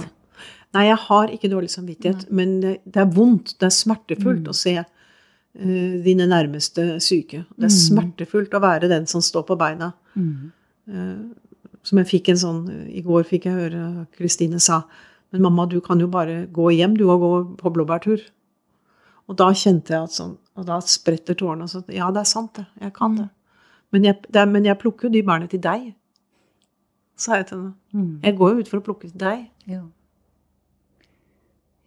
Nei, 0.76 0.82
jeg 0.90 0.98
har 1.06 1.32
ikke 1.32 1.48
dårlig 1.48 1.70
samvittighet, 1.72 2.26
men 2.30 2.58
det 2.60 2.74
det 2.84 3.00
er 3.00 3.08
vondt, 3.16 3.54
det 3.58 3.66
er 3.70 3.72
smertefullt 3.72 4.44
Mm. 4.44 4.50
å 4.50 4.54
se 4.54 4.74
uh, 4.78 6.02
dine 6.04 6.26
nærmeste 6.28 7.00
syke. 7.00 7.46
Det 7.56 7.64
er 7.64 7.72
Mm. 7.72 7.80
smertefullt 7.88 8.52
å 8.52 8.60
være 8.60 8.88
den 8.88 9.06
som 9.06 9.20
står 9.20 9.46
på 9.46 9.56
beina. 9.58 9.92
Mm. 10.16 10.52
Uh, 10.88 11.34
Som 11.82 11.98
jeg 11.98 12.06
fikk 12.08 12.28
en 12.30 12.36
sånn 12.36 12.88
I 12.90 13.00
går 13.00 13.22
fikk 13.24 13.44
jeg 13.44 13.54
høre 13.54 14.06
Kristine 14.16 14.58
sa 14.60 14.82
Men 15.32 15.42
mamma, 15.42 15.66
du 15.68 15.80
kan 15.80 15.98
jo 16.00 16.06
bare 16.08 16.46
gå 16.52 16.70
hjem, 16.76 16.96
du, 16.96 17.04
og 17.08 17.20
gå 17.20 17.56
på 17.58 17.72
blåbærtur. 17.72 18.20
Og 19.26 19.38
da 19.38 19.50
kjente 19.54 19.94
jeg 19.94 20.06
at 20.06 20.14
sånn 20.14 20.36
Og 20.56 20.66
da 20.68 20.78
spretter 20.80 21.36
tårene. 21.36 21.66
Og 21.66 21.70
så 21.70 21.82
Ja, 21.92 22.10
det 22.14 22.22
er 22.22 22.30
sant, 22.30 22.56
det. 22.56 22.66
Jeg 22.80 22.94
kan 22.96 23.16
det. 23.18 23.28
Men 23.90 24.04
jeg, 24.04 24.16
det 24.32 24.48
men 24.48 24.64
jeg 24.64 24.78
plukker 24.78 25.08
jo 25.08 25.12
de 25.12 25.22
bærene 25.22 25.48
til 25.48 25.62
deg. 25.62 25.94
Sa 27.16 27.36
jeg 27.36 27.46
til 27.46 27.58
henne. 27.58 27.74
Mm. 27.92 28.20
Jeg 28.22 28.36
går 28.36 28.50
jo 28.50 28.58
ut 28.58 28.70
for 28.70 28.80
å 28.80 28.86
plukke 28.86 29.10
til 29.10 29.20
deg. 29.20 29.46
Ja. 29.66 29.82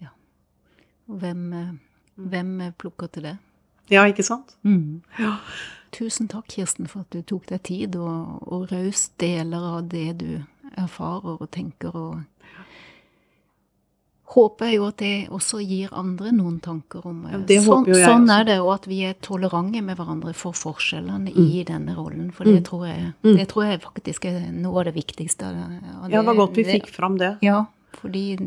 ja. 0.02 0.14
Hvem, 1.06 1.44
eh, 1.54 1.74
hvem 2.16 2.62
eh, 2.62 2.72
plukker 2.78 3.08
til 3.08 3.28
det? 3.30 3.36
Ja, 3.90 4.06
ikke 4.06 4.24
sant? 4.24 4.56
Mm. 4.64 5.02
Ja. 5.20 5.36
Tusen 5.92 6.30
takk, 6.30 6.48
Kirsten, 6.54 6.88
for 6.88 7.02
at 7.02 7.14
du 7.14 7.22
tok 7.26 7.48
deg 7.50 7.64
tid 7.66 7.96
og, 7.98 8.42
og 8.46 8.72
raust 8.72 9.16
deler 9.22 9.64
av 9.76 9.88
det 9.90 10.20
du 10.22 10.30
erfarer 10.78 11.40
og 11.42 11.50
tenker. 11.52 11.96
og 11.96 12.22
Håper 14.30 14.68
jeg 14.70 14.76
jo 14.76 14.84
at 14.86 14.98
det 15.02 15.30
også 15.34 15.58
gir 15.66 15.90
andre 15.98 16.30
noen 16.32 16.60
tanker 16.62 17.02
om 17.10 17.24
eh, 17.26 17.32
Ja, 17.32 17.38
det 17.50 17.56
sånn, 17.64 17.80
håper 17.80 17.90
jo 17.96 17.98
jeg 17.98 18.06
sånn 18.12 18.30
er 18.30 18.44
det, 18.46 18.60
og 18.62 18.74
at 18.76 18.86
vi 18.86 19.00
er 19.08 19.16
tolerante 19.26 19.82
med 19.82 19.98
hverandre 19.98 20.36
for 20.38 20.54
forskjellene 20.54 21.32
i 21.34 21.64
denne 21.66 21.96
rollen. 21.98 22.30
For 22.32 22.44
det, 22.46 22.60
Mm. 22.60 22.64
tror 22.70 22.86
jeg, 22.88 23.14
Mm. 23.24 23.36
det 23.38 23.48
tror 23.50 23.64
jeg 23.66 23.82
faktisk 23.82 24.26
er 24.26 24.52
noe 24.52 24.80
av 24.80 24.86
det 24.86 24.94
viktigste. 24.94 25.44
av 25.50 26.12
Ja, 26.12 26.22
det 26.22 26.26
var 26.26 26.36
godt 26.36 26.54
vi 26.56 26.64
fikk 26.64 26.88
fram 26.94 27.18
det. 27.18 27.38
Ja, 27.42 27.66
fordi 27.94 28.38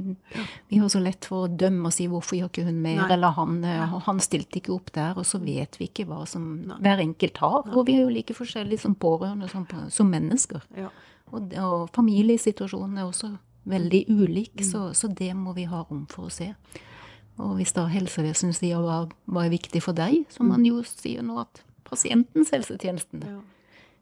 vi 0.70 0.76
har 0.78 0.89
så 0.89 1.03
lett 1.03 1.24
for 1.24 1.49
å 1.49 1.57
dømme 1.57 1.87
og 1.87 1.93
si 1.93 2.07
hvorfor 2.07 2.39
gjør 2.39 2.49
ikke 2.53 2.64
hun 2.64 2.80
mer, 2.80 2.97
Nei. 3.03 3.11
eller 3.14 3.30
han, 3.33 3.64
eh, 3.64 3.87
han 4.07 4.18
stilte 4.20 4.61
ikke 4.62 4.74
opp 4.74 4.93
der, 4.93 5.14
og 5.16 5.24
så 5.24 5.41
vet 5.43 5.76
vi 5.78 5.89
ikke 5.89 6.07
hva 6.07 6.24
som 6.28 6.64
Nei. 6.64 6.76
hver 6.78 7.01
enkelt 7.03 7.37
har. 7.39 7.64
Og 7.76 7.87
vi 7.87 7.97
er 7.97 8.03
jo 8.07 8.09
like 8.09 8.33
forskjellige 8.35 8.78
som 8.78 8.95
pårørende 8.95 9.51
som, 9.51 9.66
som 9.91 10.09
mennesker. 10.09 10.62
Ja. 10.76 10.89
Og, 11.33 11.53
og 11.59 11.91
familiesituasjonen 11.93 12.99
er 12.99 13.03
også 13.11 13.37
veldig 13.67 14.07
ulik, 14.09 14.53
Mm. 14.57 14.65
så, 14.71 14.93
så 14.95 15.09
det 15.15 15.35
må 15.37 15.55
vi 15.55 15.65
ha 15.65 15.83
rom 15.91 16.07
for 16.11 16.27
å 16.27 16.31
se. 16.31 16.55
Og 17.39 17.57
hvis 17.57 17.73
da 17.73 17.87
helsevesenet 17.87 18.55
sier 18.55 18.77
hva, 18.83 19.09
hva 19.27 19.45
er 19.47 19.51
viktig 19.51 19.83
for 19.83 19.93
deg, 19.93 20.25
så 20.29 20.43
man 20.45 20.65
jo 20.67 20.83
sier 20.83 21.23
nå 21.23 21.39
at 21.41 21.63
pasientens 21.85 22.51
helsetjeneste. 22.51 23.21
Ja. 23.23 23.41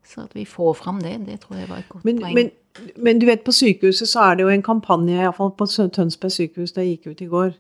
Så 0.05 0.23
at 0.25 0.35
vi 0.35 0.45
får 0.45 0.75
fram 0.77 1.01
det, 1.01 1.27
det 1.27 1.41
tror 1.41 1.59
jeg 1.59 1.69
var 1.69 1.79
et 1.79 1.89
godt 1.89 2.05
Men, 2.05 2.19
poeng. 2.21 2.35
men, 2.35 2.51
men 2.97 3.19
du 3.19 3.27
vet, 3.27 3.45
på 3.45 3.53
sykehuset 3.53 4.09
så 4.09 4.21
er 4.31 4.35
det 4.37 4.43
jo 4.43 4.49
en 4.49 4.63
kampanje, 4.63 5.15
iallfall 5.21 5.51
på 5.53 5.67
Tønsberg 5.69 6.33
sykehus, 6.33 6.73
jeg 6.77 6.99
gikk 6.99 7.11
ut 7.13 7.21
i 7.21 7.27
går, 7.29 7.53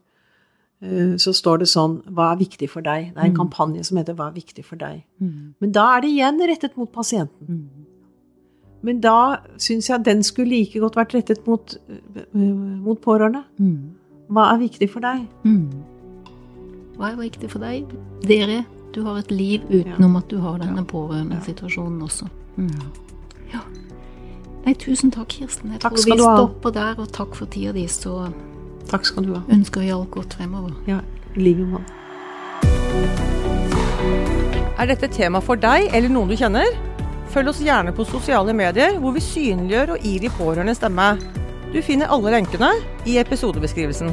eh, 0.82 1.14
så 1.20 1.32
står 1.36 1.58
det 1.60 1.68
sånn 1.68 2.00
Hva 2.08 2.32
er 2.32 2.38
viktig 2.40 2.68
for 2.70 2.80
deg? 2.80 3.12
Det 3.14 3.18
er 3.20 3.26
en 3.28 3.32
Mm. 3.34 3.36
kampanje 3.36 3.84
som 3.84 3.98
heter 3.98 4.14
Hva 4.14 4.28
er 4.30 4.40
viktig 4.40 4.64
for 4.64 4.76
deg? 4.76 5.04
Mm, 5.20 5.54
Men 5.60 5.72
da 5.72 5.96
er 5.96 6.00
det 6.00 6.10
igjen 6.10 6.40
rettet 6.48 6.76
mot 6.76 6.90
pasienten. 6.92 7.46
mm, 7.48 7.79
Men 8.82 9.00
da 9.00 9.36
syns 9.60 9.88
jeg 9.90 10.04
den 10.04 10.22
skulle 10.24 10.48
like 10.54 10.80
godt 10.80 10.96
vært 10.96 11.14
rettet 11.14 11.46
mot, 11.46 11.74
eh, 11.90 12.22
mot 12.40 13.00
pårørende. 13.00 13.42
mm. 13.58 13.78
Hva 14.30 14.52
er 14.54 14.58
viktig 14.62 14.86
for 14.92 15.00
deg? 15.02 15.24
Mm. 15.42 15.70
Hva 16.96 17.08
er 17.12 17.16
viktig 17.18 17.48
for 17.50 17.58
deg? 17.58 17.84
Dere, 18.22 18.60
du 18.94 19.02
har 19.02 19.16
et 19.18 19.30
liv 19.34 19.60
utenom 19.70 20.14
at 20.20 20.28
du 20.30 20.38
har 20.38 20.58
denne 20.62 20.84
pårørendesituasjonen 20.86 22.02
også. 22.06 22.28
Mm. 22.56 22.70
Ja. 23.52 23.58
Nei, 24.64 24.74
tusen 24.74 25.10
takk, 25.10 25.28
Kirsten. 25.34 25.72
Jeg 25.72 25.80
Takk 25.80 25.96
tror 25.96 26.14
vi 26.14 26.18
stopper 26.20 26.70
der, 26.70 26.94
og 27.02 27.10
takk 27.12 27.34
for 27.34 27.46
tida 27.50 27.72
di. 27.72 27.86
Så 27.90 28.28
Takk 28.88 29.04
skal 29.04 29.24
du 29.26 29.34
ha. 29.34 29.42
ønsker 29.50 29.80
vi 29.80 29.90
alt 29.90 30.10
godt 30.10 30.34
fremover. 30.38 30.72
Ja, 30.86 31.00
i 31.36 31.40
like 31.40 31.66
måte. 31.66 31.84
Er 34.78 34.86
dette 34.86 35.08
tema 35.12 35.40
for 35.44 35.56
deg 35.60 35.90
eller 35.92 36.08
noen 36.08 36.30
du 36.30 36.36
kjenner? 36.38 36.70
Følg 37.30 37.52
oss 37.52 37.60
gjerne 37.62 37.92
på 37.94 38.06
sosiale 38.08 38.54
medier, 38.56 38.96
hvor 38.98 39.14
vi 39.14 39.22
synliggjør 39.22 39.94
og 39.94 40.02
gir 40.02 40.24
de 40.24 40.32
pårørende 40.34 40.74
stemme. 40.74 41.12
Du 41.70 41.78
finner 41.86 42.10
alle 42.10 42.34
lenkene 42.34 42.72
i 43.06 43.20
episodebeskrivelsen. 43.22 44.10